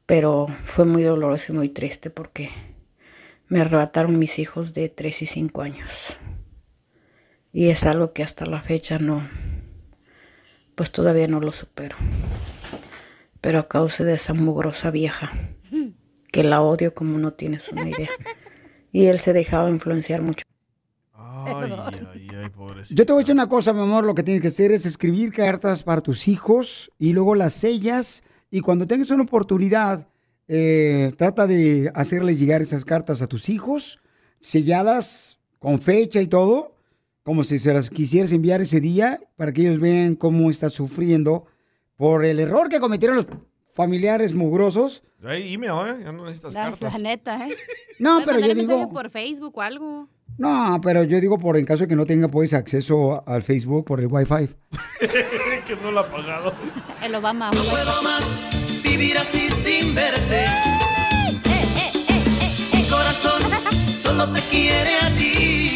Pero 0.07 0.47
fue 0.65 0.85
muy 0.85 1.05
doloroso 1.05 1.53
y 1.53 1.57
muy 1.57 1.69
triste 1.69 2.11
porque 2.11 2.51
me 3.49 3.61
arrebataron 3.61 4.19
mis 4.19 4.39
hijos 4.39 4.75
de 4.75 4.89
3 4.89 5.23
y 5.23 5.27
5 5.27 5.63
años. 5.63 6.17
Y 7.53 7.69
es 7.69 7.85
algo 7.85 8.13
que 8.13 8.23
hasta 8.23 8.45
la 8.45 8.61
fecha 8.61 8.99
no, 8.99 9.29
pues 10.81 10.93
todavía 10.93 11.29
no 11.29 11.41
lo 11.41 11.53
supero. 11.53 11.95
Pero 13.43 13.59
a 13.59 13.69
causa 13.69 14.03
de 14.03 14.15
esa 14.15 14.33
mugrosa 14.33 14.91
vieja, 14.91 15.31
que 16.33 16.43
la 16.43 16.63
odio 16.63 16.95
como 16.95 17.19
no 17.19 17.35
tienes 17.35 17.69
una 17.69 17.87
idea. 17.87 18.09
Y 18.91 19.05
él 19.05 19.21
se 19.21 19.35
dejaba 19.35 19.69
influenciar 19.69 20.23
mucho. 20.23 20.43
Ay, 21.13 21.71
ay, 21.71 22.07
ay. 22.15 22.29
Yo 22.89 23.05
te 23.05 23.13
voy 23.13 23.21
a 23.21 23.25
decir 23.25 23.35
una 23.35 23.47
cosa, 23.47 23.75
mi 23.75 23.83
amor, 23.83 24.05
lo 24.05 24.15
que 24.15 24.23
tienes 24.23 24.41
que 24.41 24.49
hacer 24.49 24.73
es 24.73 24.87
escribir 24.87 25.35
cartas 25.35 25.83
para 25.83 26.01
tus 26.01 26.29
hijos 26.29 26.91
y 26.99 27.13
luego 27.13 27.35
las 27.35 27.53
sellas 27.53 28.25
y 28.51 28.61
cuando 28.61 28.87
tengas 28.87 29.11
una 29.11 29.25
oportunidad, 29.25 30.09
eh, 30.49 31.13
trata 31.19 31.47
de 31.47 31.93
hacerle 31.95 32.37
llegar 32.37 32.63
esas 32.63 32.87
cartas 32.87 33.21
a 33.21 33.27
tus 33.27 33.51
hijos, 33.51 33.99
selladas 34.41 35.41
con 35.59 35.79
fecha 35.79 36.23
y 36.23 36.27
todo, 36.27 36.75
como 37.23 37.45
si 37.45 37.59
se 37.59 37.73
las 37.75 37.91
quisieras 37.91 38.33
enviar 38.33 38.61
ese 38.61 38.81
día 38.81 39.21
para 39.37 39.53
que 39.53 39.63
ellos 39.63 39.79
vean 39.79 40.15
cómo 40.15 40.51
estás 40.51 40.73
sufriendo 40.73 41.47
por 41.97 42.25
el 42.25 42.41
error 42.41 42.69
que 42.69 42.81
cometieron 42.81 43.17
los 43.17 43.27
familiares 43.69 44.35
mugrosos. 44.35 45.03
Ay, 45.23 45.53
email, 45.55 45.73
¿eh? 45.87 46.03
Ya 46.05 46.13
no 46.13 46.25
necesitas 46.25 46.55
La, 46.55 46.71
cartas. 46.71 46.93
la 46.95 46.99
neta, 46.99 47.47
¿eh? 47.47 47.55
No, 47.99 48.23
pero 48.25 48.39
yo 48.41 48.55
digo- 48.55 48.89
por 48.91 49.11
Facebook 49.11 49.57
o 49.57 49.61
algo. 49.61 50.09
No, 50.39 50.81
pero 50.83 51.05
yo 51.05 51.21
digo 51.21 51.39
por 51.39 51.59
en 51.59 51.67
caso 51.67 51.83
de 51.83 51.89
que 51.89 51.97
no 51.97 52.07
tenga 52.07 52.29
pues 52.29 52.55
acceso 52.55 53.23
al 53.29 53.43
Facebook 53.43 53.85
por 53.85 54.01
el 54.01 54.07
Wi-Fi. 54.11 54.49
que 55.67 55.77
no 55.83 55.93
lo 55.93 56.01
ha 56.01 56.11
pagado. 56.11 56.55
El 57.05 57.15
Obama. 57.15 57.51
No 57.53 57.63
puedo 57.65 58.03
más 58.03 58.25
vivir 58.83 59.19
así 59.19 59.49
sin 59.63 59.95
verte. 59.95 60.47
Mi 62.73 62.83
corazón 62.85 63.43
solo 64.03 64.33
te 64.33 64.41
quiere 64.43 64.97
a 64.97 65.15
ti. 65.17 65.70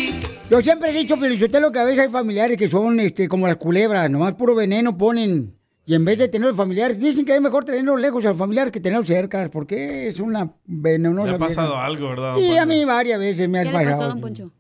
Yo 0.50 0.60
siempre 0.60 0.90
he 0.90 0.92
dicho, 0.92 1.16
Felicitelo, 1.16 1.72
que 1.72 1.78
a 1.78 1.84
veces 1.84 2.00
hay 2.00 2.08
familiares 2.10 2.56
que 2.56 2.68
son 2.68 3.00
este, 3.00 3.28
como 3.28 3.46
las 3.46 3.56
culebras, 3.56 4.10
nomás 4.10 4.34
puro 4.34 4.54
veneno 4.54 4.96
ponen. 4.96 5.56
Y 5.86 5.94
en 5.94 6.04
vez 6.04 6.18
de 6.18 6.28
tener 6.28 6.54
familiares, 6.54 6.98
dicen 6.98 7.24
que 7.24 7.34
es 7.34 7.40
mejor 7.40 7.64
tenerlos 7.64 8.00
lejos 8.00 8.24
al 8.24 8.34
familiar 8.34 8.70
que 8.70 8.80
tenerlos 8.80 9.06
cerca, 9.06 9.48
porque 9.52 10.08
es 10.08 10.20
una 10.20 10.50
venenosa. 10.64 11.30
Le 11.30 11.36
ha 11.36 11.38
pasado 11.38 11.68
vieja. 11.72 11.84
algo, 11.84 12.08
¿verdad? 12.08 12.34
Sí, 12.36 12.56
a 12.56 12.64
mí 12.64 12.84
varias 12.84 13.18
veces 13.18 13.48
me 13.48 13.58
¿Qué 13.60 13.64
le 13.66 13.72
pasó, 13.72 13.90
pasado. 13.90 14.08
don 14.10 14.20
Poncho? 14.20 14.50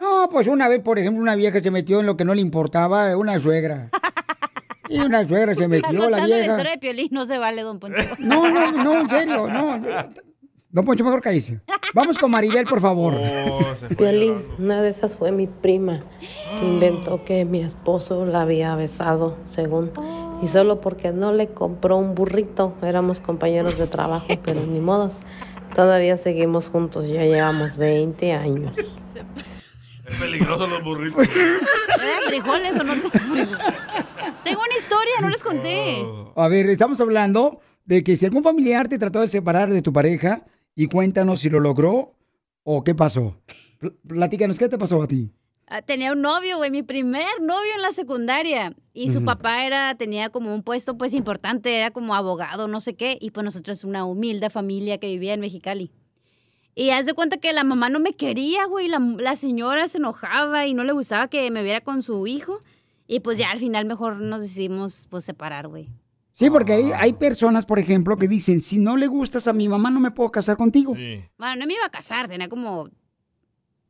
No, 0.00 0.28
pues 0.30 0.48
una 0.48 0.66
vez, 0.68 0.80
por 0.80 0.98
ejemplo, 0.98 1.22
una 1.22 1.36
vieja 1.36 1.60
se 1.60 1.70
metió 1.70 2.00
en 2.00 2.06
lo 2.06 2.16
que 2.16 2.24
no 2.24 2.34
le 2.34 2.40
importaba, 2.40 3.16
una 3.16 3.38
suegra. 3.38 3.90
Y 4.88 4.98
una 4.98 5.26
suegra 5.26 5.54
se 5.54 5.68
metió, 5.68 5.92
la 5.92 5.98
contando 6.00 6.18
la 6.18 6.26
vieja. 6.26 6.50
historia 6.50 6.72
de 6.72 6.78
Piolín, 6.78 7.08
no 7.12 7.24
se 7.24 7.38
vale, 7.38 7.62
don 7.62 7.78
Poncho. 7.78 8.02
No, 8.18 8.48
no, 8.48 8.72
no, 8.72 9.00
en 9.02 9.10
serio, 9.10 9.46
no. 9.48 9.80
Don 10.72 10.86
Poncho, 10.86 11.04
mejor 11.04 11.20
cállese. 11.20 11.60
Vamos 11.92 12.18
con 12.18 12.30
Maribel, 12.30 12.64
por 12.64 12.80
favor. 12.80 13.20
Piolín, 13.98 14.42
una 14.58 14.80
de 14.80 14.88
esas 14.88 15.14
fue 15.16 15.30
mi 15.30 15.46
prima, 15.46 16.02
que 16.58 16.64
inventó 16.64 17.24
que 17.26 17.44
mi 17.44 17.60
esposo 17.60 18.24
la 18.24 18.40
había 18.40 18.74
besado, 18.74 19.36
según. 19.44 19.90
Y 20.42 20.48
solo 20.48 20.80
porque 20.80 21.12
no 21.12 21.34
le 21.34 21.48
compró 21.48 21.98
un 21.98 22.14
burrito, 22.14 22.74
éramos 22.80 23.20
compañeros 23.20 23.76
de 23.76 23.86
trabajo, 23.86 24.26
pero 24.42 24.62
ni 24.64 24.80
modos. 24.80 25.16
Todavía 25.76 26.16
seguimos 26.16 26.68
juntos, 26.68 27.06
ya 27.06 27.22
llevamos 27.22 27.76
20 27.76 28.32
años. 28.32 28.72
Es 28.78 30.18
peligroso 30.18 30.66
los 30.66 30.82
burritos. 30.82 31.36
¿Eh? 31.36 31.58
¿Frijoles 32.28 32.80
o 32.80 32.82
no? 32.82 32.94
Tengo 34.42 34.60
una 34.62 34.76
historia, 34.78 35.12
no 35.20 35.28
les 35.28 35.42
conté. 35.42 36.06
A 36.34 36.48
ver, 36.48 36.70
estamos 36.70 36.98
hablando 37.02 37.60
de 37.84 38.02
que 38.02 38.16
si 38.16 38.24
algún 38.24 38.42
familiar 38.42 38.88
te 38.88 38.98
trató 38.98 39.20
de 39.20 39.28
separar 39.28 39.70
de 39.70 39.82
tu 39.82 39.92
pareja 39.92 40.46
y 40.74 40.86
cuéntanos 40.86 41.40
si 41.40 41.50
lo 41.50 41.60
logró 41.60 42.14
o 42.64 42.84
qué 42.84 42.94
pasó. 42.94 43.36
Pl- 43.78 43.92
Platícanos, 44.06 44.58
¿qué 44.58 44.68
te 44.68 44.78
pasó 44.78 45.02
a 45.02 45.06
ti? 45.06 45.30
Ah, 45.66 45.80
Tenía 45.82 46.12
un 46.12 46.20
novio, 46.20 46.58
güey, 46.58 46.70
mi 46.70 46.82
primer 46.82 47.24
novio 47.40 47.70
en 47.76 47.82
la 47.82 47.92
secundaria. 47.92 48.76
Y 48.92 49.10
su 49.10 49.24
papá 49.24 49.64
era, 49.64 49.94
tenía 49.94 50.28
como 50.28 50.54
un 50.54 50.62
puesto 50.62 50.98
pues 50.98 51.14
importante, 51.14 51.76
era 51.78 51.90
como 51.90 52.14
abogado, 52.14 52.68
no 52.68 52.80
sé 52.82 52.94
qué. 52.94 53.16
Y 53.20 53.30
pues 53.30 53.42
nosotros 53.44 53.82
una 53.84 54.04
humilde 54.04 54.50
familia 54.50 54.98
que 54.98 55.06
vivía 55.08 55.32
en 55.32 55.40
Mexicali. 55.40 55.90
Y 56.74 56.90
haz 56.90 57.06
de 57.06 57.14
cuenta 57.14 57.38
que 57.38 57.52
la 57.54 57.64
mamá 57.64 57.88
no 57.88 58.00
me 58.00 58.12
quería, 58.12 58.66
güey. 58.66 58.88
La, 58.88 58.98
la 58.98 59.34
señora 59.36 59.88
se 59.88 59.98
enojaba 59.98 60.66
y 60.66 60.74
no 60.74 60.84
le 60.84 60.92
gustaba 60.92 61.28
que 61.28 61.50
me 61.50 61.62
viera 61.62 61.80
con 61.80 62.02
su 62.02 62.26
hijo. 62.26 62.62
Y 63.06 63.20
pues 63.20 63.38
ya 63.38 63.50
al 63.50 63.58
final 63.58 63.84
mejor 63.86 64.16
nos 64.20 64.42
decidimos 64.42 65.06
pues 65.10 65.24
separar, 65.24 65.68
güey. 65.68 65.88
Sí, 66.34 66.48
porque 66.50 66.72
hay, 66.72 66.92
hay 66.92 67.12
personas, 67.12 67.66
por 67.66 67.78
ejemplo, 67.78 68.16
que 68.16 68.28
dicen, 68.28 68.60
si 68.60 68.78
no 68.78 68.96
le 68.96 69.06
gustas 69.06 69.48
a 69.48 69.52
mi 69.52 69.68
mamá, 69.68 69.90
no 69.90 70.00
me 70.00 70.10
puedo 70.10 70.30
casar 70.30 70.56
contigo. 70.56 70.94
Bueno, 70.94 71.56
no 71.56 71.66
me 71.66 71.74
iba 71.74 71.84
a 71.84 71.90
casar, 71.90 72.28
tenía 72.28 72.48
como 72.48 72.88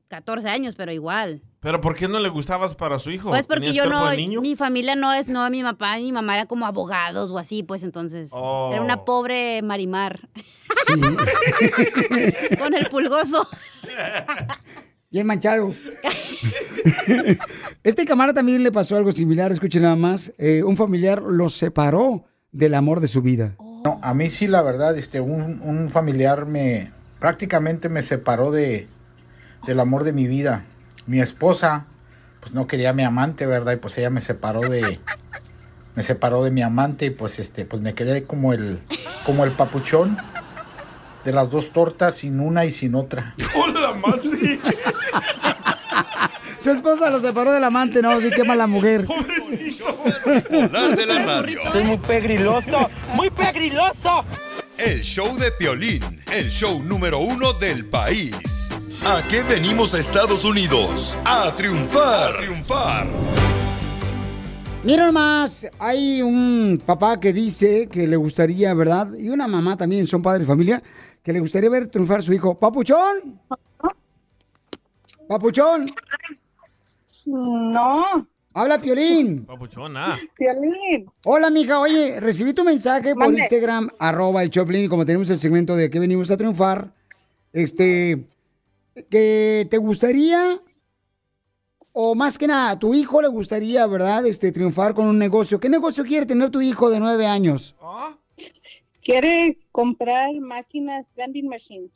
14 0.09 0.49
años, 0.49 0.74
pero 0.74 0.93
igual. 0.93 1.43
¿Pero 1.61 1.80
por 1.80 1.95
qué 1.95 2.09
no 2.09 2.18
le 2.18 2.28
gustabas 2.28 2.74
para 2.74 2.99
su 2.99 3.12
hijo? 3.12 3.30
Pues 3.30 3.47
porque 3.47 3.66
¿Tenías 3.66 3.86
yo 3.86 3.90
no, 3.90 4.11
mi 4.43 4.57
familia 4.57 4.97
no 4.97 5.14
es, 5.14 5.28
no, 5.28 5.49
mi 5.49 5.62
papá 5.62 6.01
y 6.01 6.03
mi 6.03 6.12
mamá 6.12 6.34
eran 6.34 6.49
como 6.49 6.66
abogados 6.66 7.30
o 7.30 7.38
así, 7.38 7.62
pues 7.62 7.84
entonces. 7.84 8.30
Oh. 8.32 8.70
Era 8.72 8.82
una 8.82 9.05
pobre 9.05 9.62
Marimar. 9.62 10.28
Con 12.59 12.74
el 12.74 12.88
pulgoso. 12.88 13.47
Bien 15.11 15.26
manchado. 15.26 15.72
este 17.84 18.05
camarada 18.05 18.34
también 18.34 18.62
le 18.64 18.72
pasó 18.72 18.97
algo 18.97 19.12
similar, 19.12 19.53
escuchen 19.53 19.82
nada 19.82 19.97
más. 19.97 20.34
Eh, 20.38 20.62
un 20.64 20.76
familiar 20.76 21.22
lo 21.22 21.49
separó 21.49 22.24
del 22.53 22.74
amor 22.74 23.00
de 23.00 23.09
su 23.09 23.22
vida. 23.22 23.57
No, 23.84 23.98
a 24.03 24.14
mí 24.14 24.30
sí, 24.30 24.46
la 24.46 24.62
verdad, 24.62 24.96
este, 24.96 25.20
un, 25.20 25.61
un 25.62 25.90
familiar 25.90 26.46
me 26.46 26.92
prácticamente 27.18 27.88
me 27.88 28.03
separó 28.03 28.50
de 28.50 28.88
del 29.66 29.80
amor 29.80 30.05
de 30.05 30.12
mi 30.12 30.26
vida. 30.26 30.64
Mi 31.07 31.20
esposa, 31.20 31.86
pues 32.40 32.53
no 32.53 32.66
quería 32.66 32.90
a 32.90 32.92
mi 32.92 33.03
amante, 33.03 33.46
¿verdad? 33.46 33.72
Y 33.72 33.76
pues 33.76 33.96
ella 33.98 34.11
me 34.11 34.20
separó 34.20 34.61
de 34.61 35.00
me 35.94 36.03
separó 36.03 36.44
de 36.44 36.50
mi 36.50 36.62
amante 36.62 37.07
y 37.07 37.11
pues 37.11 37.38
este, 37.38 37.64
pues 37.64 37.82
me 37.82 37.94
quedé 37.94 38.24
como 38.24 38.53
el 38.53 38.80
como 39.24 39.44
el 39.44 39.53
papuchón 39.53 40.18
de 41.24 41.32
las 41.32 41.50
dos 41.50 41.72
tortas 41.72 42.16
sin 42.16 42.40
una 42.40 42.64
y 42.64 42.72
sin 42.72 42.94
otra. 42.94 43.34
¡Hola, 43.57 43.94
Maxi! 43.94 44.61
Su 46.62 46.70
esposa 46.70 47.10
lo 47.10 47.18
separó 47.18 47.50
del 47.50 47.64
amante, 47.64 48.00
no, 48.00 48.20
sí 48.20 48.30
quema 48.30 48.54
la 48.54 48.68
mujer. 48.68 49.04
Polar 49.04 50.96
de 50.96 51.06
la 51.06 51.24
radio. 51.24 51.60
Soy 51.72 51.82
muy 51.82 51.96
pegriloso, 51.96 52.88
muy 53.14 53.30
pegriloso. 53.30 54.24
El 54.78 55.00
show 55.00 55.36
de 55.38 55.50
Piolín, 55.50 56.22
el 56.32 56.48
show 56.50 56.80
número 56.84 57.18
uno 57.18 57.52
del 57.54 57.86
país. 57.86 58.68
¿A 59.04 59.26
qué 59.26 59.42
venimos 59.42 59.92
a 59.94 59.98
Estados 59.98 60.44
Unidos? 60.44 61.18
A 61.24 61.52
triunfar. 61.56 62.32
A 62.32 62.36
triunfar. 62.38 63.08
Mira 64.84 65.06
nomás, 65.06 65.66
hay 65.80 66.22
un 66.22 66.80
papá 66.86 67.18
que 67.18 67.32
dice 67.32 67.88
que 67.88 68.06
le 68.06 68.14
gustaría, 68.14 68.72
¿verdad? 68.72 69.12
Y 69.18 69.30
una 69.30 69.48
mamá 69.48 69.76
también, 69.76 70.06
son 70.06 70.22
padres 70.22 70.42
de 70.42 70.46
familia, 70.46 70.80
que 71.24 71.32
le 71.32 71.40
gustaría 71.40 71.70
ver 71.70 71.88
triunfar 71.88 72.20
a 72.20 72.22
su 72.22 72.32
hijo. 72.32 72.56
¡Papuchón! 72.56 73.40
¡Papuchón! 75.26 75.92
No. 77.27 78.27
Habla 78.55 78.79
Piolín. 78.79 79.47
Papuchona. 79.47 80.18
Piolín. 80.37 81.11
Hola, 81.25 81.49
mija. 81.51 81.81
Oye, 81.81 82.20
recibí 82.20 82.53
tu 82.53 82.64
mensaje 82.64 83.14
por. 83.14 83.33
Instagram, 83.33 83.89
arroba 83.99 84.43
el 84.43 84.51
Choplin, 84.51 84.89
como 84.91 85.07
tenemos 85.07 85.31
el 85.31 85.39
segmento 85.39 85.75
de 85.75 85.89
que 85.91 85.99
venimos 85.99 86.31
a 86.31 86.37
triunfar, 86.37 86.93
este, 87.53 88.27
que 89.09 89.66
te 89.70 89.79
gustaría, 89.79 90.61
o 91.93 92.14
más 92.14 92.37
que 92.37 92.47
nada, 92.47 92.73
a 92.73 92.79
tu 92.79 92.93
hijo 92.93 93.23
le 93.23 93.29
gustaría, 93.29 93.87
¿verdad? 93.87 94.27
Este, 94.27 94.53
triunfar 94.53 94.93
con 94.93 95.07
un 95.07 95.18
negocio. 95.18 95.59
¿Qué 95.59 95.70
negocio 95.70 96.05
quiere 96.05 96.27
tener 96.27 96.51
tu 96.51 96.61
hijo 96.61 96.91
de 96.91 97.01
nueve 97.01 97.27
años? 97.27 97.75
Quiere 99.03 99.59
comprar 99.73 100.31
máquinas 100.41 101.07
vending 101.16 101.49
machines. 101.49 101.95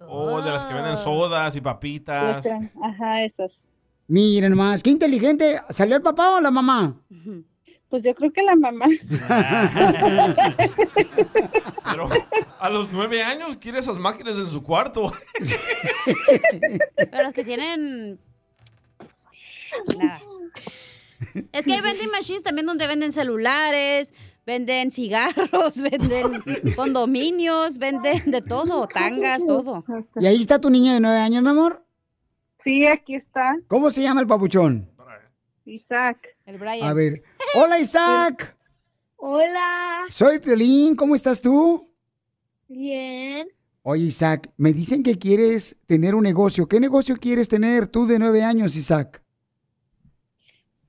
Oh, 0.00 0.40
de 0.40 0.50
las 0.50 0.66
que 0.66 0.74
venden 0.74 0.96
sodas 0.96 1.56
y 1.56 1.60
papitas. 1.60 2.44
Esa- 2.46 2.70
Ajá, 2.82 3.24
esas. 3.24 3.58
Miren 4.08 4.50
nomás, 4.50 4.82
qué 4.82 4.88
inteligente. 4.90 5.60
¿Salió 5.68 5.96
el 5.96 6.02
papá 6.02 6.30
o 6.30 6.40
la 6.40 6.50
mamá? 6.50 6.98
Pues 7.90 8.02
yo 8.02 8.14
creo 8.14 8.32
que 8.32 8.42
la 8.42 8.56
mamá. 8.56 8.86
Pero 11.84 12.08
a 12.58 12.70
los 12.70 12.90
nueve 12.90 13.22
años 13.22 13.56
quiere 13.58 13.78
esas 13.78 13.98
máquinas 13.98 14.36
en 14.36 14.48
su 14.48 14.62
cuarto. 14.62 15.12
Pero 16.96 17.22
los 17.22 17.34
que 17.34 17.44
tienen. 17.44 18.18
Nada. 19.98 20.22
Es 21.52 21.66
que 21.66 21.74
hay 21.74 21.80
vending 21.80 22.10
machines 22.10 22.42
también 22.42 22.66
donde 22.66 22.86
venden 22.86 23.12
celulares, 23.12 24.14
venden 24.46 24.90
cigarros, 24.90 25.76
venden 25.82 26.42
condominios, 26.76 27.78
venden 27.78 28.30
de 28.30 28.40
todo, 28.40 28.86
tangas, 28.86 29.44
todo. 29.46 29.84
¿Y 30.16 30.26
ahí 30.26 30.40
está 30.40 30.60
tu 30.60 30.70
niño 30.70 30.94
de 30.94 31.00
nueve 31.00 31.18
años, 31.18 31.42
mi 31.42 31.48
amor? 31.50 31.87
Sí, 32.58 32.86
aquí 32.86 33.14
está. 33.14 33.56
¿Cómo 33.68 33.90
se 33.90 34.02
llama 34.02 34.20
el 34.20 34.26
papuchón? 34.26 34.90
Isaac. 35.64 36.36
El 36.46 36.58
Brian. 36.58 36.88
A 36.88 36.94
ver. 36.94 37.22
Hola, 37.54 37.78
Isaac. 37.78 38.56
Hola. 39.16 40.04
Soy 40.08 40.38
Piolín. 40.38 40.96
¿Cómo 40.96 41.14
estás 41.14 41.42
tú? 41.42 41.92
Bien. 42.68 43.48
Oye, 43.82 44.04
Isaac, 44.04 44.50
me 44.56 44.72
dicen 44.72 45.02
que 45.02 45.18
quieres 45.18 45.78
tener 45.86 46.14
un 46.14 46.22
negocio. 46.22 46.66
¿Qué 46.66 46.80
negocio 46.80 47.16
quieres 47.16 47.48
tener 47.48 47.86
tú 47.86 48.06
de 48.06 48.18
nueve 48.18 48.42
años, 48.42 48.76
Isaac? 48.76 49.22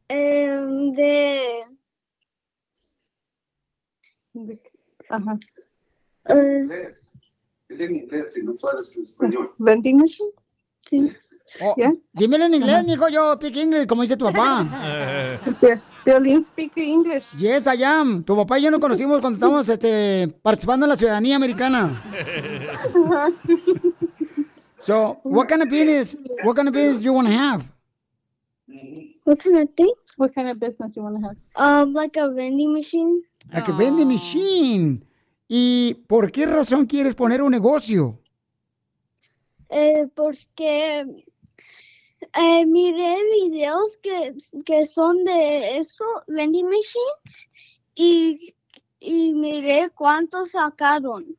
Em, 0.08 0.92
de... 0.94 1.64
Ajá. 5.10 5.40
Dile 7.68 7.86
en 7.86 7.96
inglés 7.96 8.34
si 8.34 8.44
no 8.44 8.56
puedes 8.56 8.96
en 8.96 9.04
español. 9.04 9.54
¿Vending 9.60 9.98
machines? 9.98 10.34
Sí. 10.88 11.12
Oh, 11.62 11.76
Dímelo 12.14 12.46
en 12.46 12.56
inglés, 12.56 12.86
mijo. 12.86 13.10
Yo 13.10 13.34
speak 13.34 13.58
English, 13.58 13.88
como 13.88 14.04
dice 14.04 14.18
tu 14.18 14.26
papá. 14.26 15.40
Piolín 16.06 16.44
speak 16.44 16.74
English. 16.78 17.26
Yes, 17.38 17.68
I 17.68 17.84
am. 17.84 18.24
Tu 18.24 18.36
papá 18.36 18.60
y 18.60 18.64
yo 18.64 18.72
nos 18.72 18.80
conocimos 18.80 19.20
cuando 19.20 19.36
estábamos 19.36 19.68
este, 19.70 20.28
participando 20.42 20.86
en 20.86 20.90
la 20.90 20.98
ciudadanía 20.98 21.36
americana. 21.36 22.04
So, 24.82 25.20
what 25.24 25.50
kind 25.50 25.62
of 25.62 25.70
business, 25.70 26.18
what 26.46 26.56
kind 26.56 26.70
of 26.70 26.74
business 26.74 27.04
you 27.04 27.12
want 27.12 27.28
to 27.28 27.34
have? 27.34 27.70
What 29.26 29.40
kind 29.40 29.58
of 29.58 29.70
thing? 29.76 29.94
What 30.16 30.34
kind 30.34 30.48
of 30.48 30.58
business 30.58 30.96
you 30.96 31.04
want 31.04 31.20
to 31.20 31.28
have? 31.28 31.38
Um, 31.56 31.94
like 31.94 32.16
a 32.16 32.32
vending 32.32 32.74
machine. 32.74 33.22
La 33.52 33.62
que 33.62 33.74
vende 33.74 34.06
machine. 34.06 35.06
¿Y 35.50 35.96
por 36.08 36.32
qué 36.32 36.46
razón 36.46 36.86
quieres 36.86 37.16
poner 37.16 37.42
un 37.42 37.52
negocio? 37.52 38.20
Eh, 39.70 40.08
porque 40.16 41.26
eh, 42.34 42.66
miré 42.66 43.18
videos 43.42 43.98
que, 44.02 44.36
que 44.66 44.86
son 44.86 45.24
de 45.24 45.78
eso, 45.78 46.04
vending 46.28 46.66
machines, 46.68 47.50
y, 47.96 48.56
y 49.00 49.34
miré 49.34 49.90
cuánto 49.96 50.46
sacaron. 50.46 51.38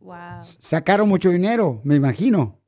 Wow. 0.00 0.42
Sacaron 0.42 1.08
mucho 1.08 1.30
dinero, 1.30 1.80
me 1.84 1.96
imagino. 1.96 2.60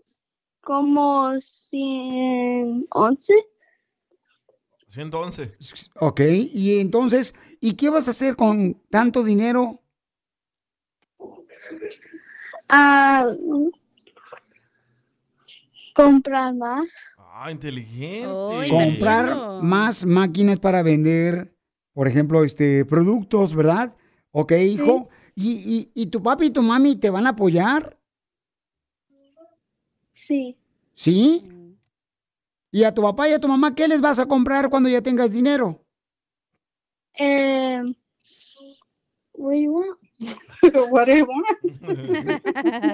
Como 0.61 1.39
111. 1.41 3.35
111. 4.89 5.49
Ok, 6.01 6.21
y 6.53 6.81
entonces, 6.81 7.35
¿y 7.61 7.75
qué 7.75 7.91
vas 7.91 8.09
a 8.09 8.11
hacer 8.11 8.37
con 8.37 8.75
tanto 8.91 9.23
dinero? 9.23 9.83
Ah, 12.69 13.27
comprar 15.95 16.55
más. 16.55 17.17
Ah, 17.41 17.53
inteligente. 17.53 18.69
Comprar 18.69 19.63
más 19.63 20.05
máquinas 20.05 20.59
para 20.59 20.83
vender, 20.83 21.55
por 21.93 22.09
ejemplo, 22.09 22.43
este 22.43 22.85
productos, 22.85 23.55
¿verdad? 23.55 23.95
Ok, 24.33 24.53
hijo. 24.53 25.09
¿Y, 25.37 25.91
y, 25.95 26.03
y 26.03 26.07
tu 26.07 26.21
papi 26.21 26.47
y 26.47 26.51
tu 26.51 26.65
mami 26.65 26.97
te 26.97 27.11
van 27.11 27.27
a 27.27 27.31
apoyar? 27.31 27.97
Sí. 30.13 30.59
¿Sí? 30.93 31.45
¿Y 32.73 32.83
a 32.83 32.93
tu 32.93 33.03
papá 33.03 33.29
y 33.29 33.33
a 33.35 33.39
tu 33.39 33.47
mamá 33.47 33.73
qué 33.73 33.87
les 33.87 34.01
vas 34.01 34.19
a 34.19 34.27
comprar 34.27 34.69
cuando 34.69 34.89
ya 34.89 35.01
tengas 35.01 35.33
dinero? 35.33 35.87
Eh, 37.15 37.81
what 39.35 39.53
do 39.53 39.61
you 39.61 39.73
want? 39.75 39.99
what 40.91 41.07
do 41.07 41.15
you 41.15 41.25
want? 41.25 41.47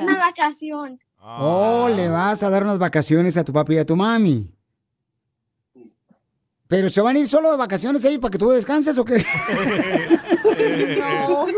Una 0.03 0.18
vacación. 0.18 1.01
Oh, 1.27 1.89
le 1.89 2.09
vas 2.09 2.43
a 2.43 2.51
dar 2.51 2.64
unas 2.64 2.79
vacaciones 2.79 3.39
a 3.39 3.45
tu 3.45 3.53
papi 3.53 3.75
y 3.75 3.79
a 3.79 3.87
tu 3.87 3.97
mami. 3.97 4.55
¿Pero 6.68 6.91
se 6.91 7.01
van 7.01 7.16
a 7.16 7.18
ir 7.18 7.27
solo 7.27 7.51
de 7.51 7.57
vacaciones 7.57 8.05
ahí 8.05 8.18
para 8.18 8.31
que 8.31 8.39
tú 8.39 8.51
descanses 8.51 8.99
o 8.99 9.07
qué? 9.07 9.25
No. 10.99 11.47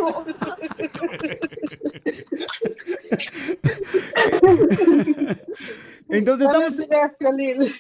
Entonces 6.09 6.47
estamos, 6.47 6.81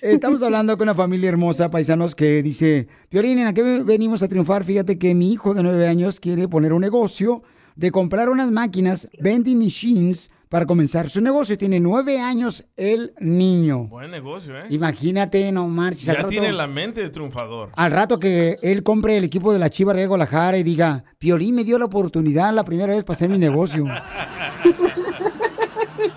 estamos 0.02 0.42
hablando 0.42 0.76
con 0.76 0.88
una 0.88 0.96
familia 0.96 1.28
hermosa, 1.28 1.70
paisanos, 1.70 2.16
que 2.16 2.42
dice, 2.42 2.88
Piolín, 3.08 3.38
¿en 3.38 3.54
qué 3.54 3.62
venimos 3.62 4.24
a 4.24 4.28
triunfar? 4.28 4.64
Fíjate 4.64 4.98
que 4.98 5.14
mi 5.14 5.30
hijo 5.32 5.54
de 5.54 5.62
nueve 5.62 5.86
años 5.86 6.18
quiere 6.18 6.48
poner 6.48 6.72
un 6.72 6.80
negocio 6.80 7.44
de 7.76 7.92
comprar 7.92 8.28
unas 8.28 8.50
máquinas, 8.50 9.08
vending 9.20 9.60
machines, 9.60 10.32
para 10.48 10.66
comenzar 10.66 11.08
su 11.10 11.20
negocio. 11.20 11.56
Tiene 11.58 11.80
nueve 11.80 12.18
años 12.20 12.66
el 12.76 13.12
niño. 13.20 13.88
Buen 13.88 14.10
negocio, 14.10 14.58
¿eh? 14.58 14.66
Imagínate, 14.70 15.50
no 15.52 15.66
marches. 15.68 16.08
al 16.08 16.16
Ya 16.16 16.22
rato- 16.22 16.30
tiene 16.30 16.52
la 16.52 16.66
mente 16.66 17.02
de 17.02 17.10
triunfador. 17.10 17.70
al 17.76 17.90
rato 17.92 18.18
que 18.18 18.58
él 18.62 18.82
compre 18.82 19.16
el 19.16 19.24
equipo 19.24 19.52
de 19.52 19.58
la 19.58 19.70
Chiva 19.70 19.94
de 19.94 20.06
Guadalajara 20.06 20.58
y 20.58 20.62
diga, 20.62 21.04
Piolín 21.18 21.54
me 21.54 21.64
dio 21.64 21.78
la 21.78 21.86
oportunidad 21.86 22.52
la 22.52 22.64
primera 22.64 22.94
vez 22.94 23.04
para 23.04 23.16
hacer 23.16 23.28
mi 23.30 23.38
negocio. 23.38 23.84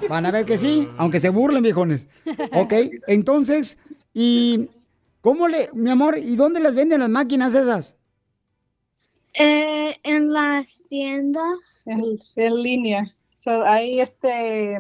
Van 0.09 0.25
a 0.25 0.32
ver 0.32 0.45
que 0.45 0.57
sí, 0.57 0.89
aunque 0.97 1.19
se 1.19 1.30
burlen, 1.30 1.63
viejones. 1.63 2.09
Ok, 2.53 2.73
entonces, 3.07 3.77
¿y 4.13 4.69
cómo 5.21 5.47
le, 5.47 5.69
mi 5.73 5.89
amor, 5.89 6.17
y 6.17 6.36
dónde 6.36 6.59
las 6.59 6.75
venden 6.75 6.99
las 6.99 7.09
máquinas 7.09 7.55
esas? 7.55 7.95
Eh, 9.34 9.95
en 10.03 10.34
las 10.34 10.84
tiendas. 10.89 11.84
En, 11.86 11.99
en 12.36 12.63
línea. 12.63 13.15
So, 13.41 13.63
hay 13.63 14.01
este 14.01 14.77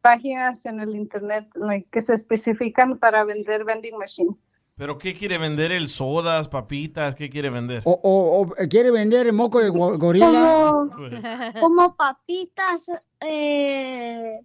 páginas 0.00 0.64
en 0.66 0.78
el 0.78 0.94
internet 0.94 1.48
like, 1.56 1.88
que 1.90 2.00
se 2.00 2.14
especifican 2.14 2.96
para 2.96 3.24
vender 3.24 3.64
vending 3.64 3.98
machines. 3.98 4.60
¿Pero 4.76 4.98
qué 4.98 5.14
quiere 5.14 5.36
vender? 5.36 5.72
¿El 5.72 5.88
sodas, 5.88 6.46
papitas? 6.48 7.16
¿Qué 7.16 7.28
quiere 7.28 7.50
vender? 7.50 7.82
O, 7.84 7.98
o- 8.04 8.42
o 8.42 8.46
quiere 8.70 8.92
vender 8.92 9.26
el 9.26 9.32
moco 9.32 9.58
de 9.58 9.70
go- 9.70 9.98
gorila. 9.98 10.28
Como, 10.28 10.90
como 11.60 11.96
papitas, 11.96 12.86
eh, 13.20 14.38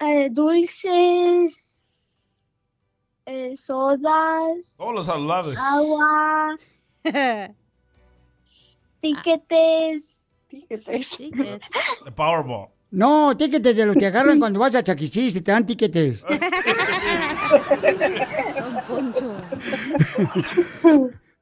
eh, 0.00 0.28
dulces, 0.30 1.86
eh, 3.26 3.54
sodas, 3.58 4.76
Todos 4.78 4.94
los 4.94 5.04
saludables. 5.06 5.58
agua, 5.58 6.56
tiquetes. 9.02 10.15
The 10.68 12.10
Powerball. 12.16 12.70
No, 12.90 13.36
tiquetes 13.36 13.76
de 13.76 13.86
los 13.86 13.96
que 13.96 14.06
agarran 14.06 14.40
cuando 14.40 14.60
vas 14.60 14.74
a 14.74 14.82
Chaquichis 14.82 15.36
y 15.36 15.40
te 15.40 15.52
dan 15.52 15.64
tiquetes. 15.66 16.24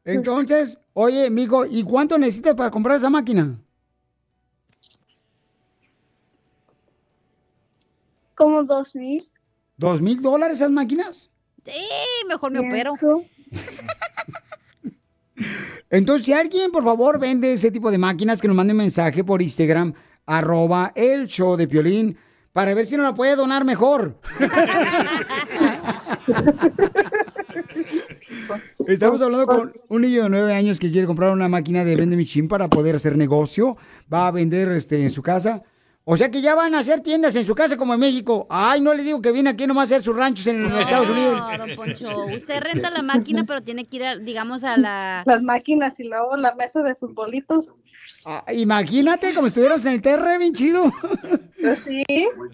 Entonces, 0.04 0.78
oye, 0.92 1.26
amigo, 1.26 1.64
¿y 1.66 1.82
cuánto 1.82 2.18
necesitas 2.18 2.54
para 2.54 2.70
comprar 2.70 2.96
esa 2.96 3.10
máquina? 3.10 3.58
Como 8.34 8.64
dos 8.64 8.94
mil. 8.94 9.30
¿Dos 9.76 10.00
mil 10.00 10.20
dólares 10.20 10.58
esas 10.58 10.70
máquinas? 10.70 11.30
Sí, 11.64 11.72
mejor 12.28 12.52
me 12.52 12.60
opero. 12.60 12.92
Entonces, 15.94 16.26
si 16.26 16.32
alguien, 16.32 16.72
por 16.72 16.82
favor, 16.82 17.20
vende 17.20 17.52
ese 17.52 17.70
tipo 17.70 17.92
de 17.92 17.98
máquinas, 17.98 18.40
que 18.40 18.48
nos 18.48 18.56
mande 18.56 18.72
un 18.72 18.78
mensaje 18.78 19.22
por 19.22 19.40
Instagram, 19.40 19.94
arroba 20.26 20.90
el 20.96 21.28
show 21.28 21.56
de 21.56 21.68
Piolín, 21.68 22.18
para 22.52 22.74
ver 22.74 22.84
si 22.84 22.96
nos 22.96 23.04
la 23.04 23.14
puede 23.14 23.36
donar 23.36 23.64
mejor. 23.64 24.18
Estamos 28.88 29.22
hablando 29.22 29.46
con 29.46 29.72
un 29.88 30.02
niño 30.02 30.24
de 30.24 30.30
nueve 30.30 30.52
años 30.52 30.80
que 30.80 30.90
quiere 30.90 31.06
comprar 31.06 31.30
una 31.30 31.48
máquina 31.48 31.84
de 31.84 31.94
vende 31.94 32.48
para 32.48 32.66
poder 32.66 32.96
hacer 32.96 33.16
negocio. 33.16 33.76
Va 34.12 34.26
a 34.26 34.32
vender 34.32 34.72
este, 34.72 35.00
en 35.00 35.12
su 35.12 35.22
casa. 35.22 35.62
O 36.06 36.18
sea 36.18 36.30
que 36.30 36.42
ya 36.42 36.54
van 36.54 36.74
a 36.74 36.80
hacer 36.80 37.00
tiendas 37.00 37.34
en 37.34 37.46
su 37.46 37.54
casa 37.54 37.78
como 37.78 37.94
en 37.94 38.00
México. 38.00 38.46
Ay, 38.50 38.82
no 38.82 38.92
le 38.92 39.02
digo 39.02 39.22
que 39.22 39.32
viene 39.32 39.48
aquí 39.48 39.66
nomás 39.66 39.90
a 39.90 39.96
hacer 39.96 40.02
sus 40.02 40.14
ranchos 40.14 40.46
en 40.48 40.64
los 40.64 40.80
Estados 40.80 41.08
Unidos. 41.08 41.40
No, 41.40 41.58
don 41.58 41.76
Poncho, 41.76 42.26
usted 42.26 42.60
renta 42.60 42.90
la 42.90 43.00
máquina, 43.00 43.44
pero 43.44 43.62
tiene 43.62 43.86
que 43.86 43.96
ir, 43.96 44.04
a, 44.04 44.18
digamos, 44.18 44.64
a 44.64 44.76
la... 44.76 45.22
Las 45.24 45.42
máquinas 45.42 45.98
y 46.00 46.04
luego 46.04 46.36
la 46.36 46.54
mesa 46.56 46.82
de 46.82 46.94
futbolitos. 46.94 47.72
Ah, 48.26 48.44
imagínate 48.52 49.32
como 49.32 49.46
estuviéramos 49.46 49.86
en 49.86 49.94
el 49.94 50.02
TR, 50.02 50.38
bien 50.38 50.52
chido. 50.52 50.92
Sí. 51.86 52.04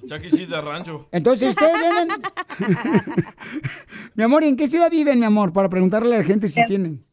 Chuck 0.06 0.22
E. 0.22 0.30
Cheese 0.30 0.46
de 0.46 0.60
rancho. 0.60 1.08
Entonces, 1.10 1.48
ustedes 1.48 1.76
vienen. 1.80 2.08
mi 4.14 4.22
amor, 4.22 4.44
¿y 4.44 4.46
en 4.46 4.56
qué 4.56 4.68
ciudad 4.68 4.88
viven, 4.88 5.18
mi 5.18 5.24
amor? 5.24 5.52
Para 5.52 5.68
preguntarle 5.68 6.14
a 6.14 6.18
la 6.18 6.24
gente 6.24 6.46
si 6.46 6.64
tienen. 6.66 7.04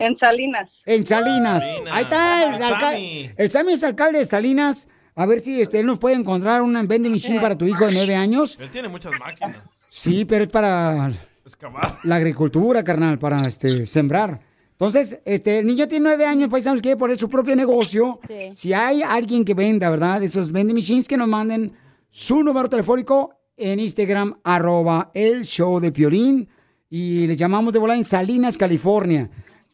En 0.00 0.16
Salinas. 0.16 0.82
En 0.86 1.06
Salinas. 1.06 1.62
Ahí 1.92 2.02
está 2.02 2.96
el, 2.96 3.04
El 3.04 3.34
el 3.36 3.50
Sammy 3.52 3.74
es 3.74 3.84
alcalde 3.84 4.18
de 4.18 4.24
Salinas. 4.24 4.88
A 5.14 5.26
ver 5.26 5.40
si 5.40 5.60
este, 5.60 5.80
él 5.80 5.86
nos 5.86 5.98
puede 5.98 6.16
encontrar 6.16 6.62
una 6.62 6.82
vending 6.82 7.12
machine 7.12 7.40
para 7.40 7.56
tu 7.56 7.66
hijo 7.66 7.84
de 7.86 7.92
nueve 7.92 8.14
años. 8.14 8.58
Él 8.60 8.70
tiene 8.70 8.88
muchas 8.88 9.12
máquinas. 9.20 9.58
Sí, 9.88 10.24
pero 10.24 10.44
es 10.44 10.50
para 10.50 11.12
Excavar. 11.44 11.98
la 12.04 12.16
agricultura, 12.16 12.82
carnal, 12.82 13.18
para 13.18 13.46
este, 13.46 13.84
sembrar. 13.84 14.40
Entonces, 14.70 15.20
este, 15.24 15.58
el 15.58 15.66
niño 15.66 15.86
tiene 15.86 16.04
nueve 16.04 16.24
años, 16.24 16.48
paisanos, 16.48 16.80
quiere 16.80 16.96
poner 16.96 17.18
su 17.18 17.28
propio 17.28 17.54
negocio. 17.54 18.20
Sí. 18.26 18.50
Si 18.54 18.72
hay 18.72 19.02
alguien 19.02 19.44
que 19.44 19.54
venda, 19.54 19.90
¿verdad? 19.90 20.22
Esos 20.22 20.50
vending 20.50 20.74
machines, 20.74 21.06
que 21.06 21.16
nos 21.16 21.28
manden 21.28 21.72
su 22.08 22.42
número 22.42 22.68
telefónico 22.68 23.34
en 23.56 23.80
Instagram, 23.80 24.40
arroba 24.42 25.10
el 25.14 25.44
show 25.44 25.78
de 25.78 25.92
Piolín. 25.92 26.48
Y 26.88 27.26
le 27.26 27.36
llamamos 27.36 27.72
de 27.72 27.78
volar 27.78 27.96
en 27.96 28.04
Salinas, 28.04 28.56
California. 28.58 29.30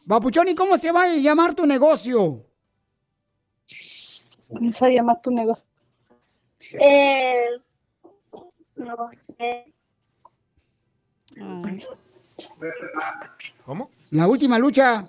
Papuchón, 0.07 0.47
¿y 0.49 0.55
cómo 0.55 0.77
se 0.77 0.91
va 0.91 1.03
a 1.03 1.15
llamar 1.15 1.53
tu 1.53 1.65
negocio? 1.65 2.45
¿Cómo 4.49 4.71
se 4.71 4.93
llama 4.93 5.21
tu 5.21 5.31
negocio? 5.31 5.63
Eh, 6.73 7.45
no 8.75 9.09
sé. 9.13 9.73
¿Cómo? 13.65 13.91
La 14.09 14.27
última 14.27 14.57
lucha. 14.57 15.07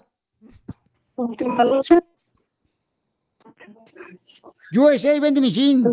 Última 1.17 1.65
lucha. 1.65 2.03
USA 4.77 5.19
Vending 5.21 5.43
Machine. 5.43 5.83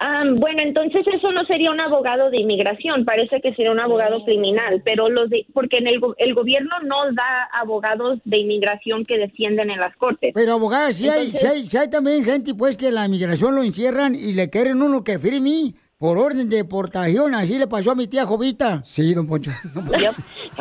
Ah, 0.00 0.22
bueno, 0.36 0.62
entonces 0.62 1.04
eso 1.12 1.32
no 1.32 1.44
sería 1.46 1.70
un 1.72 1.80
abogado 1.80 2.30
de 2.30 2.38
inmigración, 2.38 3.04
parece 3.04 3.40
que 3.40 3.52
sería 3.54 3.72
un 3.72 3.80
abogado 3.80 4.24
criminal, 4.24 4.80
pero 4.84 5.08
los 5.08 5.28
de, 5.28 5.44
porque 5.52 5.78
en 5.78 5.88
el, 5.88 5.98
go- 5.98 6.14
el 6.18 6.34
gobierno 6.34 6.70
no 6.84 7.10
da 7.12 7.48
abogados 7.52 8.20
de 8.24 8.38
inmigración 8.38 9.04
que 9.04 9.18
defienden 9.18 9.70
en 9.70 9.80
las 9.80 9.96
cortes. 9.96 10.32
Pero 10.34 10.52
abogada, 10.52 10.92
si 10.92 11.08
hay, 11.08 11.32
si 11.32 11.46
hay, 11.46 11.66
si 11.66 11.76
hay 11.76 11.90
también 11.90 12.24
gente 12.24 12.54
pues 12.54 12.76
que 12.76 12.90
la 12.92 13.08
migración 13.08 13.54
lo 13.54 13.62
encierran 13.62 14.14
y 14.14 14.34
le 14.34 14.48
quieren 14.50 14.82
uno 14.82 15.02
que 15.02 15.18
firme 15.18 15.74
por 15.98 16.16
orden 16.16 16.48
de 16.48 16.58
deportación. 16.58 17.34
Así 17.34 17.58
le 17.58 17.66
pasó 17.66 17.90
a 17.90 17.94
mi 17.96 18.06
tía 18.06 18.24
Jovita. 18.24 18.80
Sí, 18.84 19.14
don 19.14 19.26
Poncho. 19.26 19.50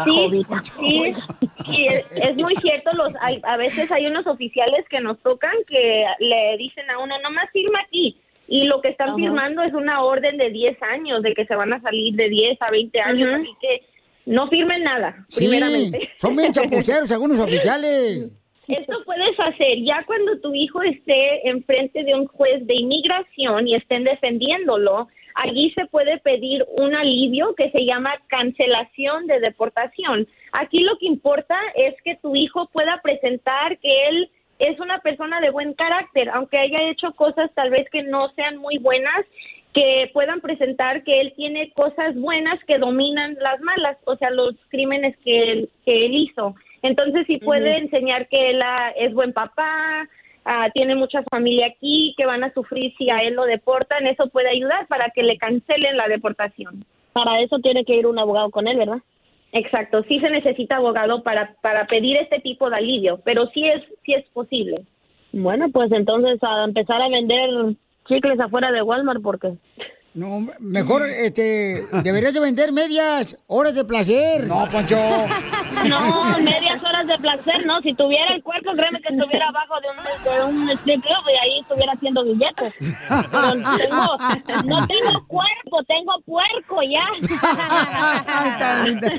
Sí, 0.05 0.43
sí, 0.77 1.13
sí, 1.69 1.85
es, 1.87 2.05
es 2.11 2.37
muy 2.37 2.55
cierto. 2.57 2.91
Los, 2.95 3.13
hay, 3.21 3.39
a 3.43 3.57
veces 3.57 3.91
hay 3.91 4.05
unos 4.05 4.25
oficiales 4.27 4.85
que 4.89 4.99
nos 4.99 5.19
tocan 5.21 5.51
que 5.67 6.05
le 6.19 6.55
dicen 6.57 6.89
a 6.91 6.99
uno, 6.99 7.15
nomás 7.23 7.49
firma 7.51 7.79
aquí. 7.87 8.15
Y 8.47 8.65
lo 8.65 8.81
que 8.81 8.89
están 8.89 9.15
firmando 9.15 9.61
es 9.61 9.73
una 9.73 10.01
orden 10.03 10.37
de 10.37 10.49
10 10.49 10.81
años, 10.83 11.21
de 11.21 11.33
que 11.33 11.45
se 11.45 11.55
van 11.55 11.73
a 11.73 11.81
salir 11.81 12.15
de 12.15 12.29
10 12.29 12.61
a 12.61 12.71
20 12.71 13.01
años. 13.01 13.29
Ujú. 13.29 13.41
Así 13.41 13.51
que 13.61 13.81
no 14.25 14.47
firmen 14.49 14.83
nada, 14.83 15.25
Sí, 15.29 15.47
primeramente. 15.47 16.09
son 16.17 16.35
bien 16.35 16.51
chapuceros 16.51 17.11
algunos 17.11 17.39
oficiales. 17.39 18.29
Esto 18.67 19.01
puedes 19.05 19.39
hacer 19.39 19.81
ya 19.85 20.03
cuando 20.05 20.39
tu 20.39 20.53
hijo 20.53 20.81
esté 20.81 21.47
enfrente 21.49 22.03
de 22.03 22.13
un 22.15 22.27
juez 22.27 22.65
de 22.67 22.75
inmigración 22.75 23.67
y 23.67 23.75
estén 23.75 24.03
defendiéndolo. 24.03 25.07
Allí 25.35 25.71
se 25.71 25.85
puede 25.85 26.17
pedir 26.17 26.65
un 26.75 26.95
alivio 26.95 27.53
que 27.55 27.69
se 27.71 27.85
llama 27.85 28.11
cancelación 28.27 29.27
de 29.27 29.39
deportación. 29.39 30.27
Aquí 30.51 30.81
lo 30.83 30.97
que 30.97 31.05
importa 31.05 31.55
es 31.75 31.93
que 32.03 32.15
tu 32.15 32.35
hijo 32.35 32.67
pueda 32.73 32.99
presentar 33.03 33.77
que 33.79 34.07
él 34.09 34.29
es 34.59 34.79
una 34.79 34.99
persona 34.99 35.39
de 35.39 35.51
buen 35.51 35.73
carácter, 35.73 36.29
aunque 36.29 36.57
haya 36.57 36.89
hecho 36.89 37.13
cosas 37.13 37.51
tal 37.53 37.69
vez 37.69 37.89
que 37.89 38.03
no 38.03 38.29
sean 38.35 38.57
muy 38.57 38.77
buenas, 38.77 39.25
que 39.73 40.09
puedan 40.13 40.41
presentar 40.41 41.03
que 41.03 41.21
él 41.21 41.33
tiene 41.35 41.71
cosas 41.71 42.15
buenas 42.15 42.63
que 42.65 42.79
dominan 42.79 43.37
las 43.39 43.61
malas, 43.61 43.97
o 44.05 44.15
sea, 44.15 44.31
los 44.31 44.55
crímenes 44.69 45.15
que 45.23 45.51
él, 45.51 45.69
que 45.85 46.05
él 46.05 46.15
hizo. 46.15 46.55
Entonces, 46.81 47.25
si 47.27 47.37
puede 47.37 47.77
enseñar 47.77 48.27
que 48.27 48.51
él 48.51 48.61
ah, 48.63 48.91
es 48.95 49.13
buen 49.13 49.33
papá, 49.33 50.07
ah, 50.45 50.69
tiene 50.73 50.95
mucha 50.95 51.21
familia 51.23 51.67
aquí, 51.67 52.15
que 52.17 52.25
van 52.25 52.43
a 52.43 52.53
sufrir 52.53 52.93
si 52.97 53.09
a 53.09 53.17
él 53.17 53.35
lo 53.35 53.45
deportan, 53.45 54.07
eso 54.07 54.29
puede 54.29 54.49
ayudar 54.49 54.87
para 54.87 55.09
que 55.11 55.23
le 55.23 55.37
cancelen 55.37 55.97
la 55.97 56.07
deportación. 56.07 56.85
Para 57.13 57.39
eso 57.41 57.59
tiene 57.59 57.85
que 57.85 57.95
ir 57.95 58.07
un 58.07 58.19
abogado 58.19 58.49
con 58.49 58.67
él, 58.67 58.77
¿verdad? 58.77 58.99
Exacto, 59.53 60.03
sí 60.07 60.19
se 60.19 60.29
necesita 60.29 60.75
abogado 60.75 61.23
para, 61.23 61.55
para 61.61 61.87
pedir 61.87 62.17
este 62.17 62.39
tipo 62.39 62.69
de 62.69 62.77
alivio, 62.77 63.21
pero 63.23 63.47
sí 63.53 63.65
es, 63.65 63.81
sí 64.05 64.13
es 64.13 64.25
posible. 64.33 64.85
Bueno, 65.31 65.69
pues 65.71 65.91
entonces 65.91 66.37
a 66.41 66.63
empezar 66.63 67.01
a 67.01 67.09
vender 67.09 67.49
chicles 68.07 68.39
afuera 68.39 68.71
de 68.71 68.81
Walmart 68.81 69.21
porque... 69.21 69.53
No, 70.13 70.47
mejor, 70.59 71.07
este, 71.07 71.83
deberías 72.03 72.33
de 72.33 72.39
vender 72.39 72.71
medias 72.71 73.37
horas 73.45 73.75
de 73.75 73.85
placer. 73.85 74.47
No, 74.47 74.67
Poncho. 74.69 74.97
No, 75.87 76.39
medias 76.39 76.66
horas 76.97 77.07
de 77.07 77.17
placer, 77.19 77.65
no. 77.65 77.81
Si 77.81 77.93
tuviera 77.93 78.33
el 78.33 78.43
cuerpo, 78.43 78.71
créeme 78.75 78.99
que 79.01 79.13
estuviera 79.13 79.47
abajo 79.49 79.75
de 79.81 79.89
un, 79.89 79.97
de 80.23 80.45
un 80.45 80.69
strip 80.79 81.01
club 81.01 81.23
y 81.27 81.33
ahí 81.43 81.59
estuviera 81.61 81.93
haciendo 81.93 82.23
billetes. 82.23 82.73
Pero 83.31 83.51
tengo, 83.77 84.17
no 84.65 84.85
tengo 84.87 85.25
cuerpo, 85.27 85.83
tengo 85.87 86.19
puerco 86.25 86.81
ya. 86.83 87.07
Tan 88.59 88.85
linda. 88.85 89.09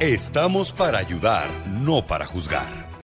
Estamos 0.00 0.72
para 0.72 0.98
ayudar, 0.98 1.48
no 1.66 2.06
para 2.06 2.26
juzgar. 2.26 2.85